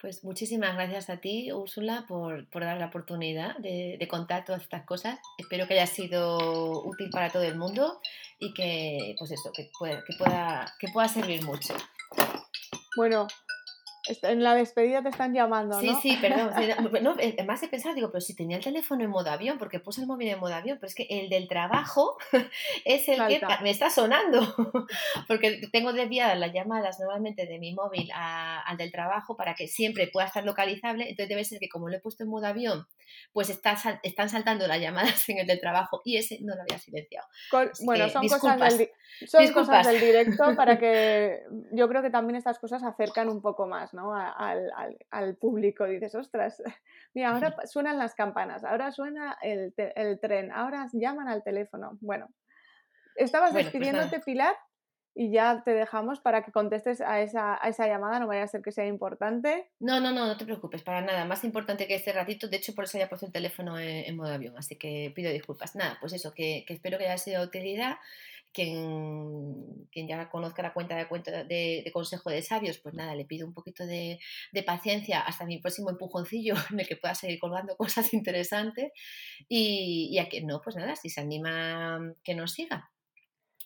Pues 0.00 0.24
muchísimas 0.24 0.74
gracias 0.74 1.08
a 1.08 1.18
ti, 1.18 1.50
Úrsula, 1.52 2.04
por, 2.08 2.48
dar 2.50 2.78
la 2.78 2.86
oportunidad 2.86 3.56
de, 3.58 4.06
contar 4.10 4.44
todas 4.44 4.62
estas 4.62 4.84
cosas. 4.84 5.18
Espero 5.38 5.66
que 5.66 5.74
haya 5.74 5.86
sido 5.86 6.82
útil 6.84 7.10
para 7.10 7.30
todo 7.30 7.42
el 7.42 7.56
mundo 7.56 8.00
y 8.38 8.52
que, 8.54 9.14
pues 9.18 9.30
eso, 9.30 9.50
que 9.54 9.70
pueda, 9.78 10.02
que 10.04 10.14
pueda, 10.18 10.74
que 10.78 10.88
pueda 10.92 11.08
servir 11.08 11.44
mucho. 11.44 11.74
Bueno, 12.96 13.26
en 14.06 14.42
la 14.42 14.54
despedida 14.54 15.02
te 15.02 15.08
están 15.08 15.32
llamando, 15.32 15.80
¿no? 15.80 16.00
Sí, 16.00 16.10
sí, 16.10 16.18
perdón. 16.20 16.50
No, 17.02 17.12
además 17.12 17.60
de 17.60 17.68
pensar, 17.68 17.94
digo, 17.94 18.10
pero 18.10 18.20
si 18.20 18.34
tenía 18.34 18.56
el 18.56 18.64
teléfono 18.64 19.02
en 19.04 19.10
modo 19.10 19.30
avión, 19.30 19.58
porque 19.58 19.80
puse 19.80 20.00
el 20.00 20.06
móvil 20.06 20.28
en 20.28 20.38
modo 20.38 20.54
avión, 20.54 20.78
pero 20.78 20.88
es 20.88 20.94
que 20.94 21.06
el 21.08 21.28
del 21.28 21.48
trabajo 21.48 22.16
es 22.84 23.08
el 23.08 23.26
que 23.26 23.40
me 23.62 23.70
está 23.70 23.90
sonando, 23.90 24.40
porque 25.28 25.68
tengo 25.72 25.92
desviadas 25.92 26.38
las 26.38 26.52
llamadas 26.52 26.98
normalmente 27.00 27.46
de 27.46 27.58
mi 27.58 27.74
móvil 27.74 28.10
al 28.14 28.76
del 28.76 28.92
trabajo 28.92 29.36
para 29.36 29.54
que 29.54 29.68
siempre 29.68 30.08
pueda 30.08 30.26
estar 30.26 30.44
localizable, 30.44 31.08
entonces 31.08 31.28
debe 31.28 31.44
ser 31.44 31.58
que 31.58 31.68
como 31.68 31.88
lo 31.88 31.96
he 31.96 32.00
puesto 32.00 32.24
en 32.24 32.30
modo 32.30 32.46
avión, 32.46 32.86
pues 33.32 33.50
está, 33.50 33.76
están 34.02 34.28
saltando 34.28 34.66
las 34.66 34.80
llamadas 34.80 35.28
en 35.28 35.38
el 35.38 35.46
del 35.46 35.60
trabajo 35.60 36.00
y 36.04 36.16
ese 36.16 36.38
no 36.40 36.54
lo 36.54 36.62
había 36.62 36.78
silenciado. 36.78 37.26
bueno, 37.84 38.08
son, 38.08 38.28
cosas 38.28 38.78
del, 38.78 38.90
son 39.26 39.52
cosas 39.52 39.86
del 39.86 40.00
directo 40.00 40.44
para 40.56 40.78
que 40.78 41.42
yo 41.72 41.88
creo 41.88 42.02
que 42.02 42.10
también 42.10 42.36
estas 42.36 42.58
cosas 42.58 42.82
acercan 42.82 43.28
un 43.28 43.40
poco 43.40 43.66
más. 43.66 43.92
Al, 45.10 45.36
público. 45.36 45.84
Dices, 45.84 46.14
ostras, 46.14 46.62
mira, 47.14 47.30
ahora 47.30 47.54
suenan 47.66 47.98
las 47.98 48.14
campanas, 48.14 48.64
ahora 48.64 48.92
suena 48.92 49.36
el, 49.42 49.74
tren, 50.20 50.52
ahora 50.52 50.88
llaman 50.92 51.28
al 51.28 51.42
teléfono. 51.42 51.98
Bueno, 52.00 52.28
estabas 53.16 53.52
pues 53.52 53.64
despidiéndote, 53.64 54.20
Pilar, 54.20 54.56
y 55.14 55.30
ya 55.30 55.62
te 55.64 55.72
dejamos 55.72 56.20
para 56.20 56.44
que 56.44 56.52
contestes 56.52 57.00
a 57.00 57.20
esa, 57.20 57.60
llamada, 57.86 58.18
no 58.18 58.26
vaya 58.26 58.42
a 58.42 58.48
ser 58.48 58.62
que 58.62 58.72
sea 58.72 58.86
importante. 58.86 59.70
No, 59.78 60.00
no, 60.00 60.12
no, 60.12 60.26
no 60.26 60.36
te 60.36 60.44
preocupes, 60.44 60.82
para 60.82 61.00
nada. 61.00 61.24
Más 61.24 61.44
importante 61.44 61.86
que 61.86 61.94
este 61.94 62.12
ratito, 62.12 62.48
de 62.48 62.56
hecho 62.56 62.74
por 62.74 62.84
eso 62.84 62.98
ya 62.98 63.08
puesto 63.08 63.26
el 63.26 63.32
teléfono 63.32 63.78
en, 63.78 64.16
modo 64.16 64.32
avión, 64.32 64.54
así 64.58 64.76
que 64.76 65.12
pido 65.14 65.32
disculpas. 65.32 65.76
Nada, 65.76 65.98
pues 66.00 66.12
eso, 66.12 66.32
que, 66.34 66.64
que 66.66 66.74
espero 66.74 66.98
que 66.98 67.04
haya 67.04 67.18
sido 67.18 67.40
de 67.40 67.46
utilidad 67.46 67.96
quien, 68.54 69.88
quien 69.90 70.06
ya 70.08 70.30
conozca 70.30 70.62
la 70.62 70.72
cuenta 70.72 70.96
de, 70.96 71.82
de, 71.84 71.92
Consejo 71.92 72.30
de 72.30 72.40
Sabios, 72.40 72.78
pues 72.78 72.94
nada, 72.94 73.14
le 73.14 73.24
pido 73.24 73.46
un 73.46 73.52
poquito 73.52 73.84
de, 73.84 74.18
paciencia 74.64 75.20
hasta 75.20 75.44
mi 75.44 75.58
próximo 75.58 75.90
empujoncillo 75.90 76.54
en 76.70 76.80
el 76.80 76.88
que 76.88 76.96
pueda 76.96 77.14
seguir 77.14 77.38
colgando 77.40 77.76
cosas 77.76 78.14
interesantes 78.14 78.92
y, 79.48 80.08
y 80.12 80.18
a 80.18 80.28
que 80.28 80.40
no, 80.40 80.60
pues 80.62 80.76
nada, 80.76 80.96
si 80.96 81.10
se 81.10 81.20
anima 81.20 82.14
que 82.22 82.34
nos 82.34 82.52
siga. 82.52 82.93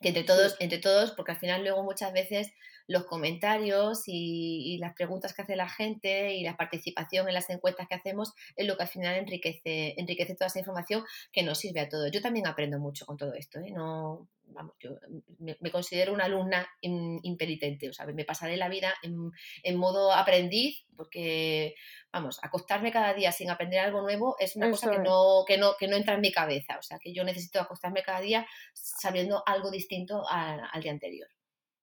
Que 0.01 0.09
entre 0.09 0.25
todos, 0.25 0.57
entre 0.61 0.79
todos, 0.79 1.13
porque 1.13 1.33
al 1.33 1.39
final 1.39 1.63
luego 1.63 1.83
muchas 1.83 2.13
veces 2.13 2.53
los 2.89 3.05
comentarios 3.05 4.03
y, 4.07 4.79
las 4.81 4.95
preguntas 4.95 5.35
que 5.35 5.43
hace 5.43 5.57
la 5.57 5.69
gente 5.69 6.35
y 6.35 6.43
la 6.43 6.57
participación 6.57 7.29
en 7.29 7.35
las 7.35 7.51
encuestas 7.51 7.87
que 7.87 7.95
hacemos 7.95 8.33
es 8.57 8.67
lo 8.67 8.77
que 8.77 8.85
al 8.85 8.89
final 8.89 9.15
enriquece, 9.15 9.95
enriquece 9.97 10.35
toda 10.35 10.47
esa 10.47 10.59
información 10.59 11.05
que 11.33 11.43
nos 11.43 11.59
sirve 11.59 11.81
a 11.81 11.89
todos. 11.89 12.11
Yo 12.11 12.23
también 12.23 12.47
aprendo 12.47 12.79
mucho 12.79 13.05
con 13.05 13.17
todo 13.17 13.35
esto, 13.35 13.61
¿eh? 13.61 13.71
no, 13.73 14.29
vamos, 14.47 14.75
yo 14.81 14.93
me, 15.39 15.71
considero 15.71 16.13
una 16.15 16.25
alumna 16.25 16.67
impenitente, 16.81 17.91
o 17.91 17.93
sea, 17.93 18.07
me 18.07 18.25
pasaré 18.25 18.57
la 18.57 18.69
vida 18.69 18.95
en, 19.03 19.77
modo 19.77 20.13
aprendiz 20.13 20.87
porque, 20.97 21.75
vamos, 22.13 22.39
acostarme 22.43 22.91
cada 22.91 23.13
día 23.13 23.33
sin 23.33 23.51
aprender 23.51 23.81
algo 23.81 24.01
nuevo 24.01 24.37
es 24.39 24.57
una 24.57 24.71
cosa 24.71 24.91
que 24.91 24.99
no, 24.99 25.45
que, 25.47 25.59
no, 25.59 25.75
que 25.79 25.89
no 25.89 25.97
entra 25.97 26.15
en 26.15 26.21
mi 26.21 26.33
cabeza, 26.33 26.79
o 26.79 26.83
sea, 26.83 26.99
que 26.99 27.13
yo 27.13 27.23
necesito 27.25 27.61
acostarme 27.61 28.03
cada 28.03 28.21
día 28.21 28.47
sabiendo 28.73 29.43
algo 29.47 29.71
distinto 29.71 30.25
al 30.29 30.83
día 30.83 30.93
anterior. 30.93 31.29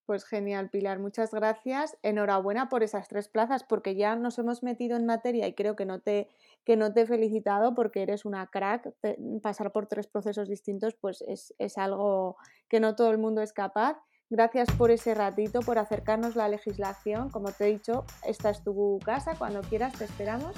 Pues 0.05 0.23
genial, 0.23 0.69
Pilar, 0.69 0.99
muchas 0.99 1.31
gracias. 1.31 1.97
Enhorabuena 2.03 2.69
por 2.69 2.83
esas 2.83 3.07
tres 3.07 3.27
plazas, 3.27 3.63
porque 3.63 3.95
ya 3.95 4.15
nos 4.15 4.37
hemos 4.37 4.61
metido 4.61 4.97
en 4.97 5.07
materia 5.07 5.47
y 5.47 5.53
creo 5.53 5.75
que 5.75 5.85
no 5.85 5.99
te, 5.99 6.29
que 6.63 6.75
no 6.75 6.93
te 6.93 7.01
he 7.01 7.05
felicitado 7.07 7.73
porque 7.73 8.03
eres 8.03 8.23
una 8.23 8.45
crack. 8.47 8.93
pasar 9.41 9.71
por 9.71 9.87
tres 9.87 10.05
procesos 10.05 10.47
distintos, 10.47 10.93
pues 10.93 11.23
es, 11.27 11.55
es 11.57 11.79
algo 11.79 12.37
que 12.69 12.79
no 12.79 12.95
todo 12.95 13.09
el 13.09 13.17
mundo 13.17 13.41
es 13.41 13.51
capaz. 13.51 13.97
Gracias 14.29 14.67
por 14.77 14.91
ese 14.91 15.15
ratito, 15.15 15.61
por 15.61 15.79
acercarnos 15.79 16.35
la 16.35 16.49
legislación. 16.49 17.31
Como 17.31 17.51
te 17.51 17.65
he 17.65 17.71
dicho, 17.71 18.05
esta 18.27 18.51
es 18.51 18.63
tu 18.63 18.99
casa, 19.03 19.33
cuando 19.37 19.61
quieras 19.61 19.93
te 19.93 20.05
esperamos. 20.05 20.55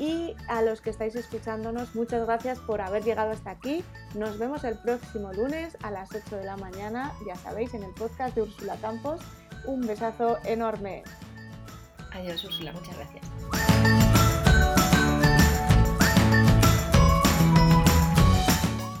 Y 0.00 0.34
a 0.48 0.62
los 0.62 0.80
que 0.80 0.88
estáis 0.88 1.14
escuchándonos, 1.14 1.94
muchas 1.94 2.24
gracias 2.24 2.58
por 2.58 2.80
haber 2.80 3.04
llegado 3.04 3.32
hasta 3.32 3.50
aquí. 3.50 3.84
Nos 4.14 4.38
vemos 4.38 4.64
el 4.64 4.78
próximo 4.78 5.30
lunes 5.34 5.76
a 5.82 5.90
las 5.90 6.08
8 6.14 6.36
de 6.36 6.44
la 6.46 6.56
mañana, 6.56 7.12
ya 7.26 7.36
sabéis, 7.36 7.74
en 7.74 7.82
el 7.82 7.92
podcast 7.92 8.34
de 8.34 8.40
Úrsula 8.40 8.76
Campos. 8.80 9.20
Un 9.66 9.82
besazo 9.82 10.38
enorme. 10.44 11.02
Adiós, 12.14 12.42
Úrsula, 12.44 12.72
muchas 12.72 12.96
gracias. 12.96 13.26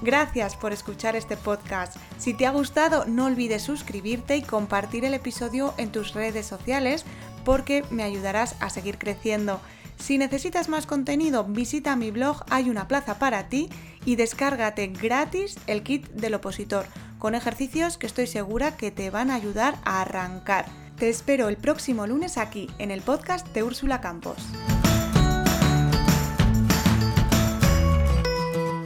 Gracias 0.02 0.56
por 0.56 0.74
escuchar 0.74 1.16
este 1.16 1.38
podcast. 1.38 1.96
Si 2.18 2.34
te 2.34 2.44
ha 2.46 2.50
gustado, 2.50 3.06
no 3.06 3.24
olvides 3.24 3.62
suscribirte 3.62 4.36
y 4.36 4.42
compartir 4.42 5.06
el 5.06 5.14
episodio 5.14 5.72
en 5.78 5.92
tus 5.92 6.12
redes 6.12 6.44
sociales 6.44 7.06
porque 7.44 7.84
me 7.90 8.02
ayudarás 8.02 8.54
a 8.60 8.68
seguir 8.68 8.98
creciendo. 8.98 9.60
Si 10.00 10.16
necesitas 10.18 10.68
más 10.68 10.86
contenido, 10.86 11.44
visita 11.44 11.94
mi 11.94 12.10
blog 12.10 12.44
Hay 12.50 12.70
una 12.70 12.88
plaza 12.88 13.18
para 13.18 13.48
ti 13.48 13.68
y 14.04 14.16
descárgate 14.16 14.88
gratis 14.88 15.56
el 15.66 15.82
kit 15.82 16.08
del 16.08 16.34
opositor, 16.34 16.86
con 17.18 17.34
ejercicios 17.34 17.98
que 17.98 18.06
estoy 18.06 18.26
segura 18.26 18.76
que 18.76 18.90
te 18.90 19.10
van 19.10 19.30
a 19.30 19.34
ayudar 19.34 19.76
a 19.84 20.00
arrancar. 20.00 20.64
Te 20.98 21.08
espero 21.10 21.48
el 21.48 21.56
próximo 21.56 22.06
lunes 22.06 22.38
aquí, 22.38 22.68
en 22.78 22.90
el 22.90 23.02
podcast 23.02 23.46
de 23.48 23.62
Úrsula 23.62 24.00
Campos. 24.00 24.38